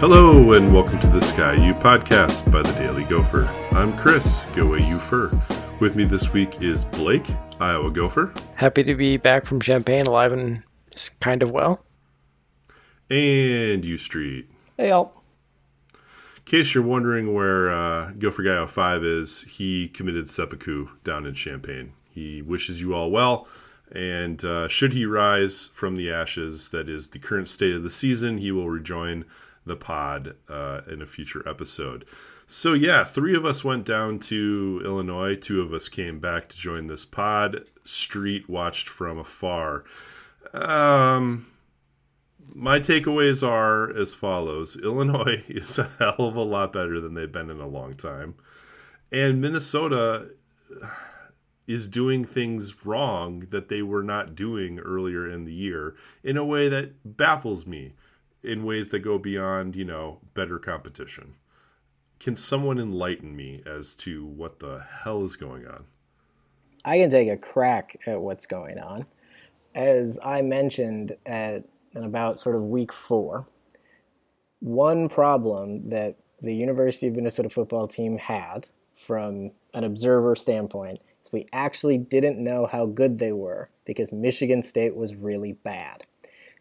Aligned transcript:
Hello 0.00 0.52
and 0.52 0.72
welcome 0.72 0.98
to 1.00 1.06
the 1.08 1.20
Sky 1.20 1.52
U 1.54 1.74
podcast 1.74 2.50
by 2.50 2.62
the 2.62 2.72
Daily 2.72 3.04
Gopher. 3.04 3.44
I'm 3.72 3.94
Chris, 3.98 4.42
Go 4.56 4.68
Away 4.68 4.78
U 4.88 4.96
Fur. 4.96 5.30
With 5.78 5.94
me 5.94 6.04
this 6.04 6.32
week 6.32 6.62
is 6.62 6.86
Blake, 6.86 7.26
Iowa 7.60 7.90
Gopher, 7.90 8.32
Happy 8.54 8.82
to 8.82 8.94
be 8.94 9.18
back 9.18 9.44
from 9.44 9.60
Champaign, 9.60 10.06
alive 10.06 10.32
and 10.32 10.62
kind 11.20 11.42
of 11.42 11.50
well. 11.50 11.84
and 13.10 13.84
U 13.84 13.98
Street. 13.98 14.48
Hey, 14.78 14.90
all. 14.90 15.22
In 15.92 16.44
case 16.46 16.74
you're 16.74 16.82
wondering 16.82 17.34
where 17.34 17.70
uh, 17.70 18.12
Gopher 18.12 18.42
Guy 18.42 18.64
05 18.66 19.04
is, 19.04 19.42
he 19.42 19.88
committed 19.88 20.30
seppuku 20.30 20.88
down 21.04 21.26
in 21.26 21.34
Champaign. 21.34 21.92
He 22.10 22.40
wishes 22.40 22.80
you 22.80 22.94
all 22.94 23.10
well, 23.10 23.46
and 23.92 24.42
uh, 24.46 24.66
should 24.66 24.94
he 24.94 25.04
rise 25.04 25.68
from 25.74 25.96
the 25.96 26.10
ashes, 26.10 26.70
that 26.70 26.88
is 26.88 27.08
the 27.08 27.18
current 27.18 27.48
state 27.48 27.74
of 27.74 27.82
the 27.82 27.90
season, 27.90 28.38
he 28.38 28.50
will 28.50 28.70
rejoin 28.70 29.26
the 29.70 29.76
pod 29.76 30.34
uh, 30.48 30.80
in 30.90 31.00
a 31.00 31.06
future 31.06 31.48
episode. 31.48 32.04
So, 32.46 32.72
yeah, 32.72 33.04
three 33.04 33.36
of 33.36 33.46
us 33.46 33.62
went 33.62 33.86
down 33.86 34.18
to 34.20 34.82
Illinois. 34.84 35.36
Two 35.36 35.62
of 35.62 35.72
us 35.72 35.88
came 35.88 36.18
back 36.18 36.48
to 36.48 36.56
join 36.56 36.88
this 36.88 37.04
pod. 37.04 37.64
Street 37.84 38.48
watched 38.50 38.88
from 38.88 39.18
afar. 39.18 39.84
Um, 40.52 41.46
my 42.52 42.80
takeaways 42.80 43.46
are 43.46 43.96
as 43.96 44.14
follows 44.14 44.76
Illinois 44.82 45.44
is 45.48 45.78
a 45.78 45.88
hell 46.00 46.16
of 46.18 46.34
a 46.34 46.42
lot 46.42 46.72
better 46.72 47.00
than 47.00 47.14
they've 47.14 47.30
been 47.30 47.50
in 47.50 47.60
a 47.60 47.68
long 47.68 47.94
time. 47.94 48.34
And 49.12 49.40
Minnesota 49.40 50.30
is 51.68 51.88
doing 51.88 52.24
things 52.24 52.84
wrong 52.84 53.46
that 53.50 53.68
they 53.68 53.82
were 53.82 54.02
not 54.02 54.34
doing 54.34 54.80
earlier 54.80 55.30
in 55.30 55.44
the 55.44 55.54
year 55.54 55.94
in 56.24 56.36
a 56.36 56.44
way 56.44 56.68
that 56.68 57.16
baffles 57.16 57.64
me 57.64 57.92
in 58.42 58.64
ways 58.64 58.88
that 58.90 59.00
go 59.00 59.18
beyond, 59.18 59.76
you 59.76 59.84
know, 59.84 60.18
better 60.34 60.58
competition. 60.58 61.34
Can 62.18 62.36
someone 62.36 62.78
enlighten 62.78 63.34
me 63.34 63.62
as 63.66 63.94
to 63.96 64.24
what 64.24 64.58
the 64.58 64.84
hell 65.02 65.24
is 65.24 65.36
going 65.36 65.66
on? 65.66 65.84
I 66.84 66.98
can 66.98 67.10
take 67.10 67.28
a 67.28 67.36
crack 67.36 67.96
at 68.06 68.20
what's 68.20 68.46
going 68.46 68.78
on. 68.78 69.06
As 69.74 70.18
I 70.22 70.42
mentioned 70.42 71.16
at 71.26 71.64
in 71.92 72.04
about 72.04 72.38
sort 72.38 72.56
of 72.56 72.64
week 72.64 72.92
four, 72.92 73.46
one 74.60 75.08
problem 75.08 75.90
that 75.90 76.16
the 76.40 76.54
University 76.54 77.06
of 77.08 77.16
Minnesota 77.16 77.50
football 77.50 77.86
team 77.86 78.18
had 78.18 78.66
from 78.94 79.50
an 79.74 79.84
observer 79.84 80.36
standpoint 80.36 81.00
is 81.24 81.32
we 81.32 81.46
actually 81.52 81.98
didn't 81.98 82.42
know 82.42 82.66
how 82.66 82.86
good 82.86 83.18
they 83.18 83.32
were 83.32 83.70
because 83.84 84.12
Michigan 84.12 84.62
State 84.62 84.94
was 84.94 85.14
really 85.14 85.52
bad. 85.52 86.04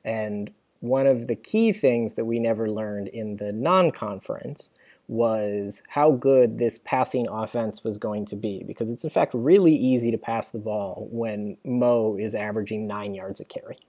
And 0.04 0.52
one 0.80 1.08
of 1.08 1.28
the 1.28 1.36
key 1.36 1.72
things 1.72 2.16
that 2.16 2.26
we 2.26 2.40
never 2.40 2.70
learned 2.70 3.10
in 3.10 3.38
the 3.38 3.52
non 3.52 3.92
conference 3.92 4.70
was 5.08 5.82
how 5.90 6.12
good 6.12 6.60
this 6.60 6.78
passing 6.78 7.28
offense 7.28 7.84
was 7.84 7.98
going 7.98 8.26
to 8.26 8.36
be 8.36 8.64
because 8.68 8.92
it's 8.92 9.04
in 9.04 9.10
fact 9.10 9.34
really 9.34 9.76
easy 9.76 10.12
to 10.12 10.18
pass 10.18 10.52
the 10.52 10.60
ball 10.60 11.08
when 11.12 11.58
Mo 11.66 12.16
is 12.16 12.36
averaging 12.36 12.86
nine 12.86 13.16
yards 13.16 13.40
a 13.40 13.46
carry. 13.46 13.80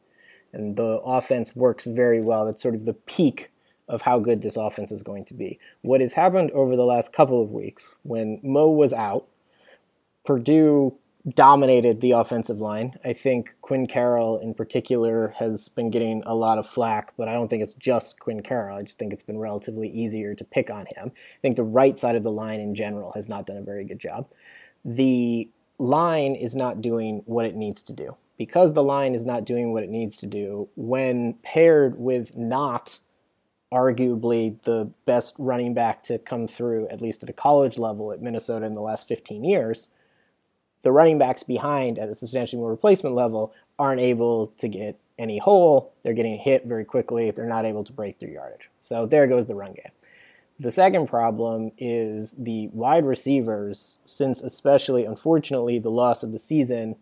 And 0.53 0.77
the 0.77 0.99
offense 1.05 1.55
works 1.55 1.85
very 1.85 2.23
well. 2.23 2.47
That's 2.47 2.63
sort 2.63 2.75
of 2.75 2.87
the 2.87 2.95
peak 2.95 3.51
of 3.87 4.03
how 4.03 4.19
good 4.19 4.41
this 4.41 4.57
offense 4.57 4.91
is 4.91 5.03
going 5.03 5.27
to 5.27 5.35
be. 5.35 5.59
What 5.83 6.01
has 6.01 6.15
happened 6.15 6.53
over 6.53 6.75
the 6.75 6.85
last 6.85 7.13
couple 7.13 7.43
of 7.43 7.51
weeks 7.51 7.93
when 8.03 8.41
Mo 8.43 8.69
was 8.71 8.93
out, 8.93 9.27
Purdue 10.25 10.97
dominated 11.29 12.01
the 12.01 12.13
offensive 12.13 12.61
line. 12.61 12.95
I 13.05 13.13
think 13.13 13.55
Quinn 13.61 13.87
Carroll 13.87 14.39
in 14.39 14.55
particular 14.55 15.35
has 15.39 15.69
been 15.69 15.91
getting 15.91 16.23
a 16.25 16.35
lot 16.35 16.59
of 16.59 16.67
flack, 16.67 17.13
but 17.17 17.29
I 17.29 17.35
don't 17.35 17.49
think 17.49 17.63
it's 17.63 17.75
just 17.75 18.19
Quinn 18.19 18.43
Carroll. 18.43 18.79
I 18.79 18.83
just 18.83 18.99
think 18.99 19.13
it's 19.13 19.23
been 19.23 19.39
relatively 19.39 19.89
easier 19.89 20.35
to 20.35 20.45
pick 20.45 20.71
on 20.71 20.87
him. 20.87 21.13
I 21.15 21.41
think 21.43 21.57
the 21.57 21.63
right 21.63 21.99
side 21.99 22.17
of 22.17 22.23
the 22.23 22.31
line 22.31 22.61
in 22.61 22.75
general 22.75 23.13
has 23.13 23.29
not 23.29 23.47
done 23.47 23.59
a 23.59 23.63
very 23.63 23.85
good 23.85 23.99
job. 23.99 24.29
The 24.85 25.51
line 25.79 26.35
is 26.35 26.55
not 26.57 26.81
doing 26.81 27.23
what 27.27 27.47
it 27.47 27.55
needs 27.55 27.83
to 27.85 27.93
do. 27.93 28.17
Because 28.39 28.73
the 28.73 28.83
line 28.83 29.15
is 29.15 29.27
not 29.27 29.45
doing 29.45 29.75
what 29.75 29.83
it 29.83 29.91
needs 29.91 30.17
to 30.17 30.27
do, 30.27 30.71
when 30.75 31.35
paired 31.43 31.99
with 31.99 32.39
not 32.39 32.99
arguably 33.71 34.59
the 34.63 34.91
best 35.05 35.35
running 35.37 35.75
back 35.75 36.03
to 36.05 36.19
come 36.19 36.47
through, 36.47 36.89
at 36.89 37.03
least 37.03 37.23
at 37.23 37.29
a 37.29 37.35
college 37.35 37.77
level 37.77 38.13
at 38.13 38.23
Minnesota 38.23 38.65
in 38.65 38.73
the 38.73 38.81
last 38.81 39.07
15 39.07 39.45
years, 39.45 39.89
the 40.83 40.93
running 40.93 41.19
backs 41.19 41.43
behind 41.43 41.99
at 41.99 42.09
a 42.09 42.15
substantially 42.15 42.61
more 42.61 42.71
replacement 42.71 43.15
level 43.15 43.53
aren't 43.79 44.01
able 44.01 44.49
to 44.59 44.69
get 44.69 44.99
any 45.19 45.39
hole. 45.39 45.93
They're 46.03 46.15
getting 46.15 46.39
hit 46.39 46.67
very 46.67 46.85
quickly. 46.85 47.29
If 47.29 47.37
they're 47.37 47.47
not 47.47 47.67
able 47.67 47.85
to 47.85 47.93
break 47.93 48.19
through 48.19 48.33
yardage. 48.33 48.71
So 48.81 49.07
there 49.07 49.27
goes 49.27 49.47
the 49.47 49.55
run 49.55 49.75
game. 49.75 49.93
The 50.59 50.71
second 50.71 51.07
problem 51.07 51.73
is 51.79 52.35
the 52.39 52.69
wide 52.69 53.07
receivers, 53.07 53.99
since 54.05 54.43
especially 54.43 55.07
unfortunately 55.07 55.79
the 55.79 55.91
loss 55.91 56.23
of 56.23 56.33
the 56.33 56.39
season, 56.39 56.97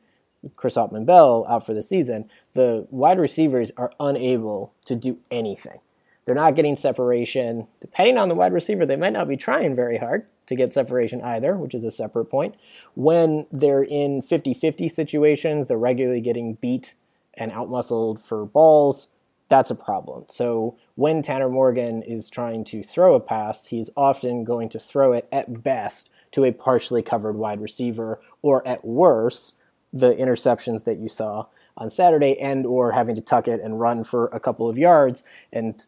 Chris 0.55 0.77
Autman-Bell 0.77 1.45
out 1.49 1.67
for 1.67 1.75
the 1.75 1.83
season, 1.83 2.31
the 2.55 2.87
wide 2.91 3.19
receivers 3.19 3.73
are 3.77 3.93
unable 3.99 4.73
to 4.85 4.95
do 4.95 5.19
anything. 5.33 5.81
They're 6.25 6.37
not 6.37 6.55
getting 6.55 6.77
separation. 6.77 7.67
Depending 7.81 8.19
on 8.19 8.29
the 8.29 8.35
wide 8.35 8.53
receiver, 8.53 8.87
they 8.87 8.97
might 8.97 9.15
not 9.15 9.29
be 9.29 9.37
trying 9.37 9.75
very 9.75 9.99
hard 9.99 10.27
to 10.47 10.55
get 10.55 10.73
separation 10.73 11.21
either, 11.23 11.57
which 11.57 11.75
is 11.75 11.85
a 11.85 11.91
separate 11.91 12.27
point. 12.27 12.55
When 12.99 13.47
they're 13.53 13.85
in 13.85 14.23
50 14.23 14.55
50 14.55 14.89
situations, 14.89 15.69
they're 15.69 15.79
regularly 15.79 16.21
getting 16.21 16.55
beat 16.55 16.95
and 17.35 17.53
outmuscled 17.53 18.19
for 18.21 18.45
balls. 18.45 19.11
That's 19.49 19.71
a 19.71 19.77
problem. 19.77 20.25
So 20.27 20.77
when 20.97 21.23
Tanner 21.23 21.49
Morgan 21.49 22.03
is 22.03 22.29
trying 22.29 22.65
to 22.65 22.83
throw 22.83 23.15
a 23.15 23.21
pass, 23.21 23.67
he's 23.67 23.89
often 23.97 24.43
going 24.43 24.69
to 24.71 24.81
throw 24.81 25.13
it 25.13 25.29
at 25.31 25.63
best 25.63 26.11
to 26.33 26.45
a 26.45 26.51
partially 26.51 27.01
covered 27.01 27.37
wide 27.37 27.61
receiver, 27.61 28.21
or 28.43 28.67
at 28.67 28.85
worst, 28.85 29.55
the 29.93 30.13
interceptions 30.17 30.83
that 30.83 30.99
you 30.99 31.09
saw 31.09 31.47
on 31.77 31.89
Saturday, 31.91 32.37
and 32.41 32.67
or 32.67 32.91
having 32.91 33.15
to 33.15 33.23
tuck 33.23 33.47
it 33.47 33.61
and 33.61 33.79
run 33.79 34.03
for 34.03 34.27
a 34.33 34.41
couple 34.41 34.69
of 34.69 34.77
yards. 34.77 35.23
And 35.53 35.87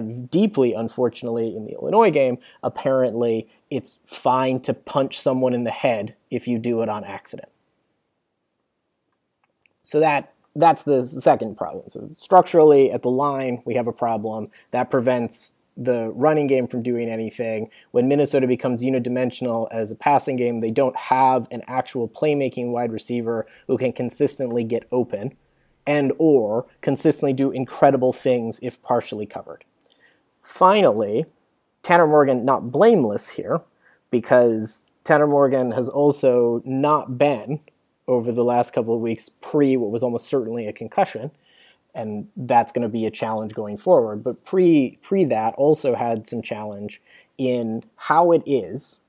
deeply 0.00 0.72
unfortunately 0.72 1.54
in 1.54 1.64
the 1.64 1.72
Illinois 1.72 2.10
game, 2.10 2.38
apparently 2.62 3.48
it's 3.70 3.98
fine 4.06 4.60
to 4.60 4.74
punch 4.74 5.20
someone 5.20 5.54
in 5.54 5.64
the 5.64 5.70
head 5.70 6.14
if 6.30 6.48
you 6.48 6.58
do 6.58 6.82
it 6.82 6.88
on 6.88 7.04
accident. 7.04 7.48
So 9.82 10.00
that 10.00 10.32
that's 10.54 10.82
the 10.82 11.02
second 11.02 11.56
problem. 11.56 11.88
So 11.88 12.10
structurally 12.16 12.92
at 12.92 13.02
the 13.02 13.10
line, 13.10 13.62
we 13.64 13.74
have 13.74 13.86
a 13.86 13.92
problem 13.92 14.50
that 14.70 14.90
prevents 14.90 15.52
the 15.76 16.10
running 16.10 16.46
game 16.46 16.66
from 16.66 16.82
doing 16.82 17.08
anything. 17.08 17.70
When 17.92 18.06
Minnesota 18.06 18.46
becomes 18.46 18.82
unidimensional 18.82 19.68
as 19.70 19.90
a 19.90 19.96
passing 19.96 20.36
game, 20.36 20.60
they 20.60 20.70
don't 20.70 20.96
have 20.96 21.48
an 21.50 21.62
actual 21.66 22.08
playmaking 22.08 22.68
wide 22.68 22.92
receiver 22.92 23.46
who 23.66 23.78
can 23.78 23.92
consistently 23.92 24.64
get 24.64 24.86
open 24.92 25.34
and 25.86 26.12
or 26.18 26.66
consistently 26.82 27.32
do 27.32 27.50
incredible 27.50 28.12
things 28.12 28.58
if 28.62 28.82
partially 28.82 29.26
covered. 29.26 29.64
Finally, 30.42 31.24
Tanner 31.82 32.06
Morgan 32.06 32.44
not 32.44 32.70
blameless 32.70 33.30
here 33.30 33.60
because 34.10 34.84
Tanner 35.04 35.26
Morgan 35.26 35.72
has 35.72 35.88
also 35.88 36.62
not 36.64 37.18
been 37.18 37.60
over 38.06 38.32
the 38.32 38.44
last 38.44 38.72
couple 38.72 38.94
of 38.94 39.00
weeks 39.00 39.28
pre 39.28 39.76
what 39.76 39.90
was 39.90 40.02
almost 40.02 40.26
certainly 40.26 40.66
a 40.66 40.72
concussion 40.72 41.30
and 41.94 42.28
that's 42.36 42.72
going 42.72 42.82
to 42.82 42.88
be 42.88 43.06
a 43.06 43.10
challenge 43.10 43.54
going 43.54 43.76
forward. 43.76 44.24
But 44.24 44.44
pre 44.44 44.98
pre 45.02 45.24
that 45.24 45.54
also 45.54 45.94
had 45.94 46.26
some 46.26 46.42
challenge 46.42 47.02
in 47.38 47.82
how 47.96 48.32
it 48.32 48.42
is 48.46 49.00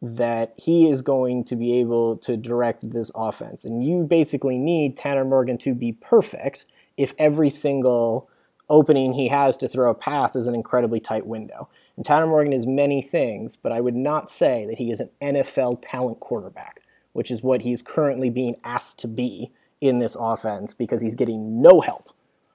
that 0.00 0.52
he 0.56 0.88
is 0.88 1.00
going 1.00 1.44
to 1.44 1.54
be 1.54 1.74
able 1.78 2.16
to 2.18 2.36
direct 2.36 2.90
this 2.90 3.12
offense. 3.14 3.64
And 3.64 3.84
you 3.84 4.02
basically 4.04 4.58
need 4.58 4.96
Tanner 4.96 5.24
Morgan 5.24 5.58
to 5.58 5.74
be 5.74 5.92
perfect 5.92 6.64
if 6.96 7.14
every 7.18 7.50
single 7.50 8.28
opening 8.68 9.12
he 9.12 9.28
has 9.28 9.56
to 9.58 9.68
throw 9.68 9.90
a 9.90 9.94
pass 9.94 10.36
is 10.36 10.46
an 10.46 10.54
incredibly 10.54 11.00
tight 11.00 11.26
window. 11.26 11.68
And 11.96 12.04
Tanner 12.04 12.26
Morgan 12.26 12.52
is 12.52 12.66
many 12.66 13.02
things, 13.02 13.56
but 13.56 13.72
I 13.72 13.80
would 13.80 13.96
not 13.96 14.30
say 14.30 14.66
that 14.66 14.78
he 14.78 14.90
is 14.90 15.00
an 15.00 15.10
NFL 15.20 15.82
talent 15.82 16.20
quarterback, 16.20 16.82
which 17.12 17.30
is 17.30 17.42
what 17.42 17.62
he's 17.62 17.82
currently 17.82 18.30
being 18.30 18.56
asked 18.64 18.98
to 19.00 19.08
be 19.08 19.52
in 19.80 19.98
this 19.98 20.16
offense 20.18 20.74
because 20.74 21.00
he's 21.00 21.14
getting 21.14 21.60
no 21.60 21.80
help 21.80 22.10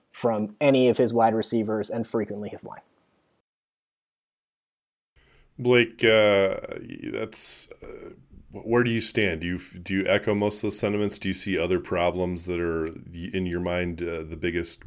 from 0.09 0.55
any 0.59 0.89
of 0.89 0.97
his 0.97 1.13
wide 1.13 1.35
receivers 1.35 1.89
and 1.89 2.07
frequently 2.07 2.49
his 2.49 2.63
line. 2.63 2.81
Blake, 5.59 6.03
uh, 6.03 6.57
that's 7.11 7.67
uh, 7.83 8.11
where 8.51 8.83
do 8.83 8.91
you 8.91 9.01
stand? 9.01 9.41
Do 9.41 9.47
you 9.47 9.59
do 9.79 9.93
you 9.95 10.05
echo 10.07 10.33
most 10.35 10.57
of 10.57 10.61
those 10.63 10.79
sentiments? 10.79 11.17
Do 11.17 11.27
you 11.27 11.33
see 11.33 11.57
other 11.57 11.79
problems 11.79 12.45
that 12.45 12.59
are 12.59 12.85
in 13.13 13.45
your 13.45 13.59
mind 13.59 14.01
uh, 14.01 14.23
the 14.23 14.37
biggest 14.39 14.83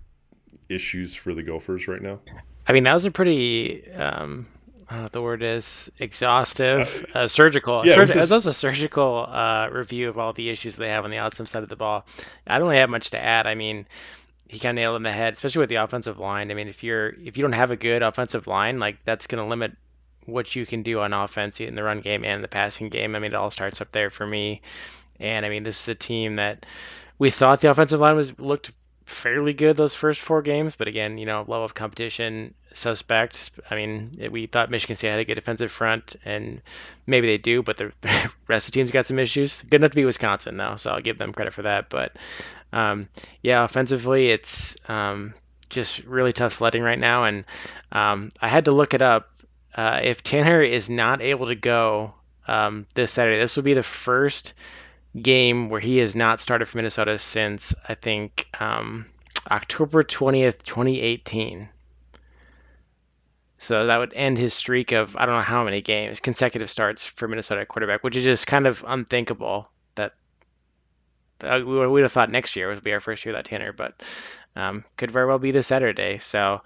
issues 0.70 1.14
for 1.14 1.34
the 1.34 1.42
Gophers 1.42 1.88
right 1.88 2.00
now? 2.02 2.20
I 2.66 2.72
mean, 2.72 2.84
that 2.84 2.94
was 2.94 3.04
a 3.04 3.10
pretty 3.10 3.90
um, 3.92 4.46
I 4.88 4.92
don't 4.94 4.98
know 4.98 5.02
what 5.04 5.12
the 5.12 5.22
word 5.22 5.42
is 5.42 5.90
exhaustive, 5.98 7.06
uh, 7.14 7.18
uh, 7.20 7.28
surgical. 7.28 7.84
yeah, 7.86 7.94
Surg- 7.94 8.06
just- 8.08 8.28
that 8.28 8.34
was 8.34 8.46
a 8.46 8.52
surgical 8.52 9.26
uh, 9.28 9.68
review 9.70 10.08
of 10.08 10.18
all 10.18 10.32
the 10.32 10.50
issues 10.50 10.76
they 10.76 10.88
have 10.88 11.04
on 11.04 11.10
the 11.10 11.18
outside 11.18 11.48
side 11.48 11.62
of 11.62 11.68
the 11.68 11.76
ball. 11.76 12.04
I 12.46 12.58
don't 12.58 12.68
really 12.68 12.80
have 12.80 12.90
much 12.90 13.10
to 13.10 13.22
add. 13.22 13.46
I 13.46 13.54
mean, 13.54 13.86
he 14.48 14.58
kind 14.58 14.76
of 14.78 14.82
nailed 14.82 14.94
it 14.94 14.96
in 14.96 15.02
the 15.04 15.12
head, 15.12 15.32
especially 15.34 15.60
with 15.60 15.68
the 15.68 15.76
offensive 15.76 16.18
line. 16.18 16.50
I 16.50 16.54
mean, 16.54 16.68
if 16.68 16.82
you're 16.82 17.08
if 17.08 17.36
you 17.36 17.42
don't 17.42 17.52
have 17.52 17.70
a 17.70 17.76
good 17.76 18.02
offensive 18.02 18.46
line, 18.46 18.78
like 18.80 18.98
that's 19.04 19.26
going 19.26 19.42
to 19.42 19.48
limit 19.48 19.76
what 20.26 20.54
you 20.54 20.66
can 20.66 20.82
do 20.82 21.00
on 21.00 21.12
offense 21.12 21.60
in 21.60 21.74
the 21.74 21.82
run 21.82 22.00
game 22.00 22.24
and 22.24 22.42
the 22.44 22.48
passing 22.48 22.88
game. 22.88 23.14
I 23.16 23.20
mean, 23.20 23.32
it 23.32 23.36
all 23.36 23.50
starts 23.50 23.80
up 23.80 23.90
there 23.92 24.10
for 24.10 24.26
me. 24.26 24.60
And 25.18 25.46
I 25.46 25.48
mean, 25.50 25.62
this 25.62 25.82
is 25.82 25.88
a 25.88 25.94
team 25.94 26.34
that 26.34 26.66
we 27.18 27.30
thought 27.30 27.60
the 27.60 27.70
offensive 27.70 28.00
line 28.00 28.16
was 28.16 28.38
looked 28.38 28.72
fairly 29.10 29.52
good 29.52 29.76
those 29.76 29.94
first 29.94 30.20
four 30.20 30.42
games, 30.42 30.76
but 30.76 30.88
again, 30.88 31.18
you 31.18 31.26
know, 31.26 31.40
level 31.40 31.64
of 31.64 31.74
competition 31.74 32.54
suspect. 32.72 33.50
I 33.70 33.74
mean, 33.74 34.12
we 34.30 34.46
thought 34.46 34.70
Michigan 34.70 34.96
State 34.96 35.10
had 35.10 35.18
a 35.18 35.24
good 35.24 35.34
defensive 35.34 35.70
front, 35.70 36.16
and 36.24 36.62
maybe 37.06 37.26
they 37.26 37.38
do, 37.38 37.62
but 37.62 37.76
the 37.76 37.92
rest 38.48 38.68
of 38.68 38.72
the 38.72 38.78
team's 38.78 38.90
got 38.90 39.06
some 39.06 39.18
issues. 39.18 39.62
Good 39.62 39.80
enough 39.80 39.90
to 39.90 39.96
be 39.96 40.04
Wisconsin, 40.04 40.56
though, 40.56 40.76
so 40.76 40.90
I'll 40.90 41.00
give 41.00 41.18
them 41.18 41.32
credit 41.32 41.52
for 41.52 41.62
that. 41.62 41.90
But 41.90 42.16
um, 42.72 43.08
yeah, 43.42 43.64
offensively, 43.64 44.30
it's 44.30 44.76
um, 44.88 45.34
just 45.68 46.04
really 46.04 46.32
tough 46.32 46.52
sledding 46.54 46.82
right 46.82 46.98
now, 46.98 47.24
and 47.24 47.44
um, 47.92 48.30
I 48.40 48.48
had 48.48 48.66
to 48.66 48.72
look 48.72 48.94
it 48.94 49.02
up. 49.02 49.30
Uh, 49.74 50.00
if 50.02 50.22
Tanner 50.22 50.62
is 50.62 50.88
not 50.88 51.20
able 51.20 51.46
to 51.46 51.54
go 51.54 52.14
um, 52.46 52.86
this 52.94 53.12
Saturday, 53.12 53.38
this 53.38 53.56
will 53.56 53.62
be 53.64 53.74
the 53.74 53.82
first 53.82 54.54
game 55.20 55.68
where 55.68 55.80
he 55.80 55.98
has 55.98 56.14
not 56.14 56.40
started 56.40 56.66
for 56.66 56.78
Minnesota 56.78 57.18
since 57.18 57.74
I 57.88 57.94
think 57.94 58.46
um, 58.58 59.06
October 59.50 60.02
20th, 60.02 60.62
2018. 60.62 61.68
So 63.58 63.86
that 63.86 63.98
would 63.98 64.14
end 64.14 64.38
his 64.38 64.54
streak 64.54 64.92
of 64.92 65.16
I 65.16 65.26
don't 65.26 65.34
know 65.34 65.42
how 65.42 65.64
many 65.64 65.82
games, 65.82 66.20
consecutive 66.20 66.70
starts 66.70 67.04
for 67.04 67.28
Minnesota 67.28 67.66
quarterback, 67.66 68.02
which 68.02 68.16
is 68.16 68.24
just 68.24 68.46
kind 68.46 68.66
of 68.66 68.84
unthinkable. 68.86 69.68
That 69.96 70.14
uh, 71.42 71.60
we 71.64 71.86
would 71.86 72.02
have 72.02 72.12
thought 72.12 72.30
next 72.30 72.56
year 72.56 72.68
would 72.68 72.82
be 72.82 72.92
our 72.92 73.00
first 73.00 73.24
year 73.24 73.32
without 73.34 73.44
Tanner, 73.44 73.72
but 73.72 74.02
um, 74.56 74.84
could 74.96 75.10
very 75.10 75.26
well 75.26 75.38
be 75.38 75.50
this 75.52 75.66
Saturday. 75.66 76.18
So 76.18 76.60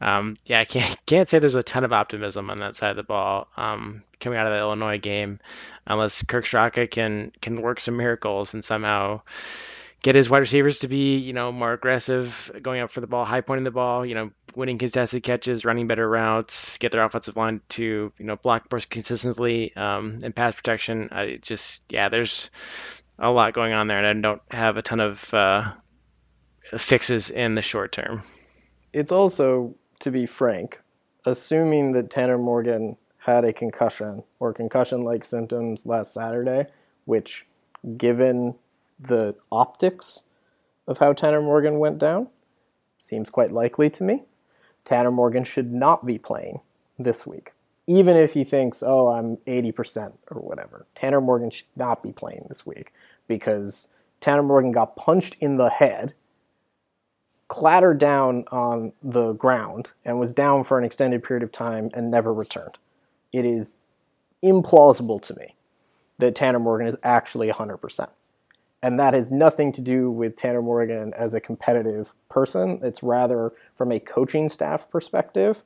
um, 0.00 0.36
yeah, 0.46 0.60
I 0.60 0.64
can't 0.64 0.96
can't 1.06 1.28
say 1.28 1.38
there's 1.38 1.54
a 1.54 1.62
ton 1.62 1.84
of 1.84 1.92
optimism 1.92 2.50
on 2.50 2.58
that 2.58 2.76
side 2.76 2.90
of 2.90 2.96
the 2.96 3.02
ball 3.02 3.48
um, 3.56 4.02
coming 4.18 4.38
out 4.38 4.46
of 4.46 4.52
the 4.52 4.58
Illinois 4.58 4.98
game, 4.98 5.38
unless 5.86 6.22
Kirk 6.22 6.44
Ciarrocca 6.44 6.90
can 6.90 7.32
can 7.40 7.60
work 7.60 7.80
some 7.80 7.96
miracles 7.96 8.54
and 8.54 8.64
somehow 8.64 9.22
get 10.02 10.14
his 10.14 10.30
wide 10.30 10.38
receivers 10.38 10.80
to 10.80 10.88
be 10.88 11.18
you 11.18 11.32
know 11.32 11.52
more 11.52 11.72
aggressive, 11.72 12.50
going 12.62 12.80
up 12.80 12.90
for 12.90 13.00
the 13.00 13.06
ball, 13.06 13.24
high 13.24 13.42
pointing 13.42 13.64
the 13.64 13.70
ball, 13.70 14.04
you 14.06 14.14
know, 14.14 14.30
winning 14.54 14.78
contested 14.78 15.22
catches, 15.22 15.64
running 15.64 15.86
better 15.86 16.08
routes, 16.08 16.78
get 16.78 16.92
their 16.92 17.04
offensive 17.04 17.36
line 17.36 17.60
to 17.70 18.12
you 18.16 18.24
know 18.24 18.36
block 18.36 18.70
more 18.72 18.80
consistently 18.88 19.74
um, 19.76 20.18
and 20.22 20.34
pass 20.34 20.54
protection. 20.54 21.10
I 21.12 21.38
just 21.42 21.84
yeah, 21.90 22.08
there's 22.08 22.50
a 23.18 23.30
lot 23.30 23.52
going 23.52 23.74
on 23.74 23.86
there, 23.86 23.98
and 24.02 24.06
I 24.06 24.28
don't 24.28 24.42
have 24.50 24.78
a 24.78 24.82
ton 24.82 25.00
of 25.00 25.34
uh, 25.34 25.72
fixes 26.76 27.30
in 27.30 27.54
the 27.54 27.62
short 27.62 27.92
term. 27.92 28.22
It's 28.92 29.12
also, 29.12 29.74
to 30.00 30.10
be 30.10 30.26
frank, 30.26 30.80
assuming 31.24 31.92
that 31.92 32.10
Tanner 32.10 32.38
Morgan 32.38 32.96
had 33.18 33.44
a 33.44 33.52
concussion 33.52 34.22
or 34.38 34.52
concussion 34.52 35.02
like 35.02 35.24
symptoms 35.24 35.86
last 35.86 36.14
Saturday, 36.14 36.66
which, 37.04 37.46
given 37.96 38.54
the 38.98 39.36
optics 39.52 40.22
of 40.86 40.98
how 40.98 41.12
Tanner 41.12 41.42
Morgan 41.42 41.78
went 41.78 41.98
down, 41.98 42.28
seems 42.98 43.30
quite 43.30 43.52
likely 43.52 43.90
to 43.90 44.02
me. 44.02 44.22
Tanner 44.84 45.10
Morgan 45.10 45.44
should 45.44 45.72
not 45.72 46.06
be 46.06 46.18
playing 46.18 46.60
this 46.98 47.26
week. 47.26 47.52
Even 47.86 48.16
if 48.16 48.34
he 48.34 48.44
thinks, 48.44 48.82
oh, 48.82 49.08
I'm 49.08 49.36
80% 49.38 50.12
or 50.30 50.40
whatever, 50.40 50.86
Tanner 50.94 51.20
Morgan 51.20 51.50
should 51.50 51.66
not 51.76 52.02
be 52.02 52.12
playing 52.12 52.46
this 52.48 52.64
week 52.64 52.92
because 53.26 53.88
Tanner 54.20 54.42
Morgan 54.42 54.72
got 54.72 54.96
punched 54.96 55.36
in 55.40 55.56
the 55.56 55.70
head 55.70 56.14
clattered 57.50 57.98
down 57.98 58.44
on 58.52 58.92
the 59.02 59.32
ground 59.32 59.90
and 60.04 60.20
was 60.20 60.32
down 60.32 60.62
for 60.62 60.78
an 60.78 60.84
extended 60.84 61.20
period 61.22 61.42
of 61.42 61.50
time 61.50 61.90
and 61.94 62.08
never 62.08 62.32
returned. 62.32 62.78
It 63.32 63.44
is 63.44 63.78
implausible 64.42 65.20
to 65.22 65.34
me 65.34 65.56
that 66.18 66.36
Tanner 66.36 66.60
Morgan 66.60 66.86
is 66.86 66.96
actually 67.02 67.50
100%. 67.50 68.08
And 68.82 69.00
that 69.00 69.14
has 69.14 69.32
nothing 69.32 69.72
to 69.72 69.80
do 69.80 70.12
with 70.12 70.36
Tanner 70.36 70.62
Morgan 70.62 71.12
as 71.14 71.34
a 71.34 71.40
competitive 71.40 72.14
person. 72.28 72.78
It's 72.84 73.02
rather 73.02 73.52
from 73.74 73.90
a 73.90 73.98
coaching 73.98 74.48
staff 74.48 74.88
perspective. 74.88 75.64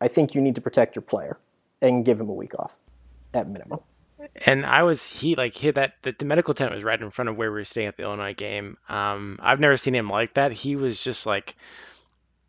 I 0.00 0.08
think 0.08 0.34
you 0.34 0.40
need 0.40 0.54
to 0.54 0.62
protect 0.62 0.96
your 0.96 1.02
player 1.02 1.38
and 1.82 2.02
give 2.02 2.18
him 2.18 2.30
a 2.30 2.34
week 2.34 2.58
off 2.58 2.76
at 3.34 3.46
minimum. 3.46 3.80
And 4.34 4.64
I 4.64 4.82
was 4.82 5.06
he 5.06 5.34
like 5.34 5.54
he 5.54 5.70
that 5.70 5.94
the, 6.02 6.14
the 6.18 6.24
medical 6.24 6.54
tent 6.54 6.74
was 6.74 6.84
right 6.84 7.00
in 7.00 7.10
front 7.10 7.28
of 7.28 7.36
where 7.36 7.50
we 7.50 7.58
were 7.58 7.64
staying 7.64 7.88
at 7.88 7.96
the 7.96 8.04
Illinois 8.04 8.34
game. 8.34 8.76
Um, 8.88 9.38
I've 9.42 9.60
never 9.60 9.76
seen 9.76 9.94
him 9.94 10.08
like 10.08 10.34
that. 10.34 10.52
He 10.52 10.76
was 10.76 11.02
just 11.02 11.26
like 11.26 11.56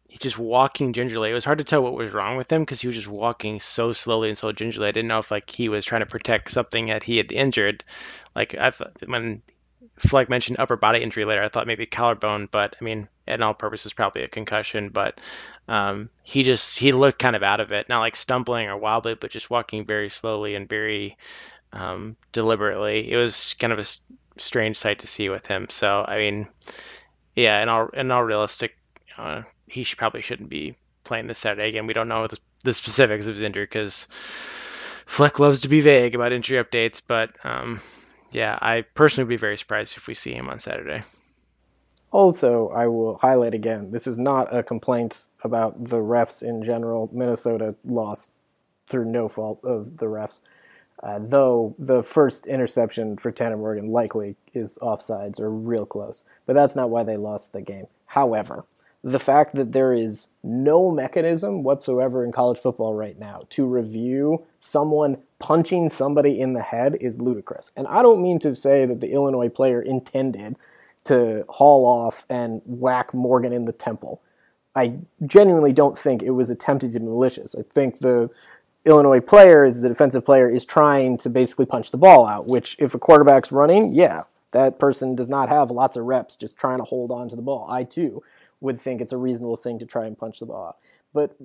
he 0.07 0.18
just 0.18 0.38
walking 0.38 0.94
gingerly. 0.94 1.31
It 1.31 1.33
was 1.33 1.45
hard 1.45 1.60
to 1.60 1.63
tell 1.63 1.81
what 1.81 1.94
was 1.94 2.12
wrong 2.12 2.36
with 2.36 2.51
him 2.51 2.62
because 2.62 2.81
he 2.81 2.88
was 2.88 2.98
just 2.98 3.07
walking 3.07 3.62
so 3.62 3.94
slowly 3.94 4.30
and 4.30 4.38
so 4.38 4.51
gingerly. 4.51 4.88
I 4.88 4.92
didn't 4.92 5.07
know 5.07 5.19
if 5.19 5.31
like 5.31 5.50
he 5.50 5.69
was 5.69 5.86
trying 5.86 6.01
to 6.01 6.06
protect 6.06 6.51
something 6.51 6.88
that 6.88 7.04
he 7.04 7.18
had 7.18 7.31
injured. 7.31 7.84
Like 8.36 8.56
I 8.56 8.72
thought 8.72 8.98
when 9.06 9.42
Fleck 9.98 10.30
mentioned 10.30 10.60
upper 10.60 10.75
body 10.75 11.01
injury 11.01 11.25
later, 11.25 11.44
I 11.44 11.50
thought 11.50 11.68
maybe 11.68 11.86
collarbone, 11.86 12.50
but 12.51 12.75
I 12.80 12.84
mean, 12.84 13.07
in 13.27 13.42
all 13.42 13.54
purposes, 13.54 13.94
probably 13.94 14.24
a 14.24 14.27
concussion. 14.27 14.89
But 14.89 15.22
um, 15.68 16.10
he 16.24 16.44
just 16.44 16.77
he 16.77 16.92
looked 16.92 17.19
kind 17.19 17.36
of 17.36 17.44
out 17.44 17.60
of 17.60 17.72
it, 17.72 17.88
not 17.88 18.00
like 18.00 18.16
stumbling 18.16 18.68
or 18.68 18.77
wildly, 18.77 19.16
but 19.16 19.31
just 19.31 19.50
walking 19.50 19.86
very 19.86 20.10
slowly 20.10 20.55
and 20.55 20.67
very 20.67 21.17
um, 21.74 22.16
deliberately. 22.32 23.12
It 23.12 23.18
was 23.18 23.56
kind 23.60 23.74
of 23.74 23.80
a 23.80 23.86
strange 24.40 24.78
sight 24.78 25.00
to 25.00 25.08
see 25.08 25.30
with 25.30 25.46
him. 25.48 25.68
So 25.70 26.04
I 26.08 26.18
mean, 26.18 26.48
yeah, 27.36 27.62
in 27.62 27.70
all 27.70 27.90
in 27.90 28.12
all 28.12 28.24
realistic, 28.24 28.78
uh, 29.18 29.44
he 29.68 29.84
should, 29.84 29.98
probably 29.98 30.22
shouldn't 30.22 30.50
be 30.50 30.75
playing 31.04 31.28
this 31.28 31.40
Saturday 31.40 31.70
again. 31.70 31.88
We 31.88 31.94
don't 31.94 32.08
know 32.08 32.28
the, 32.28 32.40
the 32.63 32.74
specifics 32.74 33.28
of 33.28 33.36
his 33.36 33.44
injury 33.44 33.63
because 33.66 34.08
Fleck 35.06 35.40
loves 35.40 35.62
to 35.62 35.70
be 35.70 35.82
vague 35.82 36.16
about 36.16 36.32
injury 36.32 36.63
updates. 36.63 37.01
But 37.06 37.32
um, 37.44 37.80
yeah, 38.32 38.58
I 38.62 38.82
personally 38.82 39.25
would 39.25 39.30
be 39.30 39.38
very 39.38 39.58
surprised 39.58 39.98
if 39.98 40.08
we 40.08 40.13
see 40.13 40.34
him 40.34 40.50
on 40.50 40.60
Saturday. 40.60 41.04
Also, 42.12 42.70
I 42.70 42.88
will 42.88 43.18
highlight 43.18 43.54
again 43.54 43.92
this 43.92 44.06
is 44.06 44.18
not 44.18 44.54
a 44.56 44.63
complaint 44.63 45.28
about 45.44 45.86
the 45.86 45.98
refs 45.98 46.44
in 46.44 46.63
general. 46.63 47.10
Minnesota 47.13 47.75
lost 47.86 48.32
through 48.88 49.06
no 49.06 49.30
fault 49.30 49.62
of 49.63 49.98
the 49.98 50.08
refs. 50.08 50.42
Uh, 51.01 51.20
though 51.20 51.75
the 51.79 52.03
first 52.03 52.46
interception 52.46 53.17
for 53.17 53.31
Tanner 53.31 53.58
Morgan 53.58 53.91
likely 53.91 54.36
is 54.53 54.77
offsides 54.81 55.39
or 55.39 55.50
real 55.50 55.86
close. 55.86 56.24
But 56.46 56.53
that's 56.53 56.75
not 56.75 56.91
why 56.91 57.03
they 57.03 57.17
lost 57.17 57.53
the 57.53 57.62
game. 57.62 57.88
However, 58.05 58.65
the 59.03 59.20
fact 59.20 59.55
that 59.55 59.72
there 59.72 59.93
is 59.93 60.27
no 60.43 60.91
mechanism 60.91 61.63
whatsoever 61.63 62.24
in 62.24 62.31
college 62.31 62.60
football 62.60 62.93
right 62.93 63.17
now 63.17 63.41
to 63.50 63.65
review 63.65 64.46
someone 64.60 65.17
punching 65.39 65.89
somebody 65.89 66.39
in 66.39 66.53
the 66.53 66.62
head 66.62 66.98
is 67.01 67.20
ludicrous. 67.20 67.72
And 67.75 67.88
I 67.88 68.03
don't 68.03 68.22
mean 68.22 68.38
to 68.39 68.53
say 68.53 68.86
that 68.86 69.01
the 69.01 69.12
Illinois 69.12 69.50
player 69.50 69.81
intended 69.81 70.55
to 71.05 71.46
haul 71.50 71.86
off 71.86 72.27
and 72.29 72.62
whack 72.65 73.12
Morgan 73.12 73.53
in 73.53 73.65
the 73.65 73.74
temple. 73.74 74.22
I 74.75 75.00
genuinely 75.25 75.74
don't 75.74 75.98
think 75.98 76.22
it 76.22 76.31
was 76.31 76.51
attempted 76.51 76.93
to 76.93 77.00
be 77.00 77.05
malicious. 77.05 77.55
I 77.55 77.63
think 77.63 78.00
the 78.00 78.29
Illinois 78.85 79.19
player, 79.19 79.63
is 79.63 79.81
the 79.81 79.89
defensive 79.89 80.25
player, 80.25 80.50
is 80.50 80.65
trying 80.65 81.17
to 81.17 81.29
basically 81.29 81.65
punch 81.65 81.91
the 81.91 81.97
ball 81.97 82.25
out, 82.25 82.47
which 82.47 82.75
if 82.79 82.93
a 82.93 83.00
quarterback's 83.00 83.51
running, 83.51 83.93
yeah, 83.93 84.23
that 84.51 84.79
person 84.79 85.15
does 85.15 85.27
not 85.27 85.50
have 85.50 85.71
lots 85.71 85.95
of 85.95 86.05
reps 86.05 86.35
just 86.35 86.57
trying 86.57 86.79
to 86.79 86.83
hold 86.83 87.11
on 87.11 87.29
to 87.29 87.35
the 87.35 87.41
ball. 87.41 87.67
I 87.69 87.83
too 87.83 88.23
would 88.59 88.79
think 88.79 89.01
it's 89.01 89.13
a 89.13 89.17
reasonable 89.17 89.55
thing 89.55 89.79
to 89.79 89.85
try 89.85 90.05
and 90.05 90.17
punch 90.17 90.39
the 90.39 90.45
ball 90.45 90.67
out. 90.67 90.77
But 91.13 91.35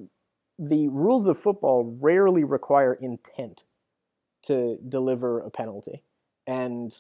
the 0.59 0.89
rules 0.89 1.27
of 1.27 1.39
football 1.39 1.97
rarely 2.01 2.45
require 2.45 2.95
intent 2.95 3.65
to 4.45 4.79
deliver 4.89 5.41
a 5.41 5.51
penalty. 5.51 6.03
And 6.47 6.97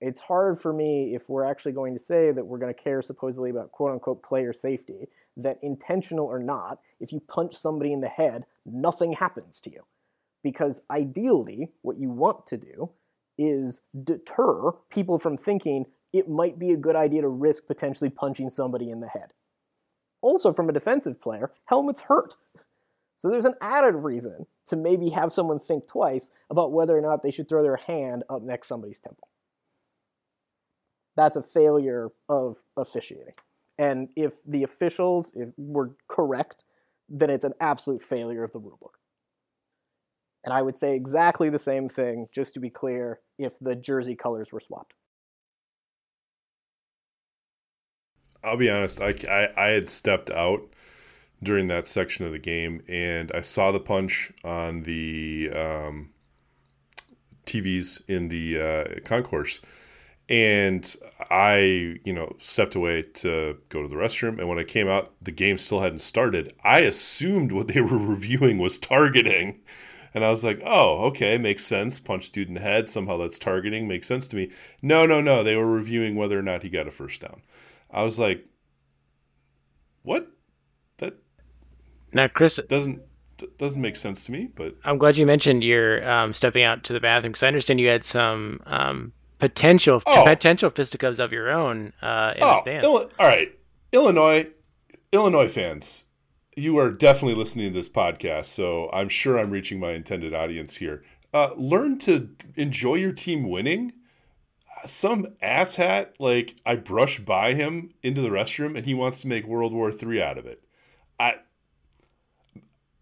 it's 0.00 0.20
hard 0.20 0.60
for 0.60 0.72
me 0.72 1.14
if 1.14 1.28
we're 1.28 1.44
actually 1.44 1.72
going 1.72 1.94
to 1.94 1.98
say 1.98 2.32
that 2.32 2.44
we're 2.44 2.58
going 2.58 2.74
to 2.74 2.80
care 2.80 3.02
supposedly 3.02 3.50
about 3.50 3.72
quote 3.72 3.92
unquote 3.92 4.22
player 4.22 4.52
safety 4.52 5.08
that 5.36 5.58
intentional 5.62 6.26
or 6.26 6.38
not, 6.38 6.80
if 7.00 7.12
you 7.12 7.20
punch 7.20 7.56
somebody 7.56 7.92
in 7.92 8.00
the 8.00 8.08
head, 8.08 8.44
nothing 8.66 9.12
happens 9.12 9.60
to 9.60 9.70
you. 9.70 9.84
Because 10.42 10.82
ideally, 10.90 11.70
what 11.82 11.98
you 11.98 12.10
want 12.10 12.46
to 12.46 12.56
do 12.56 12.90
is 13.38 13.80
deter 14.04 14.72
people 14.90 15.18
from 15.18 15.36
thinking 15.36 15.86
it 16.12 16.28
might 16.28 16.58
be 16.58 16.72
a 16.72 16.76
good 16.76 16.96
idea 16.96 17.22
to 17.22 17.28
risk 17.28 17.66
potentially 17.66 18.10
punching 18.10 18.50
somebody 18.50 18.90
in 18.90 19.00
the 19.00 19.08
head. 19.08 19.32
Also, 20.20 20.52
from 20.52 20.68
a 20.68 20.72
defensive 20.72 21.20
player, 21.20 21.50
helmets 21.66 22.02
hurt. 22.02 22.34
So 23.16 23.28
there's 23.30 23.44
an 23.44 23.54
added 23.60 23.94
reason 23.94 24.46
to 24.66 24.76
maybe 24.76 25.10
have 25.10 25.32
someone 25.32 25.58
think 25.58 25.86
twice 25.86 26.30
about 26.50 26.72
whether 26.72 26.96
or 26.96 27.00
not 27.00 27.22
they 27.22 27.30
should 27.30 27.48
throw 27.48 27.62
their 27.62 27.76
hand 27.76 28.24
up 28.28 28.42
next 28.42 28.68
somebody's 28.68 28.98
temple. 28.98 29.28
That's 31.16 31.36
a 31.36 31.42
failure 31.42 32.10
of 32.28 32.64
officiating. 32.76 33.34
And 33.78 34.08
if 34.16 34.34
the 34.46 34.62
officials 34.62 35.32
if 35.34 35.50
were 35.56 35.96
correct, 36.08 36.64
then 37.08 37.30
it's 37.30 37.44
an 37.44 37.54
absolute 37.60 38.02
failure 38.02 38.44
of 38.44 38.52
the 38.52 38.60
rulebook. 38.60 38.94
And 40.44 40.52
I 40.52 40.62
would 40.62 40.76
say 40.76 40.94
exactly 40.94 41.50
the 41.50 41.58
same 41.58 41.88
thing, 41.88 42.26
just 42.32 42.54
to 42.54 42.60
be 42.60 42.70
clear, 42.70 43.20
if 43.38 43.58
the 43.60 43.74
jersey 43.74 44.16
colors 44.16 44.52
were 44.52 44.60
swapped. 44.60 44.94
I'll 48.44 48.56
be 48.56 48.70
honest. 48.70 49.00
I, 49.00 49.14
I, 49.30 49.48
I, 49.56 49.68
had 49.68 49.88
stepped 49.88 50.30
out 50.30 50.62
during 51.44 51.68
that 51.68 51.86
section 51.86 52.26
of 52.26 52.32
the 52.32 52.40
game, 52.40 52.82
and 52.88 53.30
I 53.34 53.40
saw 53.40 53.70
the 53.70 53.78
punch 53.78 54.32
on 54.42 54.82
the 54.82 55.50
um, 55.54 56.10
TVs 57.46 58.02
in 58.08 58.28
the 58.28 58.60
uh, 58.60 58.84
concourse, 59.04 59.60
and 60.32 60.96
I, 61.30 61.98
you 62.04 62.12
know, 62.14 62.34
stepped 62.40 62.74
away 62.74 63.02
to 63.02 63.58
go 63.68 63.82
to 63.82 63.88
the 63.88 63.96
restroom. 63.96 64.38
And 64.38 64.48
when 64.48 64.58
I 64.58 64.64
came 64.64 64.88
out, 64.88 65.12
the 65.20 65.30
game 65.30 65.58
still 65.58 65.82
hadn't 65.82 65.98
started. 65.98 66.54
I 66.64 66.80
assumed 66.80 67.52
what 67.52 67.66
they 67.66 67.80
were 67.82 67.98
reviewing 67.98 68.56
was 68.58 68.78
targeting. 68.78 69.60
And 70.14 70.24
I 70.24 70.30
was 70.30 70.42
like, 70.42 70.62
oh, 70.64 71.04
okay, 71.08 71.36
makes 71.36 71.66
sense. 71.66 72.00
Punch 72.00 72.32
dude 72.32 72.48
in 72.48 72.54
the 72.54 72.60
head. 72.60 72.88
Somehow 72.88 73.18
that's 73.18 73.38
targeting. 73.38 73.86
Makes 73.86 74.06
sense 74.06 74.26
to 74.28 74.36
me. 74.36 74.50
No, 74.80 75.04
no, 75.04 75.20
no. 75.20 75.42
They 75.42 75.54
were 75.54 75.70
reviewing 75.70 76.16
whether 76.16 76.38
or 76.38 76.42
not 76.42 76.62
he 76.62 76.70
got 76.70 76.88
a 76.88 76.90
first 76.90 77.20
down. 77.20 77.42
I 77.90 78.02
was 78.02 78.18
like, 78.18 78.42
what? 80.02 80.28
That 80.96 81.18
now, 82.14 82.28
Chris 82.28 82.58
doesn't 82.68 83.02
doesn't 83.58 83.80
make 83.80 83.96
sense 83.96 84.24
to 84.24 84.32
me. 84.32 84.48
But 84.54 84.76
I'm 84.82 84.96
glad 84.96 85.18
you 85.18 85.26
mentioned 85.26 85.62
your 85.62 86.08
um, 86.08 86.32
stepping 86.32 86.64
out 86.64 86.84
to 86.84 86.94
the 86.94 87.00
bathroom 87.00 87.32
because 87.32 87.42
I 87.42 87.48
understand 87.48 87.80
you 87.80 87.88
had 87.88 88.04
some 88.04 88.60
um, 88.64 89.12
potential 89.42 90.00
oh. 90.06 90.24
potential 90.24 90.70
fisticuffs 90.70 91.18
of 91.18 91.32
your 91.32 91.50
own 91.50 91.92
uh, 92.00 92.32
in 92.36 92.44
oh, 92.44 92.58
advance. 92.60 92.86
all 92.86 93.10
right, 93.18 93.52
Illinois, 93.90 94.48
Illinois 95.10 95.48
fans, 95.48 96.04
you 96.56 96.78
are 96.78 96.92
definitely 96.92 97.34
listening 97.34 97.72
to 97.72 97.74
this 97.76 97.88
podcast, 97.88 98.44
so 98.44 98.88
I'm 98.92 99.08
sure 99.08 99.40
I'm 99.40 99.50
reaching 99.50 99.80
my 99.80 99.94
intended 99.94 100.32
audience 100.32 100.76
here. 100.76 101.02
Uh, 101.34 101.50
learn 101.56 101.98
to 102.00 102.28
enjoy 102.54 102.94
your 102.94 103.10
team 103.10 103.50
winning. 103.50 103.94
Some 104.86 105.26
asshat, 105.42 106.10
like 106.20 106.54
I 106.64 106.76
brush 106.76 107.18
by 107.18 107.54
him 107.54 107.94
into 108.00 108.20
the 108.20 108.28
restroom, 108.28 108.76
and 108.76 108.86
he 108.86 108.94
wants 108.94 109.20
to 109.22 109.26
make 109.26 109.44
World 109.44 109.72
War 109.72 109.90
III 109.90 110.22
out 110.22 110.38
of 110.38 110.46
it. 110.46 110.62
I, 111.18 111.34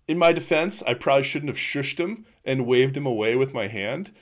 in 0.08 0.16
my 0.16 0.32
defense, 0.32 0.82
I 0.86 0.94
probably 0.94 1.24
shouldn't 1.24 1.50
have 1.50 1.58
shushed 1.58 1.98
him 1.98 2.24
and 2.46 2.66
waved 2.66 2.96
him 2.96 3.04
away 3.04 3.36
with 3.36 3.52
my 3.52 3.66
hand. 3.66 4.12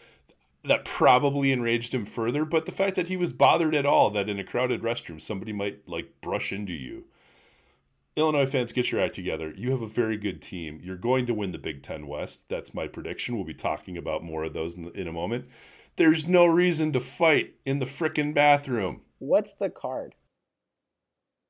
That 0.68 0.84
probably 0.84 1.50
enraged 1.50 1.92
him 1.92 2.06
further. 2.06 2.44
But 2.44 2.66
the 2.66 2.72
fact 2.72 2.94
that 2.96 3.08
he 3.08 3.16
was 3.16 3.32
bothered 3.32 3.75
at 3.75 3.87
all 3.87 4.10
that 4.10 4.28
in 4.28 4.38
a 4.38 4.44
crowded 4.44 4.82
restroom 4.82 5.20
somebody 5.20 5.52
might 5.52 5.88
like 5.88 6.20
brush 6.20 6.52
into 6.52 6.72
you 6.72 7.04
Illinois 8.18 8.46
fans, 8.46 8.72
get 8.72 8.90
your 8.90 9.00
act 9.00 9.14
together. 9.14 9.54
You 9.56 9.70
have 9.70 9.80
a 9.80 9.87
very 9.87 10.16
good 10.16 10.42
team. 10.42 10.80
You're 10.82 10.96
going 10.96 11.26
to 11.26 11.34
win 11.34 11.52
the 11.52 11.58
Big 11.58 11.82
Ten 11.82 12.08
West. 12.08 12.48
That's 12.48 12.75
my 12.75 12.88
prediction. 12.88 13.37
We'll 13.37 13.44
be 13.44 13.54
talking 13.54 13.96
about 13.96 14.25
more 14.25 14.44
of 14.44 14.52
those 14.52 14.75
in, 14.75 14.90
in 14.94 15.06
a 15.06 15.12
moment. 15.12 15.46
There's 15.96 16.26
no 16.26 16.44
reason 16.44 16.92
to 16.92 17.00
fight 17.00 17.54
in 17.64 17.78
the 17.78 17.87
frickin' 17.87 18.34
bathroom. 18.34 19.02
What's 19.18 19.54
the 19.54 19.70
card? 19.70 20.16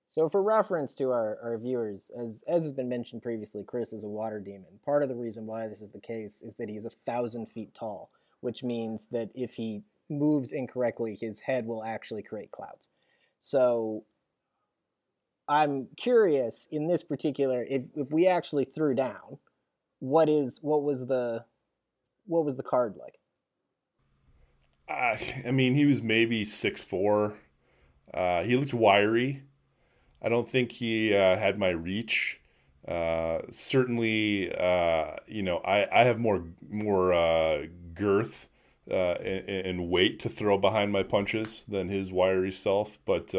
So, 0.06 0.28
for 0.28 0.42
reference 0.42 0.94
to 0.96 1.10
our, 1.10 1.38
our 1.42 1.58
viewers, 1.58 2.10
as, 2.18 2.42
as 2.48 2.62
has 2.62 2.72
been 2.72 2.88
mentioned 2.88 3.22
previously, 3.22 3.62
Chris 3.62 3.92
is 3.92 4.04
a 4.04 4.08
water 4.08 4.40
demon. 4.40 4.78
Part 4.84 5.02
of 5.02 5.10
the 5.10 5.14
reason 5.14 5.46
why 5.46 5.66
this 5.68 5.82
is 5.82 5.90
the 5.90 6.00
case 6.00 6.40
is 6.42 6.54
that 6.56 6.70
he's 6.70 6.86
a 6.86 6.90
thousand 6.90 7.46
feet 7.46 7.74
tall, 7.74 8.10
which 8.40 8.62
means 8.62 9.08
that 9.12 9.30
if 9.34 9.54
he 9.54 9.82
moves 10.08 10.52
incorrectly, 10.52 11.16
his 11.20 11.40
head 11.40 11.66
will 11.66 11.84
actually 11.84 12.22
create 12.22 12.50
clouds. 12.50 12.88
So, 13.38 14.04
I'm 15.48 15.88
curious 15.96 16.68
in 16.70 16.88
this 16.88 17.02
particular 17.02 17.64
if 17.64 17.84
if 17.94 18.10
we 18.10 18.26
actually 18.26 18.64
threw 18.64 18.94
down, 18.94 19.38
what 19.98 20.28
is 20.28 20.58
what 20.62 20.82
was 20.82 21.06
the 21.06 21.44
what 22.26 22.44
was 22.44 22.56
the 22.56 22.62
card 22.62 22.96
like? 22.98 23.18
Uh, 24.88 25.16
I 25.46 25.50
mean, 25.50 25.74
he 25.74 25.86
was 25.86 26.02
maybe 26.02 26.44
six 26.44 26.82
four. 26.82 27.34
Uh, 28.12 28.42
he 28.42 28.56
looked 28.56 28.74
wiry. 28.74 29.42
I 30.20 30.28
don't 30.28 30.48
think 30.48 30.72
he 30.72 31.14
uh, 31.14 31.36
had 31.36 31.58
my 31.58 31.68
reach. 31.70 32.40
Uh, 32.88 33.42
certainly, 33.50 34.50
uh, 34.56 35.16
you 35.26 35.42
know, 35.42 35.58
I, 35.58 35.86
I 36.00 36.04
have 36.04 36.18
more 36.18 36.44
more 36.70 37.12
uh, 37.12 37.66
girth 37.94 38.48
and, 38.86 39.48
and, 39.48 39.90
weight 39.90 40.18
to 40.20 40.30
throw 40.30 40.56
behind 40.56 40.90
my 40.90 41.02
punches 41.02 41.64
than 41.68 41.90
his 41.90 42.10
wiry 42.10 42.50
self, 42.50 42.98
but 43.04 43.34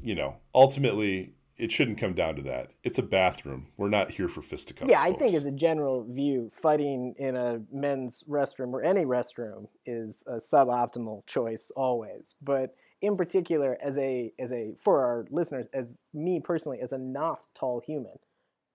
you 0.00 0.14
know, 0.14 0.36
ultimately 0.54 1.34
it 1.58 1.72
shouldn't 1.72 1.98
come 1.98 2.14
down 2.14 2.36
to 2.36 2.42
that. 2.42 2.70
It's 2.84 2.98
a 2.98 3.02
bathroom. 3.02 3.66
We're 3.76 3.88
not 3.88 4.12
here 4.12 4.28
for 4.28 4.42
fisticuffs. 4.42 4.90
Yeah, 4.90 5.02
I 5.02 5.08
folks. 5.08 5.18
think 5.18 5.34
as 5.34 5.44
a 5.44 5.50
general 5.50 6.04
view, 6.04 6.50
fighting 6.52 7.14
in 7.18 7.34
a 7.36 7.60
men's 7.72 8.22
restroom 8.28 8.72
or 8.72 8.82
any 8.82 9.04
restroom 9.04 9.66
is 9.84 10.22
a 10.26 10.36
suboptimal 10.36 11.26
choice 11.26 11.72
always. 11.74 12.36
But 12.40 12.74
in 13.00 13.16
particular, 13.16 13.78
as 13.82 13.96
a 13.98 14.32
as 14.38 14.52
a 14.52 14.74
for 14.82 15.04
our 15.04 15.26
listeners, 15.30 15.66
as 15.72 15.96
me 16.12 16.40
personally, 16.40 16.78
as 16.80 16.92
a 16.92 16.98
not 16.98 17.46
tall 17.54 17.80
human, 17.80 18.18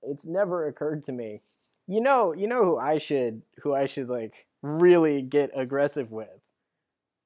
it's 0.01 0.25
never 0.25 0.67
occurred 0.67 1.03
to 1.03 1.11
me. 1.11 1.41
You 1.87 2.01
know, 2.01 2.33
you 2.33 2.47
know 2.47 2.63
who 2.63 2.77
I 2.77 2.97
should 2.97 3.41
who 3.61 3.73
I 3.73 3.85
should 3.85 4.09
like 4.09 4.33
really 4.61 5.21
get 5.21 5.51
aggressive 5.55 6.11
with 6.11 6.29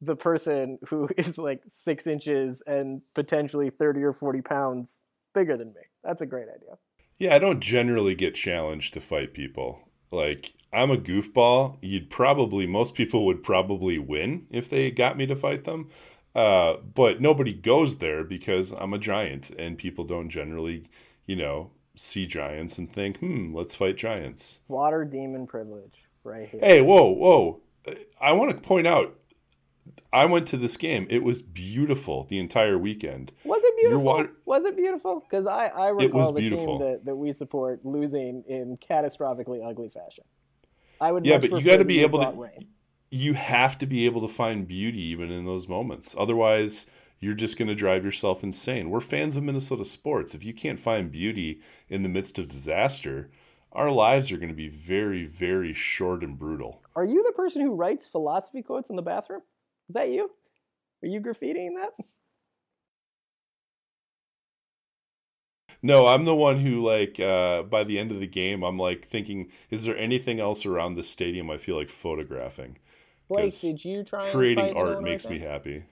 the 0.02 0.16
person 0.16 0.80
who 0.90 1.10
is 1.18 1.38
like 1.38 1.62
six 1.68 2.08
inches 2.08 2.62
and 2.66 3.02
potentially 3.14 3.70
30 3.70 4.04
or 4.04 4.14
40 4.14 4.42
pounds 4.42 5.04
bigger 5.34 5.58
than 5.58 5.70
me. 5.70 5.82
That's 6.04 6.22
a 6.22 6.26
great 6.26 6.48
idea. 6.48 6.78
Yeah, 7.20 7.34
I 7.34 7.40
don't 7.40 7.60
generally 7.60 8.16
get 8.16 8.36
challenged 8.36 8.94
to 8.94 9.02
fight 9.02 9.34
people. 9.34 9.80
Like, 10.12 10.54
I'm 10.72 10.92
a 10.92 10.98
goofball. 10.98 11.78
You'd 11.82 12.10
probably, 12.10 12.68
most 12.68 12.94
people 12.94 13.26
would 13.26 13.44
probably 13.44 13.98
win 13.98 14.46
if 14.52 14.70
they 14.70 14.92
got 14.92 15.18
me 15.18 15.26
to 15.26 15.36
fight 15.36 15.64
them. 15.64 15.90
Uh, 16.38 16.78
but 16.94 17.20
nobody 17.20 17.52
goes 17.52 17.98
there 17.98 18.24
because 18.24 18.72
I'm 18.72 18.94
a 18.94 19.00
giant 19.00 19.50
and 19.58 19.76
people 19.76 20.04
don't 20.04 20.30
generally, 20.30 20.84
you 21.26 21.36
know, 21.36 21.72
see 21.96 22.28
giants 22.28 22.78
and 22.78 22.94
think, 22.94 23.18
hmm, 23.18 23.56
let's 23.56 23.74
fight 23.74 23.98
giants. 23.98 24.60
Water 24.68 25.04
demon 25.04 25.48
privilege 25.48 26.04
right 26.24 26.48
here. 26.48 26.60
Hey, 26.62 26.82
whoa, 26.82 27.10
whoa. 27.10 27.62
I 28.22 28.34
want 28.34 28.52
to 28.52 28.58
point 28.58 28.86
out 28.86 29.18
I 30.14 30.26
went 30.26 30.48
to 30.50 30.58
this 30.58 30.78
game. 30.78 31.08
It 31.10 31.24
was 31.24 31.42
beautiful 31.42 32.26
the 32.26 32.38
entire 32.38 32.78
weekend. 32.78 33.32
Was 33.44 33.64
it 33.64 33.76
beautiful? 33.78 34.04
Water... 34.04 34.32
Was 34.46 34.64
it 34.64 34.76
beautiful? 34.76 35.22
Because 35.22 35.48
I, 35.48 35.68
I 35.68 35.88
recall 35.88 36.34
the 36.34 36.48
team 36.48 36.80
that, 36.80 37.02
that 37.06 37.16
we 37.16 37.34
support 37.34 37.84
losing 37.84 38.44
in 38.48 38.78
catastrophically 38.78 39.68
ugly 39.68 39.90
fashion. 39.90 40.24
I 41.02 41.12
would 41.12 41.26
yeah, 41.26 41.40
but 41.40 41.52
you 41.52 41.62
got 41.62 41.78
to 41.78 41.86
be 41.86 42.02
able 42.02 42.20
to. 42.20 42.30
Rain. 42.32 42.68
You 43.10 43.34
have 43.36 43.78
to 43.78 43.86
be 43.86 44.06
able 44.06 44.22
to 44.22 44.34
find 44.34 44.68
beauty 44.68 45.02
even 45.02 45.32
in 45.32 45.46
those 45.46 45.68
moments. 45.68 46.16
Otherwise, 46.18 46.86
you're 47.20 47.34
just 47.34 47.58
going 47.58 47.68
to 47.68 47.76
drive 47.76 48.04
yourself 48.04 48.44
insane. 48.44 48.90
We're 48.90 49.02
fans 49.02 49.36
of 49.36 49.44
Minnesota 49.44 49.86
sports. 49.86 50.36
If 50.36 50.44
you 50.44 50.54
can't 50.54 50.80
find 50.80 51.12
beauty 51.12 51.62
in 51.90 52.04
the 52.04 52.10
midst 52.10 52.38
of 52.38 52.52
disaster, 52.52 53.30
our 53.72 53.92
lives 53.92 54.32
are 54.32 54.38
going 54.38 54.50
to 54.50 54.56
be 54.56 54.70
very, 54.70 55.26
very 55.26 55.74
short 55.74 56.24
and 56.24 56.38
brutal. 56.38 56.82
Are 56.96 57.06
you 57.06 57.24
the 57.24 57.32
person 57.32 57.62
who 57.62 57.76
writes 57.76 58.08
philosophy 58.08 58.62
quotes 58.62 58.90
in 58.90 58.96
the 58.96 59.02
bathroom? 59.02 59.42
Is 59.90 59.94
that 59.94 60.10
you? 60.10 60.32
Are 61.04 61.08
you 61.08 61.22
graffitiing 61.22 61.76
that? 61.76 62.06
No, 65.82 66.08
I'm 66.08 66.26
the 66.26 66.36
one 66.36 66.60
who 66.60 66.84
like 66.84 67.20
uh, 67.20 67.64
by 67.64 67.84
the 67.84 68.00
end 68.00 68.12
of 68.12 68.20
the 68.20 68.28
game, 68.28 68.64
I'm 68.64 68.80
like 68.80 69.08
thinking, 69.08 69.52
is 69.70 69.84
there 69.86 69.98
anything 69.98 70.40
else 70.40 70.66
around 70.66 70.96
the 70.96 71.04
stadium 71.04 71.52
I 71.52 71.58
feel 71.58 71.76
like 71.76 71.90
photographing? 71.90 72.78
Blake, 73.30 73.60
did 73.60 73.84
you 73.84 74.04
try 74.04 74.30
creating 74.32 74.76
art 74.78 75.02
makes 75.02 75.28
me 75.28 75.40
happy. 75.40 75.84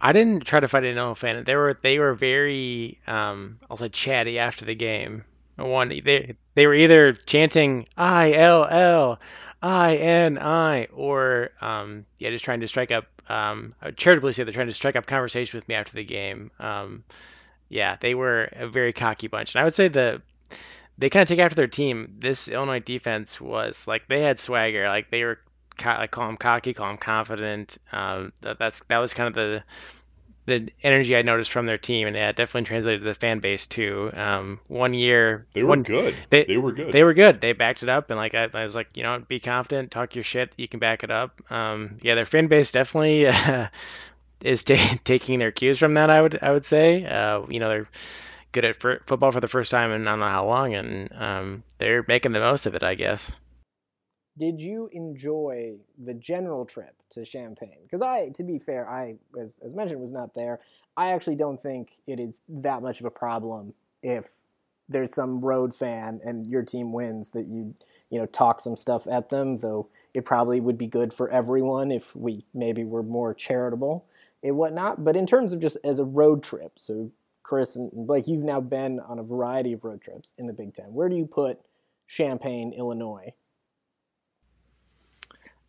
I 0.00 0.12
didn't 0.12 0.46
try 0.46 0.60
to 0.60 0.68
fight 0.68 0.84
an 0.84 0.96
Illinois 0.96 1.14
fan. 1.14 1.44
They 1.44 1.56
were 1.56 1.78
they 1.82 1.98
were 1.98 2.14
very 2.14 3.00
um, 3.06 3.58
also 3.68 3.88
chatty 3.88 4.38
after 4.38 4.64
the 4.64 4.74
game. 4.74 5.24
One 5.56 5.88
they 5.88 6.36
they 6.54 6.66
were 6.66 6.74
either 6.74 7.12
chanting 7.12 7.86
I 7.96 8.32
L 8.32 8.64
L 8.64 9.20
I 9.60 9.96
N 9.96 10.38
I, 10.38 10.84
or 10.86 11.50
um, 11.60 12.06
yeah, 12.18 12.30
just 12.30 12.44
trying 12.44 12.60
to 12.60 12.68
strike 12.68 12.92
up. 12.92 13.06
Um, 13.28 13.74
I 13.82 13.86
would 13.86 13.96
charitably 13.96 14.32
say 14.32 14.44
they're 14.44 14.52
trying 14.52 14.68
to 14.68 14.72
strike 14.72 14.96
up 14.96 15.06
conversation 15.06 15.58
with 15.58 15.68
me 15.68 15.74
after 15.74 15.94
the 15.94 16.04
game. 16.04 16.50
Um, 16.60 17.04
yeah, 17.68 17.96
they 18.00 18.14
were 18.14 18.44
a 18.52 18.68
very 18.68 18.92
cocky 18.92 19.26
bunch. 19.26 19.54
And 19.54 19.60
I 19.60 19.64
would 19.64 19.74
say 19.74 19.88
the 19.88 20.22
they 20.96 21.10
kind 21.10 21.22
of 21.22 21.28
take 21.28 21.40
after 21.40 21.56
their 21.56 21.66
team. 21.66 22.16
This 22.20 22.48
Illinois 22.48 22.80
defense 22.80 23.40
was 23.40 23.86
like 23.86 24.08
they 24.08 24.22
had 24.22 24.38
swagger. 24.38 24.88
Like 24.88 25.10
they 25.10 25.24
were 25.24 25.40
I 25.84 26.06
call 26.06 26.26
them 26.26 26.36
cocky, 26.36 26.74
call 26.74 26.88
them 26.88 26.98
confident. 26.98 27.78
Um, 27.92 28.32
that, 28.42 28.58
that's 28.58 28.80
that 28.88 28.98
was 28.98 29.14
kind 29.14 29.28
of 29.28 29.34
the 29.34 29.62
the 30.48 30.70
energy 30.82 31.14
I 31.14 31.22
noticed 31.22 31.52
from 31.52 31.66
their 31.66 31.78
team, 31.78 32.06
and 32.06 32.16
yeah, 32.16 32.30
it 32.30 32.36
definitely 32.36 32.66
translated 32.66 33.02
to 33.02 33.04
the 33.04 33.14
fan 33.14 33.38
base 33.38 33.66
too. 33.66 34.10
Um, 34.14 34.60
one 34.68 34.94
year 34.94 35.46
they 35.52 35.62
were 35.62 35.68
one, 35.68 35.82
good. 35.82 36.16
They, 36.30 36.44
they 36.44 36.56
were 36.56 36.72
good. 36.72 36.90
They 36.90 37.04
were 37.04 37.14
good. 37.14 37.40
They 37.40 37.52
backed 37.52 37.82
it 37.82 37.88
up, 37.88 38.10
and 38.10 38.18
like 38.18 38.34
I, 38.34 38.48
I 38.52 38.62
was 38.62 38.74
like, 38.74 38.88
you 38.94 39.02
know, 39.02 39.22
be 39.28 39.40
confident, 39.40 39.90
talk 39.90 40.14
your 40.14 40.24
shit, 40.24 40.52
you 40.56 40.66
can 40.66 40.80
back 40.80 41.04
it 41.04 41.10
up. 41.10 41.40
Um, 41.50 41.98
yeah, 42.02 42.14
their 42.14 42.24
fan 42.24 42.48
base 42.48 42.72
definitely 42.72 43.26
uh, 43.26 43.68
is 44.40 44.64
t- 44.64 44.76
taking 45.04 45.38
their 45.38 45.52
cues 45.52 45.78
from 45.78 45.94
that. 45.94 46.10
I 46.10 46.20
would 46.20 46.38
I 46.42 46.50
would 46.50 46.64
say, 46.64 47.04
uh, 47.04 47.42
you 47.48 47.60
know, 47.60 47.68
they're 47.68 47.88
good 48.52 48.64
at 48.64 48.82
f- 48.82 49.02
football 49.06 49.30
for 49.30 49.40
the 49.40 49.48
first 49.48 49.70
time 49.70 49.92
and 49.92 50.08
I 50.08 50.12
don't 50.12 50.20
know 50.20 50.28
how 50.28 50.46
long, 50.46 50.74
and 50.74 51.12
um, 51.12 51.62
they're 51.76 52.04
making 52.08 52.32
the 52.32 52.40
most 52.40 52.64
of 52.64 52.74
it, 52.74 52.82
I 52.82 52.94
guess 52.94 53.30
did 54.38 54.60
you 54.60 54.88
enjoy 54.92 55.74
the 56.02 56.14
general 56.14 56.64
trip 56.64 56.94
to 57.10 57.24
Champaign? 57.24 57.78
Because 57.82 58.02
I, 58.02 58.28
to 58.30 58.42
be 58.42 58.58
fair, 58.58 58.88
I, 58.88 59.16
as, 59.38 59.58
as 59.64 59.74
mentioned, 59.74 60.00
was 60.00 60.12
not 60.12 60.34
there. 60.34 60.60
I 60.96 61.12
actually 61.12 61.36
don't 61.36 61.60
think 61.60 62.00
it 62.06 62.20
is 62.20 62.42
that 62.48 62.82
much 62.82 63.00
of 63.00 63.06
a 63.06 63.10
problem 63.10 63.74
if 64.02 64.28
there's 64.88 65.14
some 65.14 65.40
road 65.40 65.74
fan 65.74 66.20
and 66.24 66.46
your 66.46 66.62
team 66.62 66.92
wins 66.92 67.30
that 67.30 67.46
you, 67.46 67.74
you 68.10 68.18
know, 68.18 68.26
talk 68.26 68.60
some 68.60 68.76
stuff 68.76 69.06
at 69.06 69.28
them. 69.28 69.58
Though 69.58 69.88
it 70.14 70.24
probably 70.24 70.60
would 70.60 70.78
be 70.78 70.86
good 70.86 71.12
for 71.12 71.28
everyone 71.30 71.90
if 71.90 72.14
we 72.16 72.44
maybe 72.54 72.84
were 72.84 73.02
more 73.02 73.34
charitable 73.34 74.06
and 74.42 74.56
whatnot. 74.56 75.04
But 75.04 75.16
in 75.16 75.26
terms 75.26 75.52
of 75.52 75.60
just 75.60 75.76
as 75.84 75.98
a 75.98 76.04
road 76.04 76.42
trip, 76.42 76.72
so 76.76 77.10
Chris 77.42 77.76
and 77.76 77.90
Blake, 77.92 78.28
you've 78.28 78.44
now 78.44 78.60
been 78.60 79.00
on 79.00 79.18
a 79.18 79.22
variety 79.22 79.72
of 79.72 79.84
road 79.84 80.00
trips 80.00 80.32
in 80.38 80.46
the 80.46 80.52
Big 80.52 80.74
Ten. 80.74 80.92
Where 80.92 81.08
do 81.08 81.16
you 81.16 81.26
put 81.26 81.60
Champaign, 82.06 82.72
Illinois 82.72 83.34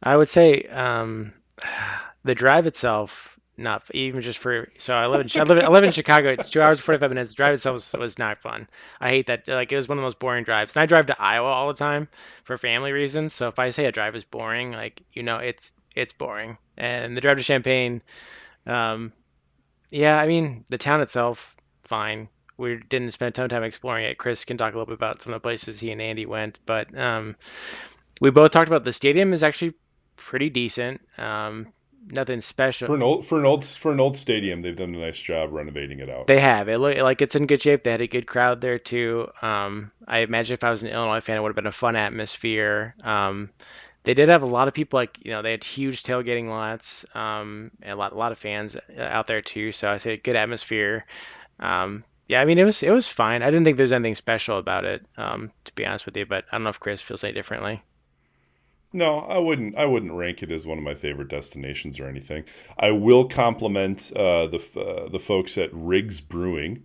I 0.02 0.16
would 0.16 0.28
say 0.28 0.64
um, 0.64 1.34
the 2.24 2.36
drive 2.36 2.68
itself, 2.68 3.38
not 3.58 3.84
even 3.94 4.22
just 4.22 4.40
for. 4.40 4.70
So 4.78 4.96
I 4.96 5.08
live 5.08 5.22
in 5.22 5.42
I 5.42 5.44
live, 5.44 5.64
I 5.64 5.70
live 5.70 5.84
in 5.84 5.92
Chicago. 5.92 6.30
It's 6.30 6.50
two 6.50 6.62
hours 6.62 6.80
and 6.80 6.86
forty 6.86 7.00
five 7.00 7.10
minutes. 7.12 7.32
The 7.32 7.36
drive 7.36 7.54
itself 7.54 7.74
was, 7.74 7.94
was 7.94 8.20
not 8.20 8.42
fun. 8.42 8.68
I 9.02 9.10
hate 9.10 9.28
that. 9.28 9.48
Like 9.48 9.72
it 9.72 9.76
was 9.76 9.88
one 9.88 9.98
of 9.98 10.02
the 10.02 10.06
most 10.06 10.20
boring 10.20 10.44
drives. 10.44 10.76
And 10.76 10.84
I 10.84 10.86
drive 10.86 11.08
to 11.08 11.22
Iowa 11.22 11.48
all 11.48 11.68
the 11.68 11.74
time 11.74 12.08
for 12.44 12.58
family 12.58 12.92
reasons. 12.92 13.34
So 13.34 13.48
if 13.48 13.60
I 13.60 13.70
say 13.70 13.86
a 13.86 13.92
drive 13.92 14.16
is 14.16 14.24
boring, 14.24 14.72
like 14.72 15.02
you 15.14 15.24
know, 15.24 15.38
it's 15.38 15.72
it's 15.96 16.14
boring. 16.14 16.58
And 16.78 17.18
the 17.18 17.22
drive 17.22 17.38
to 17.38 17.44
Champaign, 17.44 18.02
um, 18.66 19.12
yeah, 19.92 20.18
I 20.18 20.28
mean 20.28 20.64
the 20.70 20.78
town 20.78 21.02
itself, 21.02 21.58
fine. 21.82 22.30
We 22.58 22.78
didn't 22.90 23.12
spend 23.12 23.30
a 23.30 23.32
ton 23.32 23.46
of 23.46 23.52
time 23.52 23.64
exploring 23.64 24.06
it. 24.06 24.18
Chris 24.18 24.44
can 24.44 24.58
talk 24.58 24.74
a 24.74 24.78
little 24.78 24.86
bit 24.86 24.96
about 24.96 25.22
some 25.22 25.34
of 25.34 25.42
the 25.42 25.46
places 25.46 25.80
he 25.80 25.92
and 25.92 26.02
Andy 26.02 26.26
went, 26.26 26.60
but 26.66 26.98
um, 26.98 27.38
we 28.20 28.32
both 28.32 28.52
talked 28.52 28.68
about 28.68 28.84
the 28.84 28.92
stadium 28.92 29.32
is 29.32 29.44
actually 29.44 29.76
pretty 30.20 30.50
decent. 30.50 31.02
Um, 31.18 31.68
nothing 32.12 32.42
special 32.42 32.88
for 32.88 32.96
an 32.96 33.04
old 33.04 33.26
for 33.26 33.40
an 33.40 33.46
old 33.46 33.66
for 33.66 33.92
an 33.92 34.00
old 34.00 34.16
stadium. 34.18 34.62
They've 34.62 34.76
done 34.76 34.96
a 34.96 35.00
nice 35.00 35.18
job 35.18 35.52
renovating 35.52 36.00
it 36.00 36.10
out. 36.10 36.28
They 36.28 36.40
have. 36.40 36.70
It 36.70 36.78
look 36.78 36.98
like 36.98 37.22
it's 37.22 37.36
in 37.36 37.48
good 37.48 37.62
shape. 37.62 37.84
They 37.84 37.92
had 37.92 38.02
a 38.02 38.08
good 38.08 38.28
crowd 38.28 38.62
there 38.62 38.80
too. 38.80 39.30
Um, 39.42 39.92
I 40.08 40.20
imagine 40.20 40.54
if 40.54 40.64
I 40.64 40.70
was 40.70 40.84
an 40.84 40.90
Illinois 40.90 41.20
fan, 41.20 41.38
it 41.38 41.42
would 41.42 41.50
have 41.50 41.56
been 41.56 41.68
a 41.68 41.72
fun 41.72 41.96
atmosphere. 41.96 42.96
Um, 43.04 43.50
they 44.04 44.14
did 44.14 44.30
have 44.30 44.44
a 44.44 44.48
lot 44.48 44.68
of 44.68 44.74
people, 44.74 44.98
like 44.98 45.20
you 45.22 45.32
know, 45.32 45.42
they 45.42 45.52
had 45.52 45.64
huge 45.64 46.04
tailgating 46.04 46.50
lots, 46.50 47.06
um, 47.14 47.72
and 47.82 47.94
a 47.94 47.96
lot, 47.96 48.14
a 48.14 48.18
lot 48.18 48.32
of 48.32 48.40
fans 48.40 48.76
out 48.98 49.28
there 49.28 49.42
too. 49.42 49.72
So 49.72 49.90
I 49.90 49.98
say 49.98 50.18
good 50.18 50.36
atmosphere. 50.36 51.06
Um, 51.60 52.04
yeah, 52.28 52.42
I 52.42 52.46
mean 52.46 52.60
it 52.60 52.64
was 52.64 52.84
it 52.84 52.92
was 52.92 53.08
fine. 53.08 53.42
I 53.42 53.48
didn't 53.48 53.66
think 53.66 53.78
there 53.78 53.84
was 53.84 53.94
anything 53.94 54.16
special 54.16 54.58
about 54.58 54.86
it, 54.86 55.06
um, 55.18 55.52
to 55.66 55.74
be 55.74 55.86
honest 55.86 56.06
with 56.06 56.16
you. 56.16 56.26
But 56.26 56.46
I 56.52 56.56
don't 56.56 56.64
know 56.64 56.70
if 56.70 56.80
Chris 56.80 57.02
feels 57.02 57.24
any 57.24 57.34
differently. 57.34 57.82
No, 58.92 59.20
I 59.20 59.38
wouldn't. 59.38 59.78
I 59.78 59.86
wouldn't 59.86 60.14
rank 60.14 60.42
it 60.42 60.52
as 60.52 60.66
one 60.66 60.80
of 60.80 60.84
my 60.84 60.96
favorite 60.96 61.28
destinations 61.28 62.00
or 62.00 62.08
anything. 62.08 62.44
I 62.78 62.92
will 62.92 63.28
compliment 63.28 64.12
uh, 64.16 64.48
the 64.48 64.58
uh, 64.76 65.10
the 65.10 65.20
folks 65.20 65.58
at 65.58 65.70
Riggs 65.72 66.22
Brewing 66.22 66.84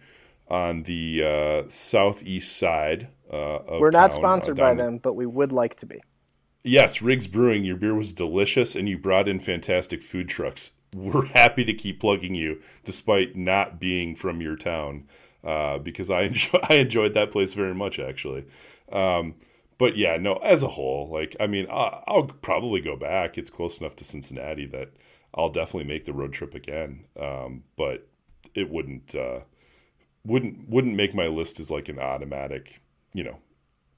on 0.49 0.83
the 0.83 1.23
uh, 1.25 1.69
southeast 1.69 2.57
side. 2.57 3.09
Uh, 3.33 3.57
of 3.57 3.67
the 3.67 3.79
We're 3.81 3.91
not 3.91 4.11
town, 4.11 4.19
uh, 4.19 4.23
sponsored 4.23 4.57
by 4.57 4.75
them, 4.75 4.99
but 4.99 5.15
we 5.15 5.25
would 5.25 5.51
like 5.51 5.77
to 5.77 5.87
be. 5.87 6.01
Yes, 6.63 7.01
Riggs 7.01 7.27
Brewing. 7.27 7.65
Your 7.65 7.77
beer 7.77 7.95
was 7.95 8.13
delicious, 8.13 8.77
and 8.77 8.89
you 8.89 8.99
brought 8.99 9.29
in 9.29 9.41
fantastic 9.41 10.03
food 10.03 10.29
trucks. 10.29 10.73
We're 10.95 11.27
happy 11.27 11.65
to 11.65 11.73
keep 11.73 12.01
plugging 12.01 12.35
you, 12.35 12.61
despite 12.85 13.35
not 13.35 13.81
being 13.81 14.15
from 14.15 14.43
your 14.43 14.57
town, 14.57 15.09
uh, 15.43 15.79
because 15.79 16.11
I 16.11 16.23
enjoy 16.23 16.59
I 16.69 16.75
enjoyed 16.75 17.15
that 17.15 17.31
place 17.31 17.55
very 17.55 17.75
much 17.75 17.99
actually. 17.99 18.45
Um, 18.93 19.37
but 19.79 19.97
yeah, 19.97 20.17
no, 20.17 20.37
as 20.37 20.63
a 20.63 20.69
whole, 20.69 21.09
like, 21.09 21.37
I 21.41 21.47
mean, 21.47 21.67
I'll, 21.71 22.05
I'll, 22.07 22.23
probably 22.25 22.81
go 22.81 22.97
back. 22.97 23.37
It's 23.37 23.51
close 23.51 23.81
enough 23.81 23.97
to 23.97 24.05
Cincinnati 24.05 24.67
that 24.67 24.91
I'll 25.35 25.51
definitely 25.51 25.93
make 25.93 26.05
the 26.05 26.13
road 26.13 26.33
trip 26.33 26.55
again. 26.55 27.07
Um, 27.19 27.65
but 27.77 28.07
it 28.55 28.71
wouldn't, 28.71 29.15
uh, 29.15 29.41
wouldn't, 30.25 30.69
wouldn't 30.69 30.97
make 30.97 31.15
my 31.15 31.27
list 31.27 31.59
as 31.61 31.71
like 31.71 31.89
an 31.89 31.99
automatic, 31.99 32.81
you 33.13 33.25
know, 33.25 33.39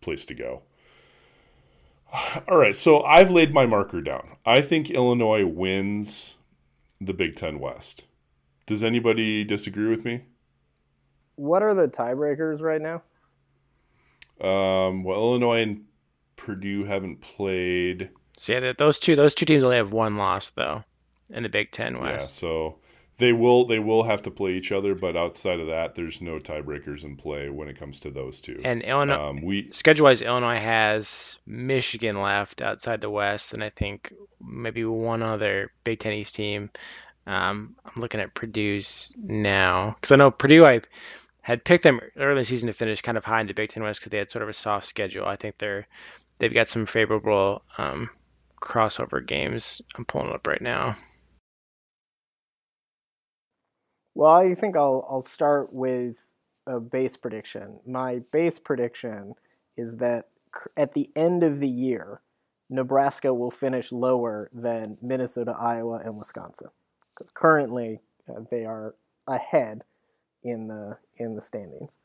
place 0.00 0.24
to 0.26 0.34
go. 0.34 0.62
All 2.48 2.58
right. 2.58 2.76
So 2.76 3.02
I've 3.02 3.30
laid 3.30 3.52
my 3.52 3.66
marker 3.66 4.00
down. 4.00 4.36
I 4.44 4.60
think 4.60 4.90
Illinois 4.90 5.44
wins 5.44 6.36
the 7.00 7.14
Big 7.14 7.36
Ten 7.36 7.58
West. 7.58 8.04
Does 8.66 8.82
anybody 8.82 9.44
disagree 9.44 9.88
with 9.88 10.04
me? 10.04 10.22
What 11.36 11.62
are 11.62 11.74
the 11.74 11.86
tiebreakers 11.86 12.60
right 12.60 12.80
now? 12.80 13.02
Um, 14.40 15.04
well, 15.04 15.18
Illinois 15.18 15.62
and 15.62 15.84
Purdue 16.36 16.84
haven't 16.84 17.20
played. 17.20 18.10
So 18.38 18.52
yeah, 18.52 18.72
those 18.76 18.98
two 18.98 19.16
those 19.16 19.34
two 19.34 19.46
teams 19.46 19.64
only 19.64 19.76
have 19.76 19.92
one 19.92 20.16
loss 20.16 20.50
though 20.50 20.84
in 21.30 21.42
the 21.42 21.48
Big 21.48 21.70
Ten. 21.70 21.98
West. 21.98 22.18
Yeah, 22.18 22.26
so 22.26 22.78
they 23.18 23.32
will 23.32 23.66
they 23.66 23.78
will 23.78 24.02
have 24.02 24.22
to 24.22 24.30
play 24.30 24.52
each 24.52 24.72
other, 24.72 24.94
but 24.94 25.16
outside 25.16 25.58
of 25.58 25.68
that, 25.68 25.94
there's 25.94 26.20
no 26.20 26.38
tiebreakers 26.38 27.04
in 27.04 27.16
play 27.16 27.48
when 27.48 27.68
it 27.68 27.78
comes 27.78 28.00
to 28.00 28.10
those 28.10 28.40
two. 28.40 28.60
And 28.62 28.82
Illinois, 28.82 29.30
um, 29.30 29.42
we 29.42 29.70
schedule 29.72 30.04
wise, 30.04 30.20
Illinois 30.20 30.58
has 30.58 31.38
Michigan 31.46 32.18
left 32.18 32.60
outside 32.60 33.00
the 33.00 33.10
West, 33.10 33.54
and 33.54 33.64
I 33.64 33.70
think 33.70 34.12
maybe 34.40 34.84
one 34.84 35.22
other 35.22 35.72
Big 35.82 36.00
Ten 36.00 36.12
East 36.12 36.34
team. 36.34 36.70
Um, 37.26 37.74
I'm 37.84 38.00
looking 38.00 38.20
at 38.20 38.34
Purdue's 38.34 39.12
now 39.16 39.96
because 39.98 40.12
I 40.12 40.16
know 40.16 40.30
Purdue. 40.30 40.64
I 40.64 40.82
had 41.46 41.62
picked 41.62 41.84
them 41.84 42.00
early 42.16 42.42
season 42.42 42.66
to 42.66 42.72
finish 42.72 43.02
kind 43.02 43.16
of 43.16 43.24
high 43.24 43.40
in 43.40 43.46
the 43.46 43.54
Big 43.54 43.68
Ten 43.68 43.84
West 43.84 44.00
because 44.00 44.10
they 44.10 44.18
had 44.18 44.28
sort 44.28 44.42
of 44.42 44.48
a 44.48 44.52
soft 44.52 44.84
schedule. 44.84 45.26
I 45.26 45.36
think 45.36 45.58
they're 45.58 45.86
they've 46.40 46.52
got 46.52 46.66
some 46.66 46.86
favorable 46.86 47.62
um, 47.78 48.10
crossover 48.60 49.24
games. 49.24 49.80
I'm 49.94 50.04
pulling 50.04 50.32
up 50.32 50.48
right 50.48 50.60
now. 50.60 50.94
Well, 54.12 54.32
I 54.32 54.56
think 54.56 54.76
I'll 54.76 55.06
I'll 55.08 55.22
start 55.22 55.72
with 55.72 56.32
a 56.66 56.80
base 56.80 57.16
prediction. 57.16 57.78
My 57.86 58.22
base 58.32 58.58
prediction 58.58 59.34
is 59.76 59.98
that 59.98 60.24
at 60.76 60.94
the 60.94 61.10
end 61.14 61.44
of 61.44 61.60
the 61.60 61.68
year, 61.68 62.22
Nebraska 62.68 63.32
will 63.32 63.52
finish 63.52 63.92
lower 63.92 64.50
than 64.52 64.98
Minnesota, 65.00 65.54
Iowa, 65.56 66.02
and 66.04 66.16
Wisconsin. 66.16 66.70
Because 67.14 67.30
currently 67.30 68.00
uh, 68.28 68.40
they 68.50 68.64
are 68.64 68.96
ahead 69.28 69.84
in 70.46 70.68
the 70.68 70.98
in 71.16 71.34
the 71.34 71.42
standings 71.42 71.96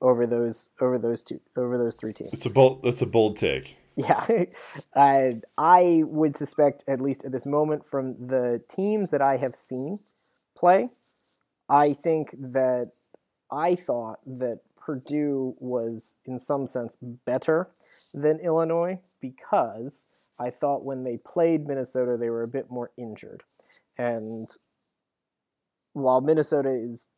over 0.00 0.26
those 0.26 0.70
over 0.80 0.98
those 0.98 1.22
two 1.22 1.40
over 1.56 1.76
those 1.76 1.96
three 1.96 2.12
teams. 2.12 2.32
It's 2.32 2.46
a 2.46 2.50
bold. 2.50 2.82
That's 2.82 3.02
a 3.02 3.06
bold 3.06 3.36
take. 3.36 3.76
Yeah, 3.96 4.24
I 4.94 5.40
I 5.56 6.02
would 6.06 6.36
suspect 6.36 6.84
at 6.86 7.00
least 7.00 7.24
at 7.24 7.32
this 7.32 7.46
moment 7.46 7.84
from 7.84 8.28
the 8.28 8.62
teams 8.68 9.10
that 9.10 9.22
I 9.22 9.36
have 9.38 9.54
seen 9.54 10.00
play, 10.56 10.90
I 11.68 11.92
think 11.92 12.34
that 12.38 12.92
I 13.50 13.74
thought 13.74 14.20
that 14.26 14.60
Purdue 14.76 15.54
was 15.58 16.16
in 16.24 16.38
some 16.38 16.66
sense 16.66 16.96
better 17.00 17.68
than 18.14 18.38
Illinois 18.40 19.00
because 19.20 20.06
I 20.38 20.50
thought 20.50 20.84
when 20.84 21.02
they 21.02 21.16
played 21.16 21.66
Minnesota 21.66 22.16
they 22.16 22.30
were 22.30 22.42
a 22.42 22.48
bit 22.48 22.70
more 22.70 22.92
injured, 22.96 23.42
and 23.96 24.48
while 25.92 26.20
Minnesota 26.20 26.70
is 26.70 27.08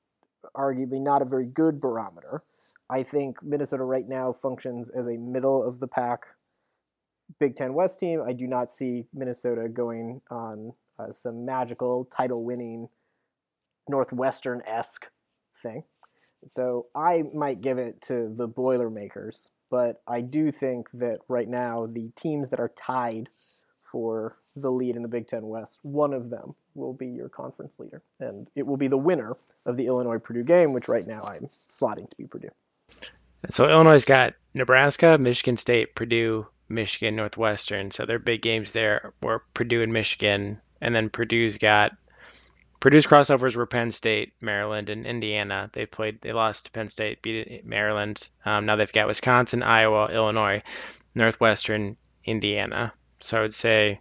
arguably 0.56 1.00
not 1.00 1.22
a 1.22 1.24
very 1.24 1.46
good 1.46 1.80
barometer. 1.80 2.42
I 2.88 3.02
think 3.02 3.42
Minnesota 3.42 3.84
right 3.84 4.08
now 4.08 4.32
functions 4.32 4.90
as 4.90 5.06
a 5.06 5.16
middle 5.16 5.62
of 5.66 5.80
the 5.80 5.86
pack 5.86 6.26
Big 7.38 7.54
Ten 7.54 7.74
West 7.74 8.00
team. 8.00 8.22
I 8.26 8.32
do 8.32 8.46
not 8.46 8.72
see 8.72 9.04
Minnesota 9.14 9.68
going 9.68 10.20
on 10.30 10.72
uh, 10.98 11.12
some 11.12 11.44
magical 11.44 12.06
title 12.06 12.44
winning 12.44 12.88
Northwestern 13.88 14.62
esque 14.66 15.06
thing. 15.62 15.84
So 16.46 16.86
I 16.94 17.24
might 17.34 17.60
give 17.60 17.78
it 17.78 18.00
to 18.02 18.32
the 18.34 18.46
Boilermakers, 18.46 19.50
but 19.70 20.02
I 20.08 20.22
do 20.22 20.50
think 20.50 20.90
that 20.94 21.18
right 21.28 21.48
now 21.48 21.86
the 21.86 22.10
teams 22.16 22.48
that 22.48 22.60
are 22.60 22.72
tied 22.76 23.28
for 23.90 24.36
the 24.56 24.70
lead 24.70 24.96
in 24.96 25.02
the 25.02 25.08
Big 25.08 25.26
Ten 25.26 25.46
West. 25.46 25.80
One 25.82 26.12
of 26.12 26.30
them 26.30 26.54
will 26.74 26.92
be 26.92 27.06
your 27.06 27.28
conference 27.28 27.78
leader, 27.78 28.02
and 28.18 28.48
it 28.54 28.66
will 28.66 28.76
be 28.76 28.88
the 28.88 28.96
winner 28.96 29.36
of 29.66 29.76
the 29.76 29.86
Illinois 29.86 30.18
Purdue 30.18 30.44
game, 30.44 30.72
which 30.72 30.88
right 30.88 31.06
now 31.06 31.22
I'm 31.22 31.48
slotting 31.68 32.08
to 32.08 32.16
be 32.16 32.26
Purdue. 32.26 32.50
So 33.48 33.68
Illinois 33.68 34.04
got 34.04 34.34
Nebraska, 34.54 35.18
Michigan 35.18 35.56
State, 35.56 35.94
Purdue, 35.94 36.46
Michigan, 36.68 37.16
Northwestern. 37.16 37.90
So 37.90 38.06
their 38.06 38.18
big 38.18 38.42
games 38.42 38.72
there 38.72 39.12
were 39.22 39.42
Purdue 39.54 39.82
and 39.82 39.92
Michigan, 39.92 40.60
and 40.80 40.94
then 40.94 41.10
Purdue's 41.10 41.58
got 41.58 41.92
Purdue's 42.80 43.06
crossovers 43.06 43.56
were 43.56 43.66
Penn 43.66 43.90
State, 43.90 44.32
Maryland, 44.40 44.88
and 44.88 45.06
Indiana. 45.06 45.68
They 45.72 45.84
played, 45.84 46.22
they 46.22 46.32
lost 46.32 46.64
to 46.64 46.70
Penn 46.70 46.88
State, 46.88 47.20
beat 47.20 47.66
Maryland. 47.66 48.26
Um, 48.46 48.64
now 48.64 48.76
they've 48.76 48.90
got 48.90 49.06
Wisconsin, 49.06 49.62
Iowa, 49.62 50.08
Illinois, 50.10 50.62
Northwestern, 51.14 51.98
Indiana. 52.24 52.94
So 53.20 53.38
I 53.38 53.42
would 53.42 53.54
say, 53.54 54.00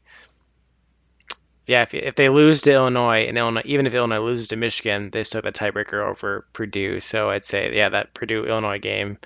yeah, 1.68 1.84
if, 1.84 1.94
if 1.94 2.16
they 2.16 2.30
lose 2.30 2.62
to 2.64 2.74
Illinois 2.74 3.26
and 3.28 3.38
Illinois, 3.38 3.62
even 3.66 3.88
if 3.88 3.94
Illinois 3.94 4.20
loses 4.20 4.50
to 4.50 4.56
Michigan, 4.56 5.10
they 5.12 5.24
still 5.24 5.40
have 5.44 5.46
a 5.46 5.52
tiebreaker 5.52 6.08
over 6.08 6.48
Purdue. 6.54 7.00
So 7.00 7.30
I'd 7.30 7.46
say, 7.46 7.76
yeah, 7.76 7.90
that 7.90 8.14
Purdue 8.14 8.46
Illinois 8.46 8.80
game 8.80 9.18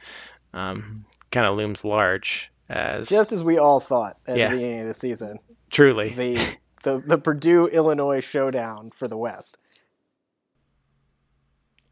um, 0.54 1.06
kind 1.32 1.48
of 1.48 1.58
looms 1.58 1.86
large 1.86 2.52
as 2.70 3.10
Just 3.10 3.32
as 3.34 3.44
we 3.44 3.58
all 3.58 3.80
thought 3.80 4.18
at 4.28 4.36
Yeah. 4.36 4.44
the 4.44 4.56
beginning 4.56 4.82
of 4.82 4.88
the 4.88 4.94
season, 4.94 5.40
truly. 5.72 6.18
the 6.18 6.58
the, 6.84 7.02
the 7.06 7.18
Purdue 7.18 7.68
Illinois 7.68 8.22
showdown 8.22 8.92
for 8.92 9.08
the 9.08 9.18
West. 9.18 9.58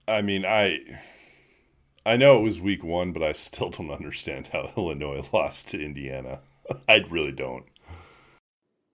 I 0.07 0.21
mean, 0.21 0.45
I 0.45 0.79
I 2.05 2.17
know 2.17 2.37
it 2.39 2.43
was 2.43 2.59
week 2.59 2.83
one, 2.83 3.13
but 3.13 3.23
I 3.23 3.31
still 3.33 3.69
don't 3.69 3.91
understand 3.91 4.49
how 4.53 4.73
Illinois 4.77 5.23
lost 5.33 5.69
to 5.69 5.83
Indiana. 5.83 6.39
I 6.87 7.05
really 7.09 7.31
don't. 7.33 7.65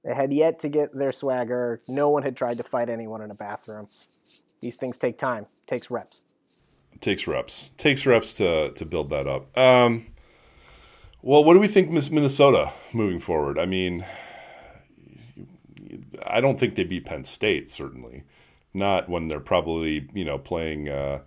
They 0.03 0.13
had 0.13 0.31
yet 0.31 0.59
to 0.59 0.69
get 0.69 0.93
their 0.93 1.11
swagger. 1.11 1.79
No 1.87 2.09
one 2.09 2.23
had 2.23 2.35
tried 2.35 2.57
to 2.57 2.63
fight 2.63 2.89
anyone 2.89 3.21
in 3.21 3.31
a 3.31 3.35
bathroom. 3.35 3.87
These 4.61 4.75
things 4.75 4.97
take 4.97 5.17
time, 5.17 5.45
takes 5.67 5.91
reps. 5.91 6.21
Takes 6.99 7.27
reps. 7.27 7.71
takes 7.77 8.05
reps 8.05 8.33
to 8.35 8.71
to 8.71 8.85
build 8.85 9.11
that 9.11 9.27
up. 9.27 9.55
Um, 9.57 10.07
well, 11.21 11.43
what 11.43 11.53
do 11.53 11.59
we 11.59 11.67
think, 11.67 11.91
Miss 11.91 12.09
Minnesota, 12.09 12.71
moving 12.93 13.19
forward? 13.19 13.59
I 13.59 13.65
mean, 13.65 14.05
I 16.25 16.41
don't 16.41 16.59
think 16.59 16.75
they 16.75 16.83
beat 16.83 17.05
Penn 17.05 17.23
State. 17.23 17.69
Certainly, 17.69 18.23
not 18.73 19.09
when 19.09 19.27
they're 19.27 19.39
probably 19.39 20.09
you 20.13 20.25
know 20.25 20.39
playing 20.39 20.89
uh, 20.89 21.19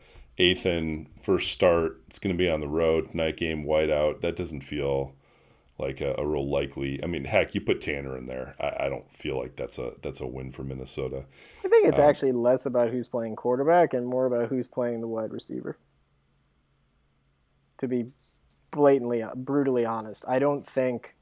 first 1.22 1.52
start. 1.52 2.02
It's 2.08 2.18
going 2.18 2.34
to 2.34 2.38
be 2.38 2.50
on 2.50 2.60
the 2.60 2.68
road 2.68 3.14
night 3.14 3.36
game 3.36 3.64
whiteout. 3.64 4.22
That 4.22 4.36
doesn't 4.36 4.62
feel 4.62 5.14
like 5.80 6.00
a, 6.00 6.14
a 6.18 6.26
real 6.26 6.48
likely. 6.48 7.02
I 7.02 7.06
mean, 7.06 7.24
heck, 7.24 7.54
you 7.54 7.60
put 7.60 7.80
Tanner 7.80 8.16
in 8.16 8.26
there. 8.26 8.54
I, 8.60 8.86
I 8.86 8.88
don't 8.88 9.10
feel 9.12 9.38
like 9.38 9.56
that's 9.56 9.78
a 9.78 9.92
that's 10.02 10.20
a 10.20 10.26
win 10.26 10.52
for 10.52 10.62
Minnesota. 10.62 11.24
I 11.64 11.68
think 11.68 11.88
it's 11.88 11.98
actually 11.98 12.32
less 12.32 12.66
about 12.66 12.90
who's 12.90 13.08
playing 13.08 13.36
quarterback 13.36 13.94
and 13.94 14.06
more 14.06 14.26
about 14.26 14.48
who's 14.48 14.66
playing 14.66 15.00
the 15.00 15.08
wide 15.08 15.32
receiver. 15.32 15.78
To 17.78 17.88
be 17.88 18.12
blatantly, 18.70 19.24
brutally 19.34 19.84
honest, 19.84 20.24
I 20.28 20.38
don't 20.38 20.68
think. 20.68 21.14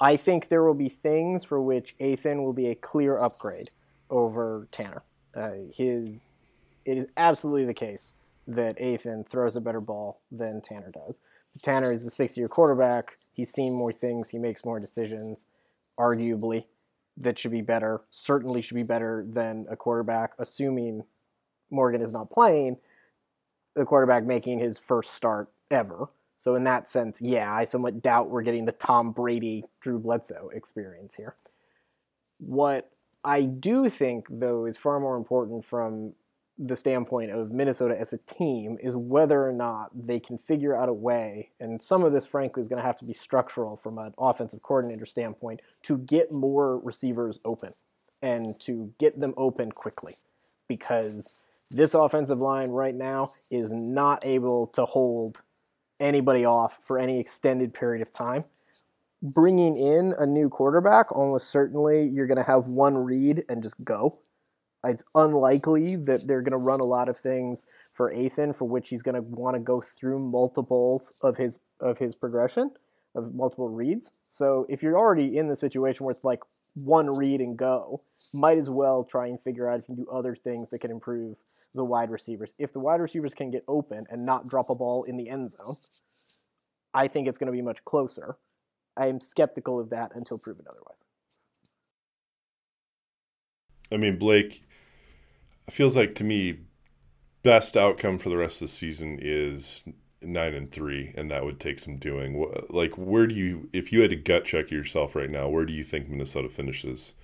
I 0.00 0.16
think 0.16 0.48
there 0.48 0.62
will 0.62 0.74
be 0.74 0.88
things 0.88 1.44
for 1.44 1.60
which 1.60 1.96
Athan 1.98 2.44
will 2.44 2.52
be 2.52 2.68
a 2.68 2.76
clear 2.76 3.18
upgrade 3.18 3.70
over 4.10 4.68
Tanner. 4.70 5.02
Uh, 5.36 5.50
his, 5.74 6.32
it 6.84 6.98
is 6.98 7.06
absolutely 7.16 7.64
the 7.64 7.74
case 7.74 8.14
that 8.46 8.78
Athan 8.78 9.28
throws 9.28 9.56
a 9.56 9.60
better 9.60 9.80
ball 9.80 10.20
than 10.30 10.60
Tanner 10.60 10.92
does. 10.92 11.20
Tanner 11.62 11.90
is 11.92 12.04
a 12.04 12.10
six-year 12.10 12.48
quarterback. 12.48 13.16
He's 13.32 13.50
seen 13.50 13.72
more 13.72 13.92
things. 13.92 14.30
He 14.30 14.38
makes 14.38 14.64
more 14.64 14.78
decisions. 14.78 15.46
Arguably, 15.98 16.64
that 17.16 17.38
should 17.38 17.50
be 17.50 17.62
better. 17.62 18.02
Certainly 18.10 18.62
should 18.62 18.76
be 18.76 18.82
better 18.82 19.24
than 19.28 19.66
a 19.68 19.76
quarterback, 19.76 20.32
assuming 20.38 21.04
Morgan 21.70 22.02
is 22.02 22.12
not 22.12 22.30
playing. 22.30 22.78
The 23.74 23.84
quarterback 23.84 24.24
making 24.24 24.60
his 24.60 24.78
first 24.78 25.12
start 25.14 25.48
ever. 25.70 26.08
So 26.36 26.54
in 26.54 26.64
that 26.64 26.88
sense, 26.88 27.20
yeah, 27.20 27.52
I 27.52 27.64
somewhat 27.64 28.00
doubt 28.00 28.30
we're 28.30 28.42
getting 28.42 28.64
the 28.64 28.72
Tom 28.72 29.10
Brady, 29.10 29.64
Drew 29.80 29.98
Bledsoe 29.98 30.50
experience 30.54 31.16
here. 31.16 31.34
What 32.38 32.90
I 33.24 33.42
do 33.42 33.88
think, 33.88 34.26
though, 34.30 34.64
is 34.64 34.78
far 34.78 35.00
more 35.00 35.16
important 35.16 35.64
from 35.64 36.12
the 36.58 36.76
standpoint 36.76 37.30
of 37.30 37.52
Minnesota 37.52 37.98
as 37.98 38.12
a 38.12 38.18
team 38.18 38.78
is 38.82 38.96
whether 38.96 39.46
or 39.46 39.52
not 39.52 39.90
they 39.94 40.18
can 40.18 40.36
figure 40.36 40.76
out 40.76 40.88
a 40.88 40.92
way, 40.92 41.50
and 41.60 41.80
some 41.80 42.02
of 42.02 42.12
this, 42.12 42.26
frankly, 42.26 42.60
is 42.60 42.68
going 42.68 42.80
to 42.80 42.86
have 42.86 42.98
to 42.98 43.04
be 43.04 43.12
structural 43.12 43.76
from 43.76 43.98
an 43.98 44.12
offensive 44.18 44.62
coordinator 44.62 45.06
standpoint, 45.06 45.60
to 45.82 45.98
get 45.98 46.32
more 46.32 46.78
receivers 46.80 47.38
open 47.44 47.74
and 48.22 48.58
to 48.60 48.92
get 48.98 49.20
them 49.20 49.34
open 49.36 49.70
quickly. 49.70 50.16
Because 50.66 51.36
this 51.70 51.94
offensive 51.94 52.40
line 52.40 52.70
right 52.70 52.94
now 52.94 53.30
is 53.50 53.72
not 53.72 54.26
able 54.26 54.66
to 54.68 54.84
hold 54.84 55.42
anybody 56.00 56.44
off 56.44 56.78
for 56.82 56.98
any 56.98 57.20
extended 57.20 57.72
period 57.72 58.02
of 58.02 58.12
time. 58.12 58.44
Bringing 59.22 59.76
in 59.76 60.14
a 60.18 60.26
new 60.26 60.48
quarterback, 60.48 61.10
almost 61.12 61.50
certainly 61.50 62.06
you're 62.06 62.26
going 62.26 62.38
to 62.38 62.42
have 62.44 62.66
one 62.66 62.96
read 62.96 63.44
and 63.48 63.62
just 63.62 63.82
go 63.84 64.18
it's 64.84 65.02
unlikely 65.14 65.96
that 65.96 66.26
they're 66.26 66.42
going 66.42 66.52
to 66.52 66.58
run 66.58 66.80
a 66.80 66.84
lot 66.84 67.08
of 67.08 67.16
things 67.16 67.66
for 67.94 68.12
Athan 68.12 68.54
for 68.54 68.66
which 68.66 68.88
he's 68.88 69.02
going 69.02 69.16
to 69.16 69.22
want 69.22 69.56
to 69.56 69.60
go 69.60 69.80
through 69.80 70.18
multiples 70.18 71.12
of 71.20 71.36
his 71.36 71.58
of 71.80 71.98
his 71.98 72.14
progression 72.14 72.70
of 73.14 73.34
multiple 73.34 73.68
reads. 73.68 74.10
So 74.26 74.66
if 74.68 74.82
you're 74.82 74.98
already 74.98 75.36
in 75.36 75.48
the 75.48 75.56
situation 75.56 76.04
where 76.04 76.12
it's 76.12 76.24
like 76.24 76.40
one 76.74 77.10
read 77.10 77.40
and 77.40 77.56
go, 77.56 78.02
might 78.32 78.58
as 78.58 78.70
well 78.70 79.02
try 79.02 79.26
and 79.26 79.40
figure 79.40 79.68
out 79.68 79.80
if 79.80 79.88
you 79.88 79.96
can 79.96 80.04
do 80.04 80.10
other 80.10 80.34
things 80.34 80.70
that 80.70 80.80
can 80.80 80.90
improve 80.90 81.38
the 81.74 81.84
wide 81.84 82.10
receivers. 82.10 82.52
If 82.58 82.72
the 82.72 82.80
wide 82.80 83.00
receivers 83.00 83.34
can 83.34 83.50
get 83.50 83.64
open 83.66 84.06
and 84.10 84.24
not 84.24 84.48
drop 84.48 84.70
a 84.70 84.74
ball 84.74 85.04
in 85.04 85.16
the 85.16 85.28
end 85.28 85.50
zone, 85.50 85.76
I 86.94 87.08
think 87.08 87.26
it's 87.26 87.38
going 87.38 87.46
to 87.46 87.52
be 87.52 87.62
much 87.62 87.84
closer. 87.84 88.36
I 88.96 89.06
am 89.06 89.20
skeptical 89.20 89.78
of 89.78 89.90
that 89.90 90.12
until 90.14 90.38
proven 90.38 90.66
otherwise. 90.68 91.04
I 93.90 93.96
mean, 93.96 94.18
Blake, 94.18 94.64
feels 95.70 95.96
like 95.96 96.14
to 96.16 96.24
me, 96.24 96.60
best 97.42 97.76
outcome 97.76 98.18
for 98.18 98.28
the 98.28 98.36
rest 98.36 98.62
of 98.62 98.68
the 98.68 98.74
season 98.74 99.18
is 99.20 99.84
nine 100.22 100.54
and 100.54 100.70
three, 100.70 101.12
and 101.16 101.30
that 101.30 101.44
would 101.44 101.60
take 101.60 101.78
some 101.78 101.96
doing. 101.96 102.44
Like, 102.68 102.94
where 102.96 103.26
do 103.26 103.34
you, 103.34 103.68
if 103.72 103.92
you 103.92 104.00
had 104.00 104.10
to 104.10 104.16
gut 104.16 104.44
check 104.44 104.70
yourself 104.70 105.14
right 105.14 105.30
now, 105.30 105.48
where 105.48 105.64
do 105.64 105.72
you 105.72 105.84
think 105.84 106.08
Minnesota 106.08 106.48
finishes 106.48 107.14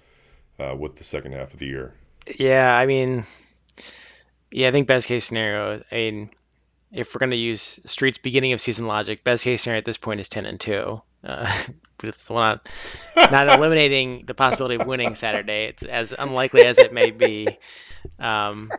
uh, 0.59 0.74
with 0.78 0.96
the 0.96 1.04
second 1.04 1.33
half 1.33 1.52
of 1.52 1.59
the 1.59 1.66
year? 1.66 1.94
Yeah, 2.38 2.74
I 2.74 2.87
mean, 2.87 3.24
yeah, 4.50 4.68
I 4.68 4.72
think 4.72 4.87
best 4.87 5.09
case 5.09 5.24
scenario, 5.24 5.83
I 5.90 5.94
mean, 5.94 6.30
if 6.94 7.14
we're 7.14 7.18
going 7.18 7.30
to 7.30 7.37
use 7.37 7.80
Street's 7.85 8.18
beginning 8.18 8.52
of 8.52 8.61
season 8.61 8.87
logic, 8.87 9.24
best 9.24 9.44
case 9.44 9.62
scenario 9.62 9.78
at 9.78 9.85
this 9.85 9.98
point 9.98 10.20
is 10.20 10.28
10 10.28 10.46
and 10.46 10.61
2. 10.61 11.02
Uh, 11.24 11.62
with 12.02 12.30
not, 12.30 12.68
not 13.16 13.48
eliminating 13.59 14.24
the 14.26 14.35
possibility 14.35 14.76
of 14.76 14.87
winning 14.87 15.14
Saturday. 15.14 15.66
It's 15.66 15.83
as 15.83 16.14
unlikely 16.16 16.66
as 16.66 16.78
it 16.78 16.92
may 16.92 17.11
be. 17.11 17.48
Um, 18.18 18.70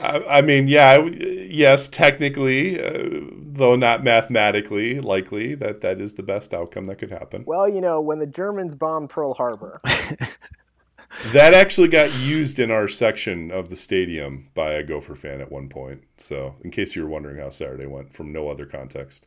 I, 0.00 0.22
I 0.28 0.42
mean, 0.42 0.68
yeah, 0.68 0.98
yes, 0.98 1.88
technically, 1.88 2.80
uh, 2.80 3.20
though 3.32 3.74
not 3.74 4.04
mathematically 4.04 5.00
likely, 5.00 5.54
that 5.56 5.80
that 5.80 6.00
is 6.00 6.14
the 6.14 6.22
best 6.22 6.52
outcome 6.54 6.84
that 6.84 6.96
could 6.96 7.10
happen. 7.10 7.44
Well, 7.46 7.68
you 7.68 7.80
know, 7.80 8.00
when 8.00 8.18
the 8.18 8.26
Germans 8.26 8.74
bombed 8.74 9.10
Pearl 9.10 9.34
Harbor, 9.34 9.80
That 11.32 11.54
actually 11.54 11.88
got 11.88 12.20
used 12.20 12.58
in 12.58 12.70
our 12.70 12.86
section 12.86 13.50
of 13.50 13.70
the 13.70 13.76
stadium 13.76 14.48
by 14.54 14.74
a 14.74 14.82
Gopher 14.82 15.14
fan 15.14 15.40
at 15.40 15.50
one 15.50 15.68
point. 15.68 16.02
So, 16.18 16.54
in 16.62 16.70
case 16.70 16.94
you 16.94 17.02
were 17.02 17.08
wondering 17.08 17.38
how 17.38 17.50
Saturday 17.50 17.86
went 17.86 18.12
from 18.12 18.32
no 18.32 18.48
other 18.48 18.66
context. 18.66 19.26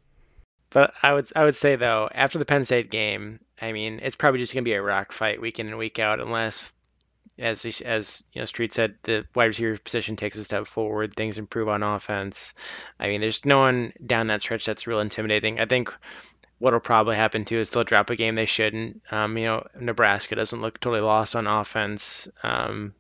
But 0.70 0.94
I 1.04 1.14
would 1.14 1.28
I 1.36 1.44
would 1.44 1.56
say 1.56 1.76
though, 1.76 2.10
after 2.12 2.40
the 2.40 2.46
Penn 2.46 2.66
State 2.66 2.90
game, 2.90 3.40
I 3.62 3.74
mean, 3.74 4.00
it's 4.02 4.16
probably 4.16 4.40
just 4.40 4.54
going 4.54 4.64
to 4.64 4.70
be 4.70 4.74
a 4.74 4.82
rock 4.82 5.12
fight 5.12 5.42
week 5.42 5.60
in 5.60 5.68
and 5.68 5.78
week 5.78 6.00
out, 6.00 6.20
unless, 6.20 6.74
as 7.38 7.66
as 7.82 8.24
you 8.32 8.42
know, 8.42 8.46
Street 8.46 8.74
said, 8.74 8.96
the 9.04 9.26
wide 9.36 9.48
receiver 9.48 9.78
position 9.78 10.16
takes 10.16 10.38
a 10.38 10.46
step 10.46 10.68
forward, 10.68 11.14
things 11.14 11.38
improve 11.38 11.68
on 11.68 11.84
offense. 11.84 12.54
I 13.00 13.08
mean, 13.08 13.22
there's 13.22 13.46
no 13.46 13.60
one 13.60 13.92
down 14.04 14.28
that 14.28 14.42
stretch 14.42 14.66
that's 14.66 14.88
real 14.88 15.02
intimidating. 15.02 15.60
I 15.60 15.66
think 15.66 15.94
what'll 16.62 16.80
probably 16.80 17.16
happen 17.16 17.44
too 17.44 17.58
is 17.58 17.72
they'll 17.72 17.84
drop 17.84 18.12
a 18.12 18.16
game 18.16 18.36
they 18.36 18.46
shouldn't. 18.46 19.02
Um, 19.10 19.36
you 19.36 19.46
know, 19.46 19.66
Nebraska 19.80 20.36
doesn't 20.36 20.62
look 20.62 20.80
totally 20.80 21.02
lost 21.02 21.36
on 21.36 21.48
offense. 21.48 22.30
Um, 22.44 22.94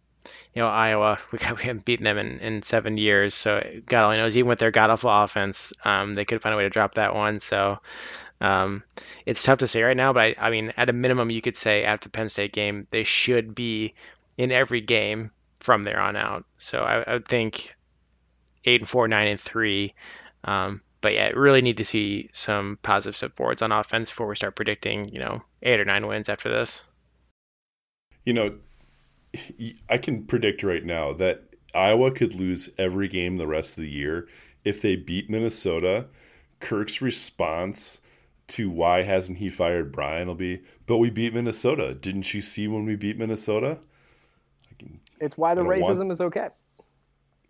you 0.55 0.63
know, 0.63 0.67
Iowa, 0.67 1.19
we, 1.31 1.37
got, 1.37 1.57
we 1.57 1.63
haven't 1.63 1.85
beaten 1.85 2.03
them 2.03 2.17
in, 2.17 2.39
in 2.39 2.63
seven 2.63 2.97
years. 2.97 3.35
So 3.35 3.63
God 3.85 4.05
only 4.05 4.17
knows, 4.17 4.35
even 4.35 4.49
with 4.49 4.57
their 4.57 4.71
god 4.71 4.89
awful 4.89 5.11
offense, 5.11 5.73
um, 5.85 6.13
they 6.13 6.25
could 6.25 6.41
find 6.41 6.55
a 6.55 6.57
way 6.57 6.63
to 6.63 6.71
drop 6.71 6.95
that 6.95 7.13
one. 7.13 7.39
So 7.39 7.77
um, 8.41 8.83
it's 9.27 9.43
tough 9.43 9.59
to 9.59 9.67
say 9.67 9.83
right 9.83 9.95
now, 9.95 10.11
but 10.11 10.21
I, 10.21 10.35
I 10.39 10.49
mean, 10.49 10.73
at 10.75 10.89
a 10.89 10.93
minimum, 10.93 11.29
you 11.29 11.43
could 11.43 11.55
say 11.55 11.83
after 11.83 12.05
the 12.05 12.11
Penn 12.11 12.29
State 12.29 12.53
game, 12.53 12.87
they 12.89 13.03
should 13.03 13.53
be 13.53 13.93
in 14.37 14.51
every 14.51 14.81
game 14.81 15.29
from 15.59 15.83
there 15.83 15.99
on 15.99 16.15
out. 16.15 16.45
So 16.57 16.79
I, 16.79 17.03
I 17.03 17.13
would 17.13 17.27
think 17.27 17.75
eight 18.65 18.81
and 18.81 18.89
four, 18.89 19.07
nine 19.07 19.27
and 19.27 19.39
three. 19.39 19.93
Um, 20.43 20.81
but 21.01 21.13
yeah, 21.13 21.29
really 21.29 21.61
need 21.61 21.77
to 21.77 21.85
see 21.85 22.29
some 22.31 22.77
positive 22.83 23.15
step 23.15 23.35
forwards 23.35 23.61
on 23.61 23.71
offense 23.71 24.09
before 24.09 24.27
we 24.27 24.35
start 24.35 24.55
predicting, 24.55 25.09
you 25.09 25.19
know, 25.19 25.41
eight 25.63 25.79
or 25.79 25.85
nine 25.85 26.07
wins 26.07 26.29
after 26.29 26.49
this. 26.49 26.85
you 28.25 28.33
know, 28.33 28.53
I 29.89 29.97
can 29.97 30.25
predict 30.25 30.61
right 30.63 30.83
now 30.85 31.13
that 31.13 31.43
Iowa 31.73 32.11
could 32.11 32.35
lose 32.35 32.69
every 32.77 33.07
game 33.07 33.37
the 33.37 33.47
rest 33.47 33.77
of 33.77 33.83
the 33.83 33.89
year 33.89 34.27
if 34.63 34.81
they 34.81 34.95
beat 34.95 35.29
Minnesota. 35.29 36.05
Kirk's 36.59 37.01
response 37.01 38.01
to 38.49 38.69
why 38.69 39.03
hasn't 39.03 39.37
he 39.39 39.49
fired 39.49 39.91
Brian 39.91 40.27
will 40.27 40.35
be, 40.35 40.61
but 40.85 40.97
we 40.97 41.09
beat 41.09 41.33
Minnesota. 41.33 41.93
Didn't 41.95 42.33
you 42.33 42.41
see 42.41 42.67
when 42.67 42.85
we 42.85 42.95
beat 42.95 43.17
Minnesota? 43.17 43.79
It's 45.19 45.37
why 45.37 45.55
the 45.55 45.63
racism 45.63 45.97
want- 45.97 46.11
is 46.11 46.21
okay. 46.21 46.49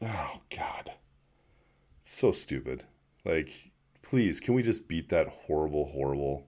Oh 0.03 0.39
God, 0.55 0.93
so 2.03 2.31
stupid. 2.31 2.85
Like, 3.25 3.71
please, 4.01 4.39
can 4.39 4.53
we 4.53 4.63
just 4.63 4.87
beat 4.87 5.09
that 5.09 5.27
horrible, 5.27 5.85
horrible, 5.91 6.47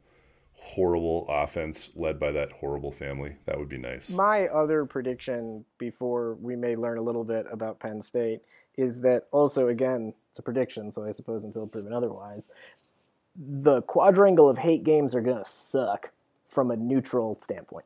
horrible 0.54 1.26
offense 1.30 1.92
led 1.96 2.20
by 2.20 2.32
that 2.32 2.52
horrible 2.52 2.92
family? 2.92 3.36
That 3.46 3.58
would 3.58 3.70
be 3.70 3.78
nice. 3.78 4.10
My 4.10 4.48
other 4.48 4.86
prediction 4.86 5.66
before 5.78 6.36
we 6.36 6.56
may 6.56 6.76
learn 6.76 6.98
a 6.98 7.02
little 7.02 7.24
bit 7.24 7.46
about 7.52 7.80
Penn 7.80 8.02
State 8.02 8.42
is 8.78 9.02
that 9.02 9.28
also 9.32 9.68
again 9.68 10.14
it's 10.30 10.40
a 10.40 10.42
prediction, 10.42 10.92
so 10.92 11.06
I 11.06 11.12
suppose 11.12 11.44
until 11.44 11.68
proven 11.68 11.94
otherwise, 11.94 12.50
the 13.36 13.82
quadrangle 13.84 14.50
of 14.50 14.58
hate 14.58 14.84
games 14.84 15.14
are 15.14 15.22
gonna 15.22 15.46
suck 15.46 16.12
from 16.48 16.72
a 16.72 16.76
neutral 16.76 17.38
standpoint. 17.40 17.86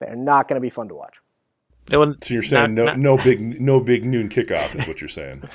They're 0.00 0.16
not 0.16 0.48
gonna 0.48 0.60
be 0.60 0.70
fun 0.70 0.88
to 0.88 0.94
watch. 0.94 1.16
So 2.22 2.34
you're 2.34 2.42
saying 2.42 2.74
not- 2.74 2.74
no, 2.74 2.84
not- 2.86 2.98
no 2.98 3.18
big, 3.18 3.60
no 3.60 3.80
big 3.80 4.04
noon 4.06 4.28
kickoff 4.28 4.74
is 4.76 4.86
what 4.86 5.00
you're 5.00 5.08
saying. 5.08 5.44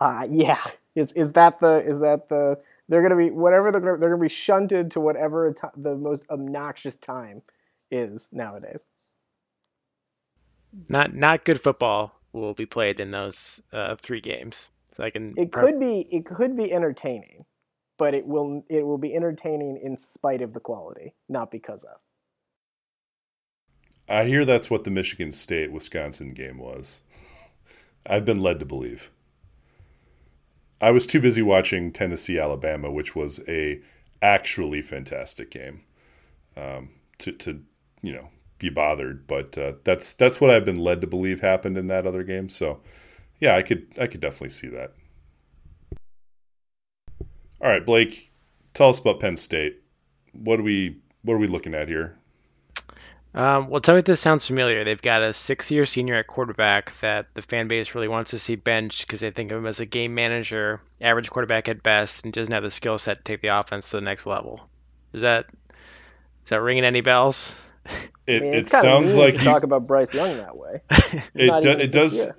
Uh, 0.00 0.26
yeah, 0.30 0.62
is 0.94 1.12
is 1.12 1.32
that 1.34 1.60
the 1.60 1.78
is 1.86 2.00
that 2.00 2.28
the 2.28 2.58
they're 2.88 3.02
gonna 3.02 3.16
be 3.16 3.30
whatever 3.30 3.72
they're 3.72 3.80
gonna, 3.80 3.98
they're 3.98 4.10
gonna 4.10 4.22
be 4.22 4.28
shunted 4.28 4.90
to 4.92 5.00
whatever 5.00 5.48
a 5.48 5.54
ti- 5.54 5.68
the 5.76 5.96
most 5.96 6.26
obnoxious 6.30 6.98
time 6.98 7.42
is 7.90 8.28
nowadays. 8.32 8.80
not 10.88 11.14
not 11.14 11.44
good 11.44 11.60
football 11.60 12.12
will 12.32 12.54
be 12.54 12.66
played 12.66 13.00
in 13.00 13.10
those 13.10 13.62
uh, 13.72 13.96
three 13.96 14.20
games. 14.20 14.70
So 14.94 15.04
I 15.04 15.10
can 15.10 15.34
It 15.36 15.52
could 15.52 15.80
be 15.80 16.08
it 16.12 16.26
could 16.26 16.56
be 16.56 16.72
entertaining, 16.72 17.46
but 17.98 18.14
it 18.14 18.26
will 18.26 18.64
it 18.68 18.86
will 18.86 18.98
be 18.98 19.14
entertaining 19.14 19.78
in 19.82 19.96
spite 19.96 20.42
of 20.42 20.54
the 20.54 20.60
quality, 20.60 21.14
not 21.28 21.50
because 21.50 21.84
of. 21.84 21.98
I 24.08 24.24
hear 24.24 24.44
that's 24.44 24.70
what 24.70 24.84
the 24.84 24.90
Michigan 24.90 25.32
State 25.32 25.72
Wisconsin 25.72 26.32
game 26.32 26.58
was. 26.58 27.00
I've 28.06 28.24
been 28.24 28.40
led 28.40 28.60
to 28.60 28.64
believe. 28.64 29.10
I 30.80 30.90
was 30.90 31.06
too 31.06 31.20
busy 31.20 31.42
watching 31.42 31.92
Tennessee 31.92 32.38
Alabama, 32.38 32.90
which 32.90 33.16
was 33.16 33.40
a 33.48 33.80
actually 34.22 34.82
fantastic 34.82 35.50
game, 35.50 35.82
um, 36.56 36.90
to 37.18 37.32
to 37.32 37.62
you 38.02 38.12
know 38.12 38.28
be 38.58 38.68
bothered. 38.68 39.26
But 39.26 39.58
uh, 39.58 39.72
that's 39.84 40.12
that's 40.12 40.40
what 40.40 40.50
I've 40.50 40.64
been 40.64 40.76
led 40.76 41.00
to 41.00 41.06
believe 41.06 41.40
happened 41.40 41.76
in 41.76 41.88
that 41.88 42.06
other 42.06 42.22
game. 42.22 42.48
So 42.48 42.80
yeah, 43.40 43.56
I 43.56 43.62
could 43.62 43.86
I 43.98 44.06
could 44.06 44.20
definitely 44.20 44.50
see 44.50 44.68
that. 44.68 44.92
All 47.60 47.70
right, 47.70 47.84
Blake, 47.84 48.30
tell 48.74 48.90
us 48.90 48.98
about 48.98 49.18
Penn 49.18 49.36
State. 49.36 49.82
What 50.32 50.60
are 50.60 50.64
we 50.64 51.00
what 51.22 51.34
are 51.34 51.38
we 51.38 51.48
looking 51.48 51.74
at 51.74 51.88
here? 51.88 52.18
Um, 53.36 53.68
well, 53.68 53.82
tell 53.82 53.94
me 53.94 53.98
if 53.98 54.06
this 54.06 54.20
sounds 54.20 54.46
familiar. 54.46 54.82
They've 54.82 55.00
got 55.00 55.22
a 55.22 55.30
six-year 55.30 55.84
senior 55.84 56.14
at 56.14 56.26
quarterback 56.26 56.98
that 57.00 57.26
the 57.34 57.42
fan 57.42 57.68
base 57.68 57.94
really 57.94 58.08
wants 58.08 58.30
to 58.30 58.38
see 58.38 58.56
bench 58.56 59.06
because 59.06 59.20
they 59.20 59.30
think 59.30 59.52
of 59.52 59.58
him 59.58 59.66
as 59.66 59.78
a 59.78 59.84
game 59.84 60.14
manager, 60.14 60.80
average 61.02 61.28
quarterback 61.28 61.68
at 61.68 61.82
best, 61.82 62.24
and 62.24 62.32
doesn't 62.32 62.54
have 62.54 62.62
the 62.62 62.70
skill 62.70 62.96
set 62.96 63.18
to 63.18 63.22
take 63.24 63.42
the 63.42 63.48
offense 63.48 63.90
to 63.90 63.98
the 63.98 64.00
next 64.00 64.24
level. 64.24 64.66
Is 65.12 65.20
that 65.20 65.44
is 66.44 66.48
that 66.48 66.62
ringing 66.62 66.84
any 66.84 67.02
bells? 67.02 67.54
It, 68.26 68.42
I 68.42 68.44
mean, 68.44 68.54
it 68.54 68.58
it's 68.60 68.72
kind 68.72 68.82
sounds 68.82 69.10
mean 69.10 69.18
like 69.18 69.34
to 69.34 69.38
you, 69.38 69.44
talk 69.44 69.62
about 69.64 69.86
Bryce 69.86 70.14
Young 70.14 70.38
that 70.38 70.56
way. 70.56 70.80
it, 71.34 71.62
do, 71.62 71.70
it 71.70 71.92
does 71.92 72.16
year. 72.16 72.36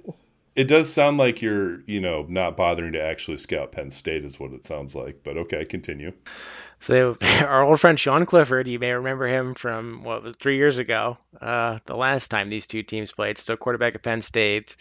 it 0.56 0.68
does 0.68 0.92
sound 0.92 1.18
like 1.18 1.42
you're 1.44 1.82
you 1.84 2.02
know 2.02 2.26
not 2.28 2.58
bothering 2.58 2.94
to 2.94 3.02
actually 3.02 3.38
scout 3.38 3.72
Penn 3.72 3.92
State 3.92 4.26
is 4.26 4.40
what 4.40 4.52
it 4.52 4.66
sounds 4.66 4.96
like. 4.96 5.22
But 5.24 5.38
okay, 5.38 5.64
continue. 5.64 6.12
So 6.80 7.16
our 7.42 7.64
old 7.64 7.80
friend 7.80 8.00
Sean 8.00 8.26
Clifford, 8.26 8.68
you 8.68 8.80
may 8.80 8.92
remember 8.92 9.28
him 9.28 9.56
from 9.56 10.04
what 10.04 10.24
was 10.24 10.36
three 10.36 10.58
years 10.58 10.78
ago, 10.78 11.18
uh, 11.42 11.80
the 11.86 11.96
last 11.96 12.30
time 12.30 12.50
these 12.50 12.68
two 12.68 12.84
teams 12.84 13.12
played. 13.12 13.38
Still 13.38 13.58
quarterback 13.58 13.96
at 13.96 14.04
Penn 14.04 14.22
State. 14.22 14.76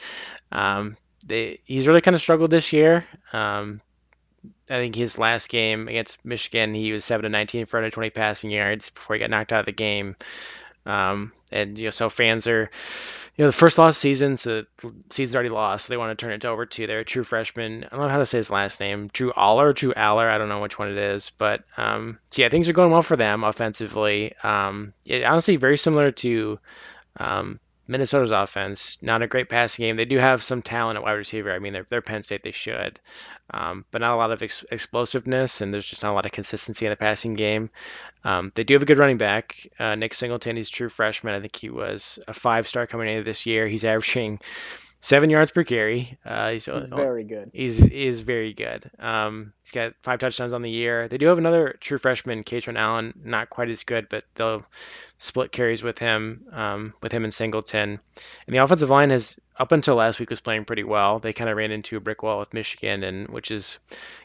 Um, 0.52 0.96
they 1.26 1.61
he's 1.64 1.88
really 1.88 2.00
kind 2.00 2.14
of 2.14 2.20
struggled 2.20 2.50
this 2.50 2.72
year. 2.72 3.04
Um, 3.32 3.80
I 4.70 4.74
think 4.74 4.94
his 4.94 5.18
last 5.18 5.48
game 5.48 5.88
against 5.88 6.24
Michigan, 6.24 6.74
he 6.74 6.92
was 6.92 7.04
seven 7.04 7.24
to 7.24 7.28
19 7.28 7.66
for 7.66 7.78
120 7.78 8.11
passing 8.11 8.50
yards 8.50 8.90
before 8.90 9.14
he 9.14 9.20
got 9.20 9.30
knocked 9.30 9.52
out 9.52 9.61
of 9.61 9.66
the 9.66 9.72
game. 9.72 10.16
Um, 10.85 11.32
and 11.50 11.78
you 11.78 11.85
know, 11.85 11.90
so 11.90 12.09
fans 12.09 12.46
are, 12.46 12.70
you 13.37 13.44
know, 13.44 13.49
the 13.49 13.57
first 13.57 13.77
loss 13.77 13.96
of 13.96 14.01
season, 14.01 14.37
so 14.38 14.64
season's 15.11 15.35
already 15.35 15.51
lost. 15.51 15.87
So 15.87 15.92
they 15.92 15.99
want 15.99 16.18
to 16.18 16.25
turn 16.25 16.33
it 16.33 16.44
over 16.46 16.64
to 16.64 16.87
their 16.87 17.05
true 17.05 17.22
freshman. 17.22 17.85
I 17.85 17.88
don't 17.88 18.07
know 18.07 18.09
how 18.09 18.18
to 18.18 18.27
say 18.27 18.38
his 18.38 18.51
last 18.51 18.81
name, 18.81 19.11
Drew 19.12 19.31
Allar, 19.33 19.75
Drew 19.75 19.92
Allar. 19.92 20.31
I 20.31 20.38
don't 20.38 20.49
know 20.49 20.61
which 20.61 20.79
one 20.79 20.90
it 20.90 20.96
is, 20.96 21.31
but 21.31 21.62
um, 21.77 22.18
so 22.31 22.42
yeah, 22.42 22.49
things 22.49 22.68
are 22.70 22.72
going 22.75 22.90
well 22.90 23.03
for 23.03 23.16
them 23.16 23.44
offensively. 23.44 24.35
Um, 24.42 24.94
it 25.05 25.22
honestly 25.22 25.57
very 25.57 25.77
similar 25.77 26.12
to 26.12 26.59
um, 27.18 27.61
Minnesota's 27.88 28.31
offense. 28.31 28.99
Not 29.03 29.22
a 29.22 29.27
great 29.27 29.49
passing 29.49 29.85
game. 29.85 29.96
They 29.96 30.05
do 30.05 30.18
have 30.18 30.42
some 30.42 30.62
talent 30.62 30.96
at 30.96 31.03
wide 31.03 31.12
receiver. 31.12 31.53
I 31.53 31.59
mean, 31.59 31.72
they're, 31.72 31.87
they're 31.88 32.03
Penn 32.03 32.22
State. 32.22 32.42
They 32.42 32.53
should. 32.53 33.01
Um, 33.51 33.85
but 33.92 34.01
not 34.01 34.14
a 34.14 34.16
lot 34.16 34.33
of 34.33 34.42
ex- 34.42 34.64
explosiveness, 34.72 35.61
and 35.61 35.72
there's 35.72 35.87
just 35.87 36.03
not 36.03 36.12
a 36.12 36.14
lot 36.14 36.27
of 36.27 36.33
consistency 36.33 36.85
in 36.85 36.90
the 36.90 36.96
passing 36.96 37.35
game. 37.35 37.70
Um, 38.25 38.51
they 38.57 38.64
do 38.64 38.75
have 38.75 38.83
a 38.83 38.87
good 38.87 38.99
running 38.99 39.18
back, 39.18 39.68
uh, 39.79 39.94
Nick 39.94 40.14
Singleton. 40.14 40.57
He's 40.57 40.68
true 40.68 40.88
freshman. 40.88 41.35
I 41.35 41.40
think 41.40 41.55
he 41.55 41.70
was 41.70 42.18
a 42.27 42.33
five-star 42.33 42.88
coming 42.88 43.09
into 43.09 43.22
this 43.22 43.46
year. 43.46 43.68
He's 43.68 43.85
averaging 43.85 44.40
seven 45.07 45.31
yards 45.31 45.53
per 45.53 45.62
carry. 45.62 46.19
Uh, 46.25 46.51
he's, 46.51 46.64
He's 46.64 46.88
very 46.88 47.23
good. 47.23 47.51
He's 47.53 47.79
is 47.79 48.21
very 48.21 48.53
good. 48.53 48.90
Um, 48.99 49.53
he's 49.62 49.71
got 49.71 49.95
five 50.03 50.19
touchdowns 50.19 50.53
on 50.53 50.62
the 50.62 50.71
year. 50.71 51.07
They 51.07 51.16
do 51.16 51.29
have 51.29 51.38
another 51.38 51.77
true 51.79 51.97
freshman, 51.97 52.42
Kaytron 52.42 52.77
Allen, 52.77 53.14
not 53.23 53.49
quite 53.49 53.71
as 53.71 53.85
good, 53.85 54.09
but 54.09 54.25
they'll 54.35 54.66
split 55.19 55.53
carries 55.53 55.85
with 55.85 56.01
him, 56.01 56.47
um, 56.51 56.92
with 57.01 57.12
him 57.12 57.23
and 57.23 57.33
Singleton. 57.33 58.01
And 58.49 58.57
the 58.57 58.64
offensive 58.64 58.90
line 58.90 59.11
has, 59.11 59.37
up 59.57 59.71
until 59.71 59.95
last 59.95 60.19
week, 60.19 60.31
was 60.31 60.40
playing 60.40 60.64
pretty 60.64 60.83
well. 60.83 61.21
They 61.21 61.33
kind 61.33 61.51
of 61.51 61.57
ran 61.57 61.71
into 61.71 61.97
a 61.97 62.01
brick 62.01 62.25
wall 62.25 62.40
with 62.40 62.53
Michigan, 62.53 63.05
and 63.05 63.29
which 63.29 63.53
is 63.53 63.79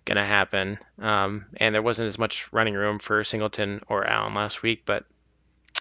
going 0.06 0.18
to 0.18 0.26
happen. 0.26 0.80
Um, 0.98 1.46
and 1.58 1.76
there 1.76 1.84
wasn't 1.84 2.08
as 2.08 2.18
much 2.18 2.52
running 2.52 2.74
room 2.74 2.98
for 2.98 3.24
Singleton 3.24 3.82
or 3.88 4.08
Allen 4.08 4.34
last 4.34 4.64
week, 4.64 4.82
but 4.88 5.06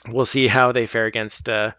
we'll 0.06 0.26
see 0.26 0.46
how 0.46 0.72
they 0.72 0.86
fare 0.86 1.06
against. 1.06 1.48
Uh, 1.48 1.70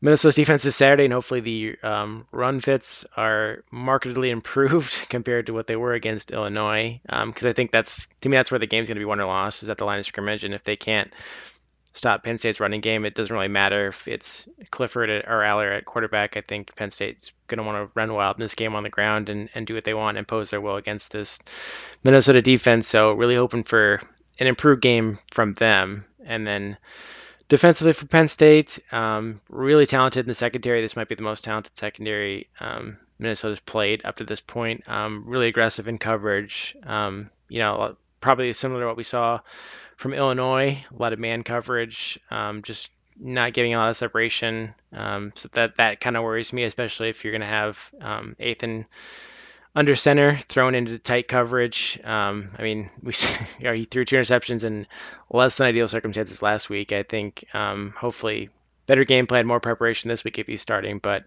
Minnesota's 0.00 0.34
defense 0.34 0.62
this 0.62 0.76
Saturday, 0.76 1.04
and 1.04 1.12
hopefully 1.12 1.40
the 1.40 1.76
um, 1.82 2.26
run 2.30 2.60
fits 2.60 3.04
are 3.16 3.64
markedly 3.70 4.30
improved 4.38 5.08
compared 5.08 5.46
to 5.46 5.54
what 5.54 5.66
they 5.66 5.76
were 5.76 5.94
against 5.94 6.30
Illinois. 6.30 7.00
Because 7.04 7.46
I 7.46 7.52
think 7.52 7.70
that's 7.70 8.06
to 8.20 8.28
me 8.28 8.36
that's 8.36 8.50
where 8.50 8.60
the 8.60 8.66
game's 8.66 8.88
going 8.88 8.96
to 8.96 9.00
be 9.00 9.06
won 9.06 9.20
or 9.20 9.26
lost 9.26 9.62
is 9.62 9.70
at 9.70 9.78
the 9.78 9.84
line 9.84 9.98
of 9.98 10.06
scrimmage, 10.06 10.44
and 10.44 10.54
if 10.54 10.64
they 10.64 10.76
can't 10.76 11.12
stop 11.96 12.22
Penn 12.22 12.36
State's 12.36 12.60
running 12.60 12.82
game, 12.82 13.06
it 13.06 13.14
doesn't 13.14 13.34
really 13.34 13.48
matter 13.48 13.88
if 13.88 14.06
it's 14.06 14.46
Clifford 14.70 15.08
or 15.08 15.40
Allar 15.40 15.74
at 15.74 15.86
quarterback. 15.86 16.36
I 16.36 16.42
think 16.42 16.76
Penn 16.76 16.90
State's 16.90 17.32
going 17.46 17.58
to 17.58 17.64
want 17.64 17.78
to 17.78 17.98
run 17.98 18.12
wild 18.12 18.36
in 18.36 18.40
this 18.40 18.54
game 18.54 18.74
on 18.74 18.82
the 18.82 18.90
ground 18.90 19.30
and, 19.30 19.48
and 19.54 19.66
do 19.66 19.74
what 19.74 19.84
they 19.84 19.94
want, 19.94 20.18
and 20.18 20.18
impose 20.18 20.50
their 20.50 20.60
will 20.60 20.76
against 20.76 21.12
this 21.12 21.38
Minnesota 22.04 22.42
defense. 22.42 22.86
So 22.86 23.12
really 23.12 23.34
hoping 23.34 23.64
for 23.64 23.98
an 24.38 24.46
improved 24.46 24.82
game 24.82 25.18
from 25.30 25.54
them, 25.54 26.04
and 26.24 26.46
then 26.46 26.76
defensively 27.48 27.92
for 27.92 28.06
Penn 28.06 28.28
State, 28.28 28.78
um, 28.92 29.40
really 29.50 29.86
talented 29.86 30.24
in 30.24 30.28
the 30.28 30.34
secondary. 30.34 30.80
This 30.80 30.96
might 30.96 31.08
be 31.08 31.14
the 31.14 31.22
most 31.22 31.44
talented 31.44 31.76
secondary 31.76 32.48
um, 32.60 32.98
Minnesota's 33.18 33.60
played 33.60 34.04
up 34.04 34.16
to 34.16 34.24
this 34.24 34.40
point. 34.40 34.88
Um, 34.88 35.24
really 35.26 35.48
aggressive 35.48 35.88
in 35.88 35.98
coverage. 35.98 36.76
Um, 36.84 37.30
you 37.48 37.60
know, 37.60 37.96
probably 38.20 38.52
similar 38.52 38.82
to 38.82 38.86
what 38.86 38.96
we 38.96 39.04
saw 39.04 39.40
from 39.96 40.12
Illinois. 40.12 40.84
A 40.90 41.02
lot 41.02 41.12
of 41.12 41.18
man 41.18 41.42
coverage, 41.42 42.18
um, 42.30 42.62
just 42.62 42.90
not 43.18 43.54
giving 43.54 43.74
a 43.74 43.78
lot 43.78 43.90
of 43.90 43.96
separation. 43.96 44.74
Um, 44.92 45.32
so 45.34 45.48
that 45.54 45.76
that 45.76 46.00
kind 46.00 46.16
of 46.16 46.22
worries 46.22 46.52
me, 46.52 46.64
especially 46.64 47.08
if 47.08 47.24
you're 47.24 47.32
going 47.32 47.40
to 47.40 47.46
have 47.46 47.90
Athan 48.00 48.86
under 49.76 49.94
center, 49.94 50.36
thrown 50.48 50.74
into 50.74 50.98
tight 50.98 51.28
coverage. 51.28 52.00
Um, 52.02 52.48
I 52.58 52.62
mean, 52.62 52.88
we 53.02 53.12
you 53.58 53.64
know, 53.66 53.74
he 53.74 53.84
threw 53.84 54.06
two 54.06 54.16
interceptions 54.16 54.64
in 54.64 54.86
less 55.30 55.58
than 55.58 55.66
ideal 55.66 55.86
circumstances 55.86 56.40
last 56.40 56.70
week. 56.70 56.92
I 56.92 57.02
think 57.02 57.44
um, 57.52 57.94
hopefully 57.96 58.48
better 58.86 59.04
game 59.04 59.26
plan, 59.26 59.46
more 59.46 59.60
preparation 59.60 60.08
this 60.08 60.24
week 60.24 60.38
if 60.38 60.46
he's 60.46 60.62
starting, 60.62 60.98
but 60.98 61.24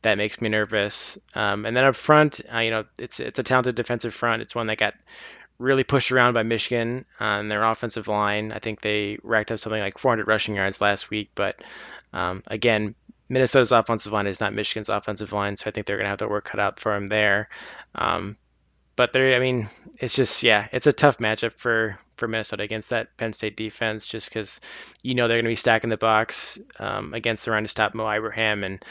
that 0.00 0.16
makes 0.16 0.40
me 0.40 0.48
nervous. 0.48 1.18
Um, 1.34 1.66
and 1.66 1.76
then 1.76 1.84
up 1.84 1.94
front, 1.94 2.40
uh, 2.52 2.60
you 2.60 2.70
know, 2.70 2.84
it's 2.98 3.20
it's 3.20 3.38
a 3.38 3.42
talented 3.42 3.74
defensive 3.74 4.14
front. 4.14 4.40
It's 4.40 4.54
one 4.54 4.68
that 4.68 4.78
got 4.78 4.94
really 5.58 5.84
pushed 5.84 6.10
around 6.10 6.32
by 6.32 6.42
Michigan 6.42 7.04
on 7.18 7.48
their 7.48 7.62
offensive 7.62 8.08
line. 8.08 8.50
I 8.50 8.60
think 8.60 8.80
they 8.80 9.18
racked 9.22 9.52
up 9.52 9.58
something 9.58 9.82
like 9.82 9.98
400 9.98 10.26
rushing 10.26 10.56
yards 10.56 10.80
last 10.80 11.10
week, 11.10 11.32
but 11.34 11.60
um, 12.14 12.42
again, 12.46 12.94
Minnesota's 13.30 13.70
offensive 13.70 14.12
line 14.12 14.26
is 14.26 14.40
not 14.40 14.52
Michigan's 14.52 14.88
offensive 14.88 15.32
line, 15.32 15.56
so 15.56 15.68
I 15.68 15.70
think 15.70 15.86
they're 15.86 15.96
going 15.96 16.06
to 16.06 16.10
have 16.10 16.18
their 16.18 16.28
work 16.28 16.46
cut 16.46 16.58
out 16.58 16.80
for 16.80 16.92
them 16.92 17.06
there. 17.06 17.48
Um, 17.94 18.36
but 18.96 19.14
there, 19.14 19.34
I 19.34 19.38
mean, 19.38 19.66
it's 19.98 20.14
just 20.14 20.42
yeah, 20.42 20.68
it's 20.72 20.86
a 20.86 20.92
tough 20.92 21.18
matchup 21.18 21.52
for 21.52 21.98
for 22.16 22.28
Minnesota 22.28 22.62
against 22.62 22.90
that 22.90 23.16
Penn 23.16 23.32
State 23.32 23.56
defense, 23.56 24.06
just 24.06 24.28
because 24.28 24.60
you 25.02 25.14
know 25.14 25.26
they're 25.26 25.38
going 25.38 25.46
to 25.46 25.50
be 25.50 25.56
stacking 25.56 25.90
the 25.90 25.96
box 25.96 26.58
um, 26.78 27.14
against 27.14 27.44
the 27.44 27.50
run 27.50 27.62
to 27.62 27.68
stop 27.68 27.94
Mo 27.94 28.08
Ibrahim, 28.08 28.62
and 28.62 28.84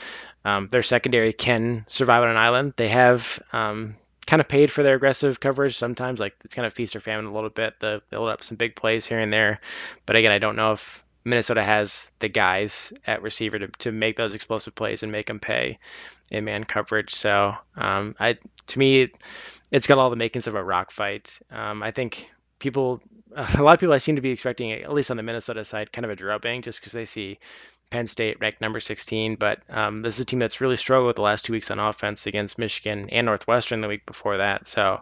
um, 0.43 0.67
their 0.71 0.81
secondary 0.81 1.31
can 1.31 1.85
survive 1.87 2.23
on 2.23 2.29
an 2.29 2.37
island. 2.37 2.73
They 2.75 2.87
have 2.87 3.39
um, 3.53 3.97
kind 4.25 4.41
of 4.41 4.47
paid 4.47 4.71
for 4.71 4.81
their 4.81 4.95
aggressive 4.95 5.39
coverage 5.39 5.77
sometimes, 5.77 6.19
like 6.19 6.35
it's 6.43 6.55
kind 6.55 6.65
of 6.65 6.73
feast 6.73 6.95
or 6.95 7.01
famine 7.01 7.25
a 7.25 7.33
little 7.33 7.51
bit. 7.51 7.75
The, 7.79 8.01
they'll 8.09 8.23
let 8.23 8.33
up 8.33 8.43
some 8.43 8.57
big 8.57 8.75
plays 8.75 9.05
here 9.05 9.19
and 9.19 9.31
there, 9.31 9.59
but 10.07 10.15
again, 10.15 10.31
I 10.31 10.39
don't 10.39 10.55
know 10.55 10.71
if 10.71 11.03
Minnesota 11.25 11.63
has 11.63 12.11
the 12.19 12.29
guys 12.29 12.93
at 13.05 13.21
receiver 13.21 13.59
to, 13.59 13.67
to 13.79 13.91
make 13.91 14.17
those 14.17 14.35
explosive 14.35 14.75
plays 14.75 15.03
and 15.03 15.11
make 15.11 15.27
them 15.27 15.39
pay 15.39 15.79
in 16.31 16.45
man 16.45 16.63
coverage. 16.63 17.13
So 17.13 17.55
um, 17.75 18.15
I 18.19 18.37
to 18.67 18.79
me, 18.79 19.11
it's 19.71 19.87
got 19.87 19.97
all 19.97 20.09
the 20.09 20.15
makings 20.15 20.47
of 20.47 20.55
a 20.55 20.63
rock 20.63 20.91
fight. 20.91 21.39
Um, 21.51 21.83
I 21.83 21.91
think 21.91 22.29
people, 22.59 23.01
a 23.35 23.61
lot 23.61 23.73
of 23.73 23.79
people, 23.79 23.93
I 23.93 23.97
seem 23.97 24.15
to 24.15 24.21
be 24.21 24.31
expecting, 24.31 24.71
at 24.71 24.93
least 24.93 25.11
on 25.11 25.17
the 25.17 25.23
Minnesota 25.23 25.65
side, 25.65 25.91
kind 25.91 26.05
of 26.05 26.11
a 26.11 26.15
drubbing 26.15 26.61
just 26.61 26.79
because 26.79 26.93
they 26.93 27.05
see 27.05 27.39
Penn 27.89 28.07
State 28.07 28.39
ranked 28.39 28.61
number 28.61 28.79
16. 28.79 29.35
But 29.35 29.61
um, 29.69 30.01
this 30.01 30.15
is 30.15 30.21
a 30.21 30.25
team 30.25 30.39
that's 30.39 30.61
really 30.61 30.77
struggled 30.77 31.15
the 31.15 31.21
last 31.21 31.45
two 31.45 31.53
weeks 31.53 31.71
on 31.71 31.79
offense 31.79 32.27
against 32.27 32.57
Michigan 32.57 33.09
and 33.09 33.25
Northwestern 33.25 33.81
the 33.81 33.87
week 33.87 34.05
before 34.05 34.37
that. 34.37 34.65
So 34.65 35.01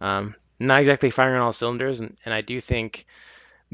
um, 0.00 0.34
not 0.58 0.80
exactly 0.80 1.10
firing 1.10 1.36
on 1.36 1.42
all 1.42 1.52
cylinders. 1.52 2.00
And, 2.00 2.16
and 2.24 2.34
I 2.34 2.40
do 2.40 2.60
think 2.60 3.06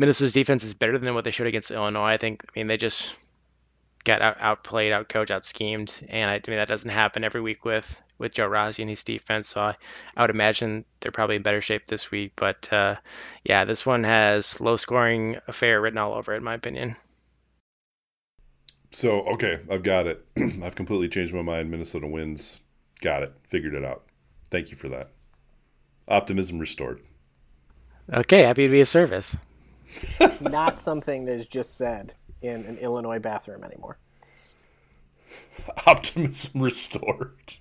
Minnesota's 0.01 0.33
defense 0.33 0.65
is 0.65 0.73
better 0.73 0.97
than 0.97 1.13
what 1.13 1.25
they 1.25 1.31
showed 1.31 1.47
against 1.47 1.71
Illinois. 1.71 2.13
I 2.13 2.17
think, 2.17 2.43
I 2.49 2.59
mean, 2.59 2.69
they 2.69 2.79
just 2.79 3.15
got 4.03 4.23
out, 4.23 4.39
outplayed, 4.41 4.95
outcoached, 4.95 5.31
out 5.31 5.45
schemed, 5.45 5.95
and 6.09 6.31
I, 6.31 6.37
I 6.37 6.41
mean 6.49 6.57
that 6.57 6.69
doesn't 6.69 6.89
happen 6.89 7.23
every 7.23 7.43
week 7.43 7.67
with 7.67 8.01
with 8.17 8.33
Joe 8.33 8.47
Rossi 8.47 8.83
and 8.83 8.89
his 8.89 9.05
defense. 9.05 9.49
So 9.49 9.61
I, 9.61 9.77
I 10.17 10.23
would 10.23 10.31
imagine 10.31 10.87
they're 11.01 11.13
probably 11.13 11.37
in 11.37 11.43
better 11.43 11.61
shape 11.61 11.87
this 11.87 12.11
week. 12.11 12.33
But 12.35 12.73
uh, 12.73 12.97
yeah, 13.45 13.67
this 13.67 13.85
one 13.85 14.05
has 14.05 14.59
low 14.59 14.77
scoring 14.77 15.37
affair 15.47 15.79
written 15.83 15.99
all 15.99 16.15
over 16.15 16.33
it, 16.33 16.39
in 16.39 16.45
my 16.45 16.55
opinion. 16.55 16.97
So 18.93 19.21
okay, 19.35 19.61
I've 19.71 19.83
got 19.83 20.07
it. 20.07 20.25
I've 20.63 20.77
completely 20.77 21.11
changed 21.11 21.35
my 21.35 21.43
mind. 21.43 21.71
Minnesota 21.71 22.07
wins. 22.07 22.59
Got 23.03 23.23
it. 23.25 23.35
Figured 23.49 23.75
it 23.75 23.85
out. 23.85 24.07
Thank 24.51 24.71
you 24.71 24.79
for 24.79 24.89
that. 24.89 25.11
Optimism 26.09 26.59
restored. 26.59 27.03
Okay, 28.11 28.45
happy 28.45 28.65
to 28.65 28.71
be 28.71 28.81
of 28.81 28.89
service. 28.89 29.37
Not 30.41 30.81
something 30.81 31.25
that 31.27 31.39
is 31.41 31.47
just 31.47 31.77
said 31.77 32.15
in 32.43 32.65
an 32.65 32.79
Illinois 32.79 33.19
bathroom 33.19 33.65
anymore. 33.65 33.99
Optimism 35.87 36.63
restored. 36.63 37.55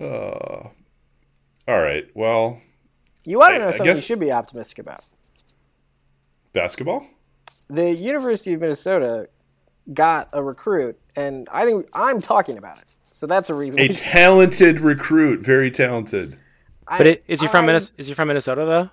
Uh, 0.00 0.04
all 1.68 1.80
right. 1.80 2.06
Well, 2.14 2.60
You 3.24 3.38
want 3.38 3.52
to 3.52 3.54
I- 3.56 3.58
know 3.58 3.68
I 3.68 3.70
something 3.72 3.86
you 3.86 3.94
guess- 3.94 4.04
should 4.04 4.20
be 4.20 4.32
optimistic 4.32 4.78
about. 4.78 5.04
basketball. 6.52 7.06
The 7.68 7.90
University 7.90 8.52
of 8.52 8.60
Minnesota 8.60 9.28
got 9.92 10.28
a 10.32 10.42
recruit, 10.42 10.98
and 11.16 11.48
I 11.52 11.64
think 11.64 11.86
I'm 11.94 12.20
talking 12.20 12.58
about 12.58 12.78
it. 12.78 12.84
So 13.12 13.26
that's 13.26 13.50
a 13.50 13.54
reason. 13.54 13.80
A 13.80 13.88
talented 13.94 14.80
recruit, 14.80 15.40
very 15.40 15.70
talented. 15.70 16.38
I- 16.86 16.98
But 16.98 17.06
it, 17.08 17.24
is 17.26 17.40
he 17.40 17.48
from 17.48 17.64
I- 17.64 17.66
Minnesota? 17.68 17.94
Is 17.98 18.06
he 18.06 18.14
from 18.14 18.28
Minnesota 18.28 18.64
though? 18.64 18.90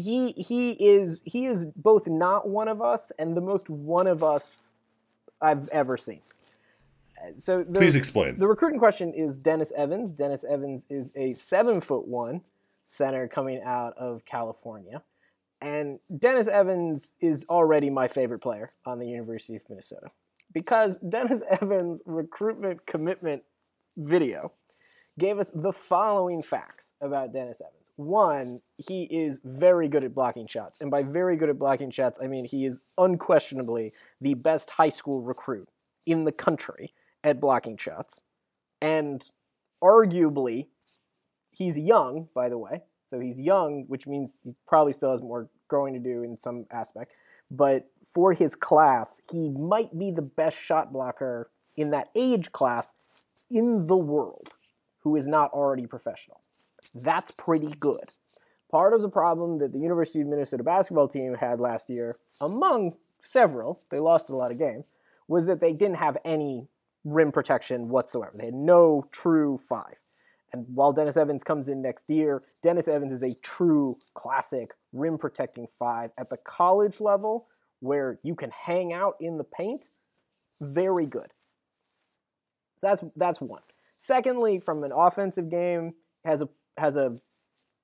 He 0.00 0.32
he 0.32 0.72
is 0.72 1.22
he 1.24 1.46
is 1.46 1.66
both 1.76 2.06
not 2.06 2.48
one 2.48 2.68
of 2.68 2.82
us 2.82 3.12
and 3.18 3.36
the 3.36 3.40
most 3.40 3.70
one 3.70 4.06
of 4.06 4.22
us 4.22 4.70
I've 5.40 5.68
ever 5.68 5.96
seen. 5.96 6.20
So 7.36 7.62
the, 7.62 7.78
Please 7.78 7.96
explain. 7.96 8.38
The 8.38 8.46
recruiting 8.46 8.78
question 8.78 9.12
is 9.14 9.36
Dennis 9.36 9.72
Evans. 9.76 10.12
Dennis 10.12 10.44
Evans 10.44 10.84
is 10.90 11.14
a 11.16 11.32
seven 11.32 11.80
foot 11.80 12.06
one 12.06 12.42
center 12.84 13.26
coming 13.28 13.62
out 13.62 13.96
of 13.96 14.24
California, 14.26 15.02
and 15.60 15.98
Dennis 16.18 16.48
Evans 16.48 17.14
is 17.20 17.46
already 17.48 17.88
my 17.88 18.08
favorite 18.08 18.40
player 18.40 18.70
on 18.84 18.98
the 18.98 19.06
University 19.06 19.56
of 19.56 19.62
Minnesota 19.68 20.10
because 20.52 20.98
Dennis 20.98 21.42
Evans' 21.60 22.00
recruitment 22.04 22.86
commitment 22.86 23.42
video 23.96 24.52
gave 25.18 25.38
us 25.38 25.50
the 25.54 25.72
following 25.72 26.42
facts 26.42 26.94
about 27.00 27.32
Dennis 27.32 27.60
Evans. 27.60 27.83
One, 27.96 28.60
he 28.76 29.04
is 29.04 29.38
very 29.44 29.88
good 29.88 30.02
at 30.02 30.14
blocking 30.14 30.48
shots. 30.48 30.80
And 30.80 30.90
by 30.90 31.02
very 31.02 31.36
good 31.36 31.48
at 31.48 31.58
blocking 31.58 31.90
shots, 31.90 32.18
I 32.20 32.26
mean 32.26 32.44
he 32.44 32.66
is 32.66 32.92
unquestionably 32.98 33.92
the 34.20 34.34
best 34.34 34.70
high 34.70 34.88
school 34.88 35.22
recruit 35.22 35.68
in 36.06 36.24
the 36.24 36.32
country 36.32 36.92
at 37.22 37.40
blocking 37.40 37.76
shots. 37.76 38.20
And 38.82 39.22
arguably, 39.82 40.66
he's 41.52 41.78
young, 41.78 42.28
by 42.34 42.48
the 42.48 42.58
way. 42.58 42.82
So 43.06 43.20
he's 43.20 43.38
young, 43.38 43.84
which 43.86 44.06
means 44.06 44.38
he 44.42 44.54
probably 44.66 44.92
still 44.92 45.12
has 45.12 45.22
more 45.22 45.48
growing 45.68 45.94
to 45.94 46.00
do 46.00 46.22
in 46.22 46.36
some 46.36 46.66
aspect. 46.72 47.12
But 47.50 47.90
for 48.02 48.32
his 48.32 48.54
class, 48.54 49.20
he 49.30 49.50
might 49.50 49.96
be 49.96 50.10
the 50.10 50.22
best 50.22 50.58
shot 50.58 50.92
blocker 50.92 51.50
in 51.76 51.90
that 51.90 52.08
age 52.14 52.50
class 52.52 52.92
in 53.50 53.86
the 53.86 53.96
world 53.96 54.48
who 55.00 55.16
is 55.16 55.28
not 55.28 55.52
already 55.52 55.86
professional. 55.86 56.40
That's 56.94 57.30
pretty 57.30 57.74
good. 57.80 58.10
Part 58.70 58.92
of 58.92 59.02
the 59.02 59.08
problem 59.08 59.58
that 59.58 59.72
the 59.72 59.78
University 59.78 60.20
of 60.20 60.28
Minnesota 60.28 60.62
basketball 60.62 61.08
team 61.08 61.34
had 61.34 61.60
last 61.60 61.90
year, 61.90 62.16
among 62.40 62.94
several, 63.22 63.82
they 63.90 63.98
lost 63.98 64.30
a 64.30 64.36
lot 64.36 64.52
of 64.52 64.58
games, 64.58 64.84
was 65.28 65.46
that 65.46 65.60
they 65.60 65.72
didn't 65.72 65.96
have 65.96 66.18
any 66.24 66.68
rim 67.04 67.32
protection 67.32 67.88
whatsoever. 67.88 68.32
They 68.36 68.46
had 68.46 68.54
no 68.54 69.06
true 69.12 69.58
five. 69.58 69.96
And 70.52 70.66
while 70.72 70.92
Dennis 70.92 71.16
Evans 71.16 71.42
comes 71.42 71.68
in 71.68 71.82
next 71.82 72.08
year, 72.08 72.42
Dennis 72.62 72.86
Evans 72.86 73.12
is 73.12 73.22
a 73.22 73.34
true 73.40 73.96
classic 74.14 74.70
rim 74.92 75.18
protecting 75.18 75.66
five 75.66 76.10
at 76.16 76.28
the 76.28 76.38
college 76.44 77.00
level 77.00 77.48
where 77.80 78.20
you 78.22 78.34
can 78.34 78.50
hang 78.50 78.92
out 78.92 79.14
in 79.20 79.36
the 79.36 79.44
paint. 79.44 79.86
Very 80.60 81.06
good. 81.06 81.32
So 82.76 82.86
that's 82.86 83.04
that's 83.16 83.40
one. 83.40 83.62
Secondly, 83.96 84.60
from 84.60 84.84
an 84.84 84.92
offensive 84.92 85.50
game, 85.50 85.94
has 86.24 86.40
a 86.40 86.48
has 86.78 86.96
a 86.96 87.16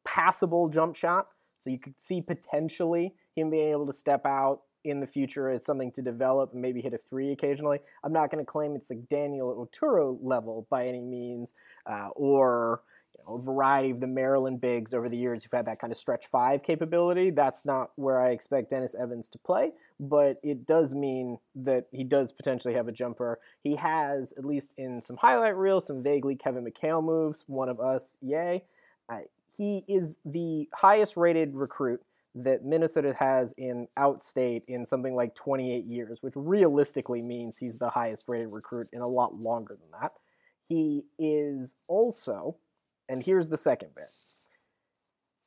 passable 0.04 0.68
jump 0.68 0.96
shot. 0.96 1.26
So 1.56 1.70
you 1.70 1.78
could 1.78 1.94
see 1.98 2.22
potentially 2.22 3.14
him 3.34 3.50
being 3.50 3.70
able 3.70 3.86
to 3.86 3.92
step 3.92 4.24
out 4.24 4.62
in 4.84 5.00
the 5.00 5.06
future 5.06 5.50
as 5.50 5.64
something 5.64 5.92
to 5.92 6.02
develop 6.02 6.52
and 6.52 6.62
maybe 6.62 6.80
hit 6.80 6.94
a 6.94 6.98
three 6.98 7.32
occasionally. 7.32 7.78
I'm 8.02 8.12
not 8.12 8.30
going 8.30 8.44
to 8.44 8.50
claim 8.50 8.74
it's 8.74 8.90
like 8.90 9.08
Daniel 9.08 9.68
Oturu 9.68 10.18
level 10.22 10.66
by 10.70 10.86
any 10.86 11.02
means, 11.02 11.52
uh, 11.86 12.08
or 12.14 12.80
you 13.18 13.24
know, 13.24 13.36
a 13.36 13.42
variety 13.42 13.90
of 13.90 14.00
the 14.00 14.06
Maryland 14.06 14.60
bigs 14.60 14.94
over 14.94 15.08
the 15.08 15.18
years 15.18 15.42
who've 15.42 15.52
had 15.52 15.66
that 15.66 15.80
kind 15.80 15.92
of 15.92 15.98
stretch 15.98 16.26
five 16.26 16.62
capability. 16.62 17.30
That's 17.30 17.66
not 17.66 17.90
where 17.96 18.20
I 18.20 18.30
expect 18.30 18.70
Dennis 18.70 18.94
Evans 18.98 19.28
to 19.30 19.38
play, 19.38 19.72
but 19.98 20.38
it 20.42 20.66
does 20.66 20.94
mean 20.94 21.38
that 21.54 21.86
he 21.92 22.04
does 22.04 22.32
potentially 22.32 22.74
have 22.74 22.88
a 22.88 22.92
jumper. 22.92 23.38
He 23.62 23.76
has, 23.76 24.32
at 24.38 24.46
least 24.46 24.72
in 24.78 25.02
some 25.02 25.18
highlight 25.18 25.56
reels, 25.56 25.88
some 25.88 26.02
vaguely 26.02 26.36
Kevin 26.36 26.64
McHale 26.64 27.04
moves. 27.04 27.44
One 27.46 27.68
of 27.68 27.80
us, 27.80 28.16
yay. 28.22 28.64
He 29.56 29.84
is 29.88 30.16
the 30.24 30.68
highest 30.74 31.16
rated 31.16 31.54
recruit 31.54 32.02
that 32.34 32.64
Minnesota 32.64 33.14
has 33.18 33.52
in 33.58 33.88
outstate 33.98 34.62
in 34.68 34.86
something 34.86 35.14
like 35.14 35.34
28 35.34 35.84
years, 35.84 36.18
which 36.22 36.34
realistically 36.36 37.20
means 37.22 37.58
he's 37.58 37.78
the 37.78 37.90
highest 37.90 38.24
rated 38.28 38.52
recruit 38.52 38.88
in 38.92 39.00
a 39.00 39.08
lot 39.08 39.34
longer 39.34 39.76
than 39.80 40.00
that. 40.00 40.12
He 40.68 41.04
is 41.18 41.74
also, 41.88 42.56
and 43.08 43.22
here's 43.22 43.48
the 43.48 43.58
second 43.58 43.90
bit. 43.96 44.06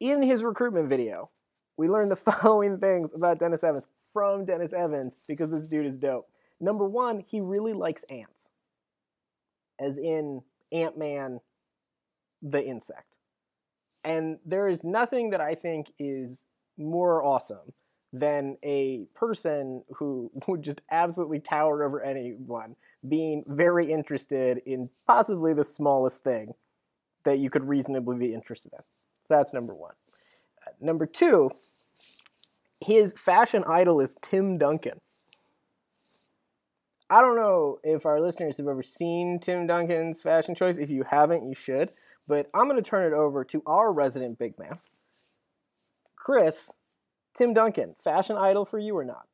In 0.01 0.22
his 0.22 0.43
recruitment 0.43 0.89
video, 0.89 1.30
we 1.78 1.88
learned 1.88 2.11
the 2.11 2.16
following 2.18 2.80
things 2.80 3.14
about 3.14 3.39
Dennis 3.39 3.64
Evans 3.64 3.88
from 4.11 4.43
Dennis 4.45 4.74
Evans 4.74 5.16
because 5.28 5.49
this 5.49 5.68
dude 5.68 5.86
is 5.86 5.95
dope. 5.95 6.28
Number 6.59 6.86
one, 6.86 7.24
he 7.26 7.39
really 7.39 7.74
likes 7.74 8.03
ants, 8.09 8.49
as 9.80 9.97
in 9.97 10.43
Ant 10.72 10.97
Man, 10.97 11.39
the 12.41 12.64
insect. 12.64 13.12
And 14.04 14.38
there 14.45 14.68
is 14.68 14.84
nothing 14.84 15.30
that 15.32 15.41
I 15.41 15.56
think 15.56 15.91
is 15.97 16.45
more 16.78 17.24
awesome 17.24 17.74
than 18.12 18.58
a 18.64 19.06
person 19.16 19.84
who 19.95 20.32
would 20.47 20.62
just 20.62 20.82
absolutely 20.91 21.39
tower 21.39 21.84
over 21.84 22.01
anyone 22.01 22.76
being 23.08 23.43
very 23.47 23.91
interested 23.91 24.62
in 24.66 24.89
possibly 25.08 25.54
the 25.54 25.64
smallest 25.64 26.24
thing 26.24 26.54
that 27.26 27.39
you 27.39 27.49
could 27.49 27.66
reasonably 27.66 28.18
be 28.18 28.34
interested 28.34 28.72
in. 28.74 28.80
So 29.26 29.36
that's 29.36 29.54
number 29.54 29.74
one. 29.74 29.93
Uh, 30.66 30.72
number 30.80 31.06
two, 31.06 31.51
his 32.82 33.14
fashion 33.18 33.64
idol 33.68 34.01
is 34.01 34.16
Tim 34.22 34.58
Duncan. 34.58 34.99
I 37.14 37.22
don't 37.22 37.36
know 37.36 37.78
if 37.84 38.07
our 38.07 38.20
listeners 38.20 38.57
have 38.57 38.68
ever 38.68 38.82
seen 38.82 39.38
Tim 39.38 39.68
Duncan's 39.68 40.20
fashion 40.20 40.55
choice. 40.55 40.78
If 40.78 40.89
you 40.89 41.03
haven't, 41.07 41.47
you 41.47 41.53
should. 41.53 41.91
But 42.28 42.49
I'm 42.55 42.68
going 42.68 42.82
to 42.82 42.89
turn 42.89 43.05
it 43.05 43.16
over 43.16 43.43
to 43.43 43.61
our 43.68 43.93
resident 43.93 44.39
big 44.39 44.57
man, 44.57 44.80
Chris. 46.16 46.72
Tim 47.36 47.53
Duncan, 47.53 47.93
fashion 48.03 48.36
idol 48.36 48.66
for 48.66 48.80
you 48.80 48.97
or 48.97 49.05
not? 49.05 49.28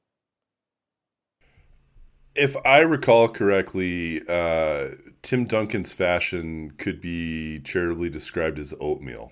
If 2.36 2.57
I 2.65 2.80
recall 2.80 3.30
correctly, 3.30 4.23
uh, 4.27 4.89
Tim 5.21 5.45
Duncan's 5.45 5.93
fashion 5.93 6.71
could 6.71 6.99
be 6.99 7.61
charitably 7.61 8.09
described 8.09 8.59
as 8.59 8.73
oatmeal. 8.82 9.32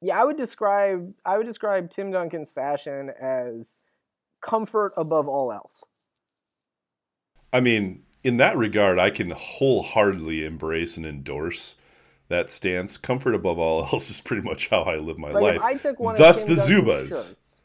Yeah, 0.00 0.22
I 0.22 0.24
would 0.24 0.38
describe 0.38 1.12
I 1.26 1.36
would 1.36 1.46
describe 1.46 1.90
Tim 1.90 2.10
Duncan's 2.10 2.48
fashion 2.48 3.10
as 3.20 3.78
comfort 4.40 4.94
above 4.96 5.28
all 5.28 5.52
else. 5.52 5.84
I 7.52 7.60
mean, 7.60 8.02
in 8.24 8.38
that 8.38 8.56
regard, 8.56 8.98
I 8.98 9.10
can 9.10 9.30
wholeheartedly 9.30 10.44
embrace 10.44 10.96
and 10.96 11.06
endorse 11.06 11.76
that 12.28 12.50
stance. 12.50 12.96
Comfort 12.96 13.34
above 13.34 13.58
all 13.58 13.82
else 13.92 14.10
is 14.10 14.20
pretty 14.20 14.42
much 14.42 14.68
how 14.68 14.82
I 14.82 14.96
live 14.96 15.18
my 15.18 15.30
Like 15.30 15.58
life. 15.58 15.60
I 15.62 15.74
took 15.76 15.98
one 15.98 16.18
Thus 16.18 16.42
of 16.42 16.48
the 16.48 16.54
Zubaz. 16.56 17.08
shirts 17.08 17.62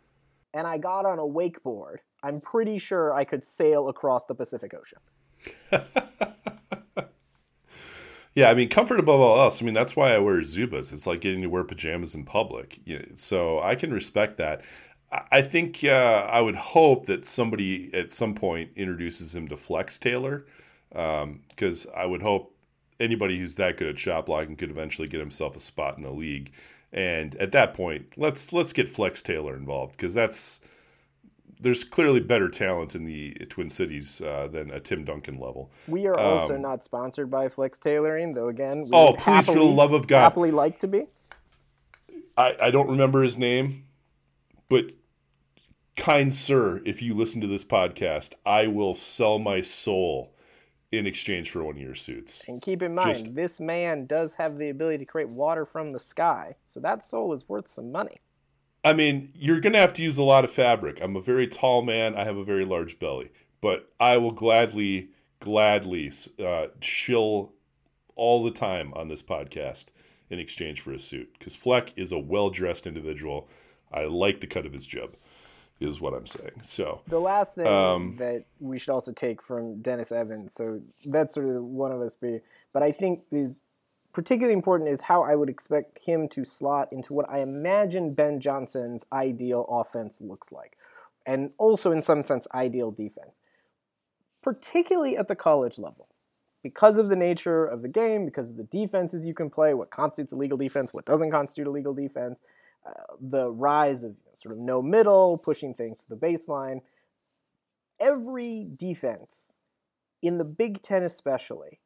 and 0.54 0.68
I 0.68 0.78
got 0.78 1.06
on 1.06 1.20
a 1.20 1.24
wakeboard, 1.24 1.98
I'm 2.22 2.40
pretty 2.40 2.78
sure 2.78 3.14
I 3.14 3.26
could 3.26 3.44
sail 3.44 3.90
across 3.90 4.26
the 4.26 4.36
Pacific 4.36 4.74
Ocean. 4.74 5.82
Yeah, 8.36 8.50
I 8.50 8.56
mean, 8.56 8.68
comfort 8.70 9.00
above 9.00 9.20
all 9.20 9.40
else. 9.40 9.62
I 9.62 9.66
mean, 9.66 9.76
that's 9.76 9.96
why 9.96 10.14
I 10.16 10.18
wear 10.18 10.42
Zubaz. 10.42 10.92
It's 10.92 11.06
like 11.06 11.22
getting 11.22 11.42
to 11.44 11.48
wear 11.50 11.64
pajamas 11.64 12.16
in 12.16 12.26
public. 12.26 12.80
So 13.14 13.60
I 13.60 13.76
can 13.76 13.94
respect 13.94 14.38
that. 14.38 14.62
I- 15.32 15.42
think 15.42 15.84
uh, 15.84 16.28
I 16.32 16.42
would 16.42 16.56
hope 16.56 17.06
that 17.08 17.26
somebody 17.26 17.90
at 17.94 18.12
some 18.12 18.34
point 18.34 18.72
introduces 18.76 19.36
him 19.36 19.48
to 19.50 19.58
Fleck's 19.58 20.00
tailor, 20.00 20.46
because 20.90 21.88
I 21.96 22.06
would 22.06 22.22
hope 22.22 22.56
anybody 23.00 23.38
who's 23.40 23.56
that 23.56 23.78
good 23.78 23.88
at 23.88 23.98
shot 24.00 24.26
blocking 24.26 24.56
could 24.56 24.70
eventually 24.70 25.08
get 25.08 25.20
himself 25.20 25.56
a 25.56 25.60
spot 25.60 25.98
in 25.98 26.04
the 26.04 26.12
league. 26.12 26.52
And 26.92 27.36
at 27.36 27.52
that 27.54 27.74
point, 27.74 28.06
let's 28.18 28.54
let's 28.54 28.72
get 28.72 28.88
Fleck's 28.88 29.22
tailor 29.22 29.56
involved 29.56 29.94
because 29.98 30.14
that's 30.14 30.60
there's 31.60 31.84
clearly 31.84 32.20
better 32.20 32.50
talent 32.50 32.94
in 32.94 33.06
the 33.06 33.34
Twin 33.50 33.70
Cities 33.70 34.22
uh, 34.22 34.48
than 34.52 34.70
a 34.70 34.80
Tim 34.80 35.04
Duncan 35.06 35.40
level. 35.40 35.72
We 35.88 36.06
are 36.08 36.16
also 36.20 36.56
Um, 36.56 36.62
not 36.62 36.84
sponsored 36.84 37.32
by 37.32 37.48
Flex 37.50 37.80
Tailoring, 37.80 38.34
though. 38.34 38.50
Again, 38.50 38.84
we 38.84 38.90
Oh, 38.94 39.14
please, 39.14 39.46
for 39.46 39.56
the 39.56 39.64
love 39.64 39.94
of 39.94 40.06
God. 40.08 40.22
happily 40.22 40.52
like 40.52 40.80
to 40.80 40.88
be. 40.88 41.06
I, 42.38 42.56
I 42.62 42.72
don't 42.72 42.90
remember 42.90 43.24
his 43.24 43.38
name, 43.38 43.86
but 44.70 44.92
kind 45.96 46.34
sir, 46.34 46.82
if 46.86 47.02
you 47.02 47.14
listen 47.14 47.42
to 47.42 47.48
this 47.48 47.66
podcast, 47.66 48.34
I 48.46 48.68
will 48.68 48.94
sell 48.94 49.40
my 49.40 49.62
soul 49.62 50.34
in 50.92 51.08
exchange 51.08 51.50
for 51.50 51.64
one 51.64 51.76
of 51.76 51.82
your 51.82 51.96
suits. 51.96 52.44
And 52.48 52.62
keep 52.62 52.82
in 52.82 52.94
mind, 52.94 53.16
Just- 53.16 53.36
this 53.36 53.60
man 53.60 54.06
does 54.06 54.34
have 54.34 54.58
the 54.58 54.70
ability 54.70 55.00
to 55.00 55.06
create 55.06 55.30
water 55.30 55.66
from 55.66 55.92
the 55.92 56.00
sky, 56.00 56.56
so 56.66 56.80
that 56.80 57.04
soul 57.04 57.34
is 57.34 57.50
worth 57.50 57.68
some 57.68 57.92
money. 57.92 58.22
I 58.84 58.94
mean, 58.94 59.32
you're 59.34 59.62
going 59.62 59.74
to 59.74 59.80
have 59.80 59.94
to 59.94 60.04
use 60.04 60.18
a 60.18 60.24
lot 60.24 60.44
of 60.44 60.52
fabric. 60.52 61.00
I'm 61.02 61.16
a 61.16 61.22
very 61.22 61.48
tall 61.48 61.82
man. 61.84 62.16
I 62.16 62.26
have 62.26 62.36
a 62.36 62.44
very 62.44 62.66
large 62.66 63.00
belly, 63.00 63.32
but 63.62 63.90
I 64.00 64.18
will 64.18 64.34
gladly, 64.34 65.10
gladly 65.40 66.12
uh, 66.38 66.68
chill 66.82 67.54
all 68.16 68.44
the 68.44 68.52
time 68.52 68.94
on 68.94 69.08
this 69.08 69.24
podcast 69.24 69.86
in 70.30 70.38
exchange 70.38 70.82
for 70.82 70.92
a 70.92 71.00
suit 71.00 71.34
because 71.40 71.56
Fleck 71.56 71.94
is 71.96 72.12
a 72.12 72.20
well 72.20 72.50
dressed 72.50 72.86
individual. 72.86 73.48
I 73.92 74.04
like 74.06 74.42
the 74.42 74.48
cut 74.48 74.66
of 74.66 74.74
his 74.74 74.86
jib, 74.86 75.16
is 75.84 76.00
what 76.00 76.14
I'm 76.14 76.26
saying. 76.26 76.62
So, 76.62 77.02
The 77.08 77.20
last 77.20 77.56
thing 77.56 77.68
Um, 77.68 78.16
that 78.18 78.46
we 78.60 78.80
should 78.80 78.92
also 78.92 79.12
take 79.12 79.42
from 79.42 79.82
Dennis 79.82 80.12
Evans, 80.12 80.54
so 80.54 80.82
that's 81.12 81.34
sort 81.34 81.48
of 81.48 81.64
one 81.64 81.92
of 81.92 82.02
us 82.02 82.16
be, 82.16 82.42
but 82.72 82.82
I 82.82 82.92
think 82.92 83.22
is 83.32 83.60
particularly 84.14 84.54
important 84.54 84.90
is 84.90 85.02
how 85.02 85.24
I 85.24 85.36
would 85.36 85.50
expect 85.50 86.00
him 86.06 86.30
to 86.30 86.46
slot 86.46 86.94
into 86.94 87.14
what 87.14 87.30
I 87.30 87.40
imagine 87.40 88.14
Ben 88.14 88.40
Johnson's 88.40 89.04
ideal 89.12 89.66
offense 89.70 90.22
looks 90.22 90.52
like, 90.52 90.78
and 91.26 91.52
also 91.58 91.92
in 91.92 92.02
some 92.02 92.24
sense 92.24 92.48
ideal 92.54 92.92
defense, 92.92 93.40
particularly 94.42 95.18
at 95.18 95.28
the 95.28 95.36
college 95.36 95.78
level. 95.80 96.08
Because 96.62 96.98
of 96.98 97.10
the 97.10 97.18
nature 97.18 97.66
of 97.66 97.82
the 97.82 97.90
game, 97.90 98.24
because 98.24 98.50
of 98.50 98.56
the 98.56 98.64
defenses 98.64 99.26
you 99.26 99.34
can 99.34 99.50
play, 99.50 99.74
what 99.74 99.90
constitutes 99.90 100.32
a 100.32 100.38
legal 100.38 100.58
defense, 100.58 100.94
what 100.94 101.04
doesn't 101.06 101.30
constitute 101.30 101.68
a 101.68 101.70
legal 101.70 101.94
defense, 101.94 102.40
uh, 102.86 102.92
the 103.20 103.52
rise 103.52 104.04
of 104.04 104.16
sort 104.36 104.54
of 104.54 104.60
no 104.60 104.82
middle, 104.82 105.38
pushing 105.38 105.74
things 105.74 106.04
to 106.04 106.10
the 106.10 106.16
baseline. 106.16 106.82
Every 108.00 108.68
defense, 108.78 109.54
in 110.22 110.38
the 110.38 110.46
Big 110.46 110.82
Ten 110.82 111.04
especially, 111.04 111.80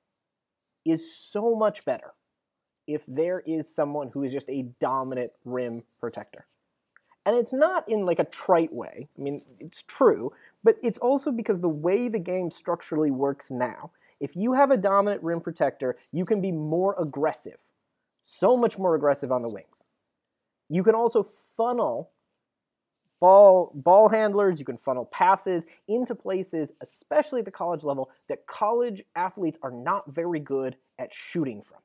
is 0.85 1.13
so 1.13 1.55
much 1.55 1.85
better 1.85 2.13
if 2.87 3.03
there 3.07 3.43
is 3.45 3.73
someone 3.73 4.09
who 4.13 4.23
is 4.23 4.31
just 4.31 4.49
a 4.49 4.69
dominant 4.79 5.31
rim 5.43 5.83
protector. 5.99 6.45
And 7.25 7.35
it's 7.35 7.51
not 7.51 7.87
in 7.89 8.05
like 8.05 8.19
a 8.19 8.23
trite 8.23 8.71
way. 8.71 9.09
I 9.17 9.21
mean, 9.21 9.41
it's 9.59 9.83
true, 9.83 10.31
but 10.63 10.77
it's 10.81 10.97
also 10.99 11.29
because 11.29 11.59
the 11.59 11.67
way 11.67 12.07
the 12.07 12.19
game 12.19 12.49
structurally 12.49 13.11
works 13.11 13.51
now, 13.51 13.91
if 14.21 14.35
you 14.35 14.53
have 14.53 14.71
a 14.71 14.77
dominant 14.77 15.21
rim 15.23 15.41
protector, 15.41 15.97
you 16.13 16.23
can 16.23 16.39
be 16.39 16.53
more 16.53 16.95
aggressive. 16.97 17.59
So 18.21 18.55
much 18.55 18.77
more 18.77 18.95
aggressive 18.95 19.31
on 19.31 19.41
the 19.41 19.49
wings. 19.49 19.83
You 20.69 20.83
can 20.83 20.95
also 20.95 21.23
funnel 21.55 22.11
ball 23.19 23.71
ball 23.75 24.09
handlers, 24.09 24.59
you 24.59 24.65
can 24.65 24.77
funnel 24.77 25.05
passes 25.05 25.65
into 25.87 26.15
places, 26.15 26.71
especially 26.81 27.39
at 27.39 27.45
the 27.45 27.51
college 27.51 27.83
level, 27.83 28.09
that 28.29 28.47
college 28.47 29.03
athletes 29.15 29.57
are 29.61 29.71
not 29.71 30.11
very 30.11 30.39
good 30.39 30.77
at 30.99 31.13
shooting 31.13 31.61
from. 31.61 31.79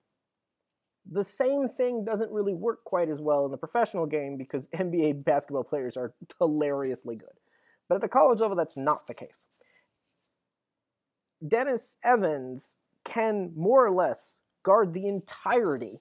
The 1.11 1.25
same 1.25 1.67
thing 1.67 2.05
doesn't 2.05 2.31
really 2.31 2.55
work 2.55 2.85
quite 2.85 3.09
as 3.09 3.21
well 3.21 3.45
in 3.45 3.51
the 3.51 3.57
professional 3.57 4.07
game 4.07 4.37
because 4.37 4.67
NBA 4.75 5.25
basketball 5.25 5.65
players 5.65 5.97
are 5.97 6.15
hilariously 6.39 7.17
good. 7.17 7.41
But 7.89 7.97
at 7.97 8.01
the 8.01 8.09
college 8.09 8.41
level, 8.41 8.57
that's 8.57 8.77
not 8.77 9.07
the 9.07 9.15
case. 9.15 9.47
Dennis 11.47 11.97
Evans 12.05 12.79
can 13.05 13.53
more 13.57 13.85
or 13.85 13.91
less 13.91 14.39
guard 14.63 14.95
the 14.95 15.09
entirety 15.09 16.01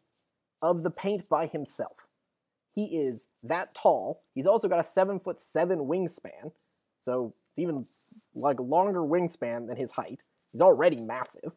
of 0.62 0.84
the 0.84 0.92
paint 0.92 1.28
by 1.28 1.48
himself. 1.48 2.08
He 2.74 2.98
is 2.98 3.28
that 3.44 3.76
tall. 3.76 4.24
He's 4.34 4.48
also 4.48 4.68
got 4.68 4.80
a 4.80 4.84
seven 4.84 5.20
foot 5.20 5.40
seven 5.40 5.80
wingspan, 5.80 6.52
so 6.98 7.34
even 7.58 7.86
like 8.34 8.60
longer 8.60 9.02
wingspan 9.02 9.68
than 9.68 9.78
his 9.78 9.92
height. 9.92 10.24
He's 10.52 10.62
already 10.62 10.98
massive. 10.98 11.54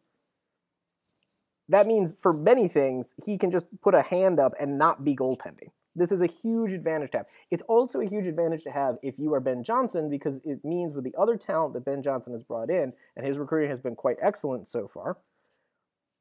That 1.69 1.87
means 1.87 2.15
for 2.19 2.33
many 2.33 2.69
things, 2.69 3.15
he 3.25 3.39
can 3.39 3.51
just 3.51 3.67
put 3.81 3.95
a 3.95 4.03
hand 4.03 4.39
up 4.39 4.53
and 4.61 4.79
not 4.79 5.05
be 5.05 5.17
goaltending. 5.17 5.71
This 5.97 6.11
is 6.11 6.21
a 6.21 6.27
huge 6.27 6.73
advantage 6.73 7.13
to 7.13 7.19
have. 7.19 7.27
It's 7.51 7.63
also 7.69 8.01
a 8.01 8.09
huge 8.09 8.27
advantage 8.27 8.65
to 8.65 8.71
have 8.71 8.97
if 9.03 9.19
you 9.19 9.33
are 9.33 9.41
Ben 9.41 9.63
Johnson 9.63 10.11
because 10.11 10.41
it 10.45 10.65
means 10.65 10.93
with 10.93 11.05
the 11.05 11.15
other 11.17 11.37
talent 11.37 11.75
that 11.75 11.85
Ben 11.85 12.03
Johnson 12.03 12.33
has 12.33 12.43
brought 12.43 12.69
in, 12.69 12.93
and 13.17 13.25
his 13.25 13.39
recruiting 13.39 13.71
has 13.71 13.79
been 13.79 13.95
quite 13.95 14.17
excellent 14.21 14.67
so 14.67 14.89
far, 14.89 15.19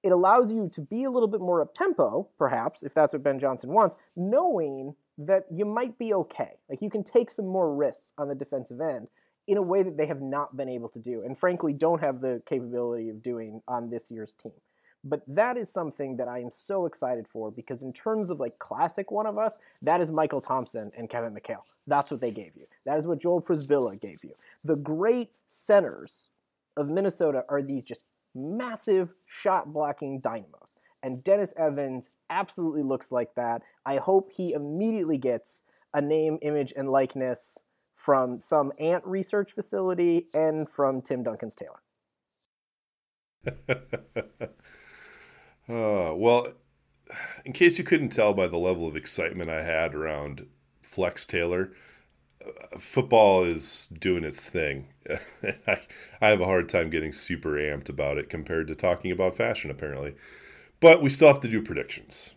it 0.04 0.12
allows 0.12 0.52
you 0.52 0.70
to 0.74 0.82
be 0.82 1.06
a 1.06 1.10
little 1.10 1.30
bit 1.30 1.40
more 1.40 1.62
up 1.62 1.74
tempo, 1.74 2.28
perhaps, 2.38 2.84
if 2.84 2.94
that's 2.94 3.14
what 3.14 3.24
Ben 3.24 3.40
Johnson 3.40 3.72
wants, 3.72 3.96
knowing 4.16 4.96
that 5.18 5.46
you 5.50 5.66
might 5.66 5.98
be 5.98 6.14
okay. 6.14 6.58
Like 6.70 6.82
you 6.82 6.90
can 6.90 7.04
take 7.04 7.30
some 7.30 7.48
more 7.48 7.74
risks 7.74 8.12
on 8.18 8.28
the 8.28 8.36
defensive 8.36 8.82
end 8.82 9.08
in 9.48 9.58
a 9.58 9.62
way 9.62 9.84
that 9.84 9.98
they 9.98 10.08
have 10.08 10.22
not 10.22 10.56
been 10.56 10.70
able 10.70 10.90
to 10.90 11.00
do, 11.00 11.22
and 11.24 11.38
frankly, 11.38 11.74
don't 11.74 12.02
have 12.02 12.20
the 12.20 12.42
capability 12.46 13.10
of 13.10 13.22
doing 13.22 13.62
on 13.68 13.90
this 13.90 14.10
year's 14.10 14.34
team. 14.34 14.54
But 15.06 15.22
that 15.28 15.58
is 15.58 15.70
something 15.70 16.16
that 16.16 16.30
I 16.30 16.40
am 16.40 16.50
so 16.50 16.86
excited 16.86 17.28
for 17.28 17.52
because, 17.52 17.84
in 17.84 17.92
terms 17.92 18.30
of 18.30 18.40
like 18.40 18.58
classic 18.58 19.12
one 19.12 19.26
of 19.26 19.38
us, 19.38 19.58
that 19.82 20.00
is 20.00 20.10
Mychal 20.10 20.46
Thompson 20.46 20.92
and 20.98 21.10
Kevin 21.10 21.34
McHale. 21.34 21.64
That's 21.88 22.10
what 22.10 22.22
they 22.22 22.32
gave 22.32 22.56
you. 22.56 22.66
That 22.86 22.98
is 22.98 23.06
what 23.06 23.20
Joel 23.20 23.42
Przybilla 23.42 24.00
gave 24.00 24.24
you. 24.24 24.32
The 24.64 24.78
great 24.78 25.32
centers 25.50 26.30
of 26.78 26.90
Minnesota 26.90 27.44
are 27.50 27.62
these 27.62 27.84
just 27.84 28.06
massive 28.36 29.14
shot 29.26 29.74
blocking 29.74 30.20
dynamos. 30.20 30.76
And 31.02 31.24
Dennis 31.24 31.54
Evans 31.58 32.10
absolutely 32.30 32.84
looks 32.84 33.12
like 33.12 33.36
that. 33.36 33.62
I 33.86 33.98
hope 33.98 34.32
he 34.32 34.54
immediately 34.54 35.18
gets 35.18 35.64
a 35.94 36.02
name, 36.02 36.40
image, 36.42 36.74
and 36.76 36.90
likeness 36.90 37.60
from 37.94 38.40
some 38.40 38.72
ant 38.80 39.06
research 39.06 39.52
facility 39.52 40.28
and 40.34 40.70
from 40.70 41.02
Tim 41.02 41.24
Duncan's 41.24 41.56
Taylor. 41.56 41.82
Uh, 45.70 46.12
well, 46.16 46.50
in 47.46 47.54
case 47.54 47.78
you 47.78 47.84
couldn't 47.84 48.10
tell 48.10 48.34
by 48.34 48.48
the 48.48 48.58
level 48.58 48.88
of 48.88 48.96
excitement 48.96 49.50
I 49.50 49.64
had 49.64 49.96
around 49.96 50.46
Fleck's 50.82 51.26
tailor, 51.26 51.72
football 52.78 53.44
is 53.44 53.88
doing 54.00 54.24
its 54.24 54.48
thing. 54.48 54.88
I, 55.68 55.82
I 56.22 56.28
have 56.28 56.42
a 56.42 56.46
hard 56.46 56.70
time 56.70 56.90
getting 56.90 57.14
super 57.14 57.52
amped 57.52 57.90
about 57.90 58.18
it 58.18 58.30
compared 58.30 58.68
to 58.68 58.76
talking 58.76 59.12
about 59.12 59.38
fashion, 59.38 59.72
apparently. 59.72 60.16
But 60.80 61.02
we 61.02 61.10
still 61.10 61.28
have 61.28 61.42
to 61.42 61.48
do 61.48 61.62
predictions. 61.62 62.32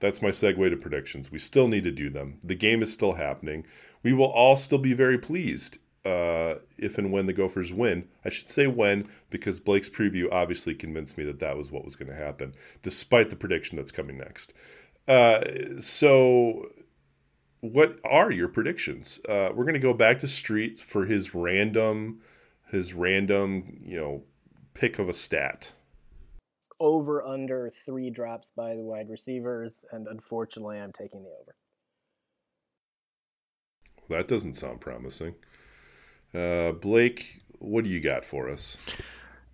That's 0.00 0.22
my 0.22 0.30
segue 0.30 0.70
to 0.70 0.76
predictions. 0.76 1.30
We 1.30 1.38
still 1.38 1.68
need 1.68 1.84
to 1.84 1.92
do 1.92 2.10
them. 2.10 2.38
The 2.42 2.54
game 2.54 2.82
is 2.82 2.92
still 2.92 3.12
happening. 3.12 3.66
We 4.02 4.12
will 4.12 4.30
all 4.30 4.56
still 4.56 4.78
be 4.78 4.94
very 4.94 5.18
pleased 5.18 5.78
uh, 6.04 6.56
if 6.78 6.98
and 6.98 7.12
when 7.12 7.26
the 7.26 7.32
Gophers 7.32 7.72
win. 7.72 8.08
I 8.24 8.28
should 8.28 8.48
say 8.48 8.66
when, 8.66 9.08
because 9.30 9.60
Blake's 9.60 9.88
preview 9.88 10.28
obviously 10.32 10.74
convinced 10.74 11.16
me 11.16 11.24
that 11.24 11.38
that 11.38 11.56
was 11.56 11.70
what 11.70 11.84
was 11.84 11.96
going 11.96 12.08
to 12.08 12.16
happen, 12.16 12.54
despite 12.82 13.30
the 13.30 13.36
prediction 13.36 13.76
that's 13.76 13.92
coming 13.92 14.18
next. 14.18 14.54
Uh, 15.06 15.42
so, 15.78 16.68
what 17.62 17.98
are 18.04 18.30
your 18.30 18.48
predictions? 18.48 19.20
Uh, 19.28 19.50
we're 19.54 19.64
going 19.64 19.74
to 19.74 19.80
go 19.80 19.94
back 19.94 20.18
to 20.20 20.28
Street 20.28 20.80
for 20.80 21.06
his 21.06 21.32
random, 21.32 22.20
his 22.70 22.92
random, 22.92 23.80
you 23.84 23.96
know, 23.96 24.22
pick 24.74 24.98
of 24.98 25.08
a 25.08 25.14
stat. 25.14 25.70
Over 26.80 27.24
under 27.24 27.70
three 27.70 28.10
drops 28.10 28.50
by 28.50 28.74
the 28.74 28.82
wide 28.82 29.08
receivers, 29.08 29.84
and 29.92 30.08
unfortunately, 30.08 30.78
I'm 30.78 30.92
taking 30.92 31.22
the 31.22 31.28
over. 31.28 31.54
Well, 34.08 34.18
That 34.18 34.28
doesn't 34.28 34.54
sound 34.54 34.80
promising. 34.80 35.36
Uh, 36.34 36.72
Blake, 36.72 37.42
what 37.60 37.84
do 37.84 37.90
you 37.90 38.00
got 38.00 38.24
for 38.24 38.50
us? 38.50 38.76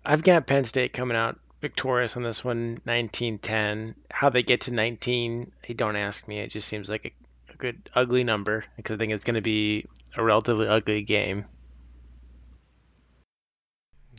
I've 0.03 0.23
got 0.23 0.47
Penn 0.47 0.63
State 0.63 0.93
coming 0.93 1.15
out 1.15 1.39
victorious 1.61 2.17
on 2.17 2.23
this 2.23 2.43
one, 2.43 2.79
1910. 2.85 3.93
How 4.09 4.29
they 4.29 4.41
get 4.41 4.61
to 4.61 4.73
19, 4.73 5.51
hey, 5.61 5.73
don't 5.75 5.95
ask 5.95 6.27
me. 6.27 6.39
It 6.39 6.49
just 6.49 6.67
seems 6.67 6.89
like 6.89 7.05
a, 7.05 7.09
a 7.09 7.28
good, 7.59 7.89
ugly 7.93 8.23
number 8.23 8.65
because 8.75 8.95
I 8.95 8.97
think 8.97 9.13
it's 9.13 9.23
going 9.23 9.35
to 9.35 9.41
be 9.41 9.85
a 10.17 10.23
relatively 10.23 10.67
ugly 10.67 11.03
game. 11.03 11.45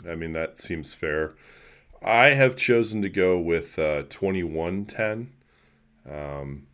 I 0.09 0.15
mean, 0.15 0.33
that 0.33 0.59
seems 0.59 0.95
fair. 0.95 1.35
I 2.03 2.29
have 2.29 2.57
chosen 2.57 3.03
to 3.03 3.09
go 3.09 3.39
with 3.39 3.79
uh, 3.79 4.05
21 4.09 4.87
10. 4.87 5.33
Um, 6.11 6.67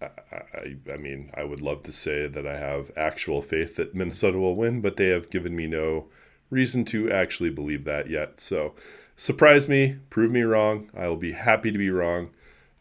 I, 0.00 0.76
I 0.90 0.96
mean, 0.96 1.30
I 1.34 1.44
would 1.44 1.60
love 1.60 1.82
to 1.82 1.92
say 1.92 2.26
that 2.26 2.46
I 2.46 2.56
have 2.56 2.90
actual 2.96 3.42
faith 3.42 3.76
that 3.76 3.94
Minnesota 3.94 4.38
will 4.38 4.56
win, 4.56 4.80
but 4.80 4.96
they 4.96 5.08
have 5.08 5.28
given 5.28 5.54
me 5.54 5.66
no 5.66 6.06
reason 6.48 6.84
to 6.86 7.10
actually 7.10 7.50
believe 7.50 7.84
that 7.84 8.08
yet. 8.08 8.40
So, 8.40 8.74
surprise 9.16 9.68
me, 9.68 9.98
prove 10.08 10.30
me 10.30 10.42
wrong. 10.42 10.90
I 10.96 11.08
will 11.08 11.16
be 11.16 11.32
happy 11.32 11.70
to 11.70 11.78
be 11.78 11.90
wrong. 11.90 12.30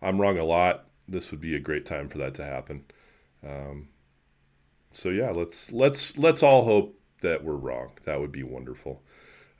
I'm 0.01 0.21
wrong 0.21 0.37
a 0.37 0.45
lot. 0.45 0.85
This 1.11 1.31
would 1.31 1.41
be 1.41 1.55
a 1.55 1.59
great 1.59 1.85
time 1.85 2.09
for 2.09 2.17
that 2.19 2.35
to 2.35 2.43
happen. 2.43 2.85
Um, 3.45 3.89
so 4.91 5.09
yeah, 5.09 5.31
let's 5.31 5.71
let's 5.71 6.17
let's 6.17 6.43
all 6.43 6.65
hope 6.65 6.99
that 7.21 7.43
we're 7.43 7.55
wrong. 7.55 7.91
That 8.05 8.19
would 8.19 8.31
be 8.31 8.43
wonderful. 8.43 9.01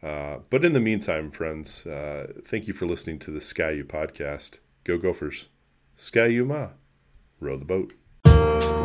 Uh, 0.02 0.38
but 0.50 0.64
in 0.64 0.74
the 0.74 0.80
meantime, 0.80 1.30
friends, 1.30 1.86
uh, 1.86 2.32
thank 2.46 2.68
you 2.68 2.74
for 2.74 2.86
listening 2.86 3.20
to 3.20 3.32
the 3.32 3.42
Ski 3.42 3.76
U 3.76 3.84
podcast. 3.84 4.60
Go 4.86 4.98
Gophers. 4.98 5.48
Ski-U-Mah 5.98 6.70
row 7.42 7.58
the 7.58 7.66
boat. 7.66 8.79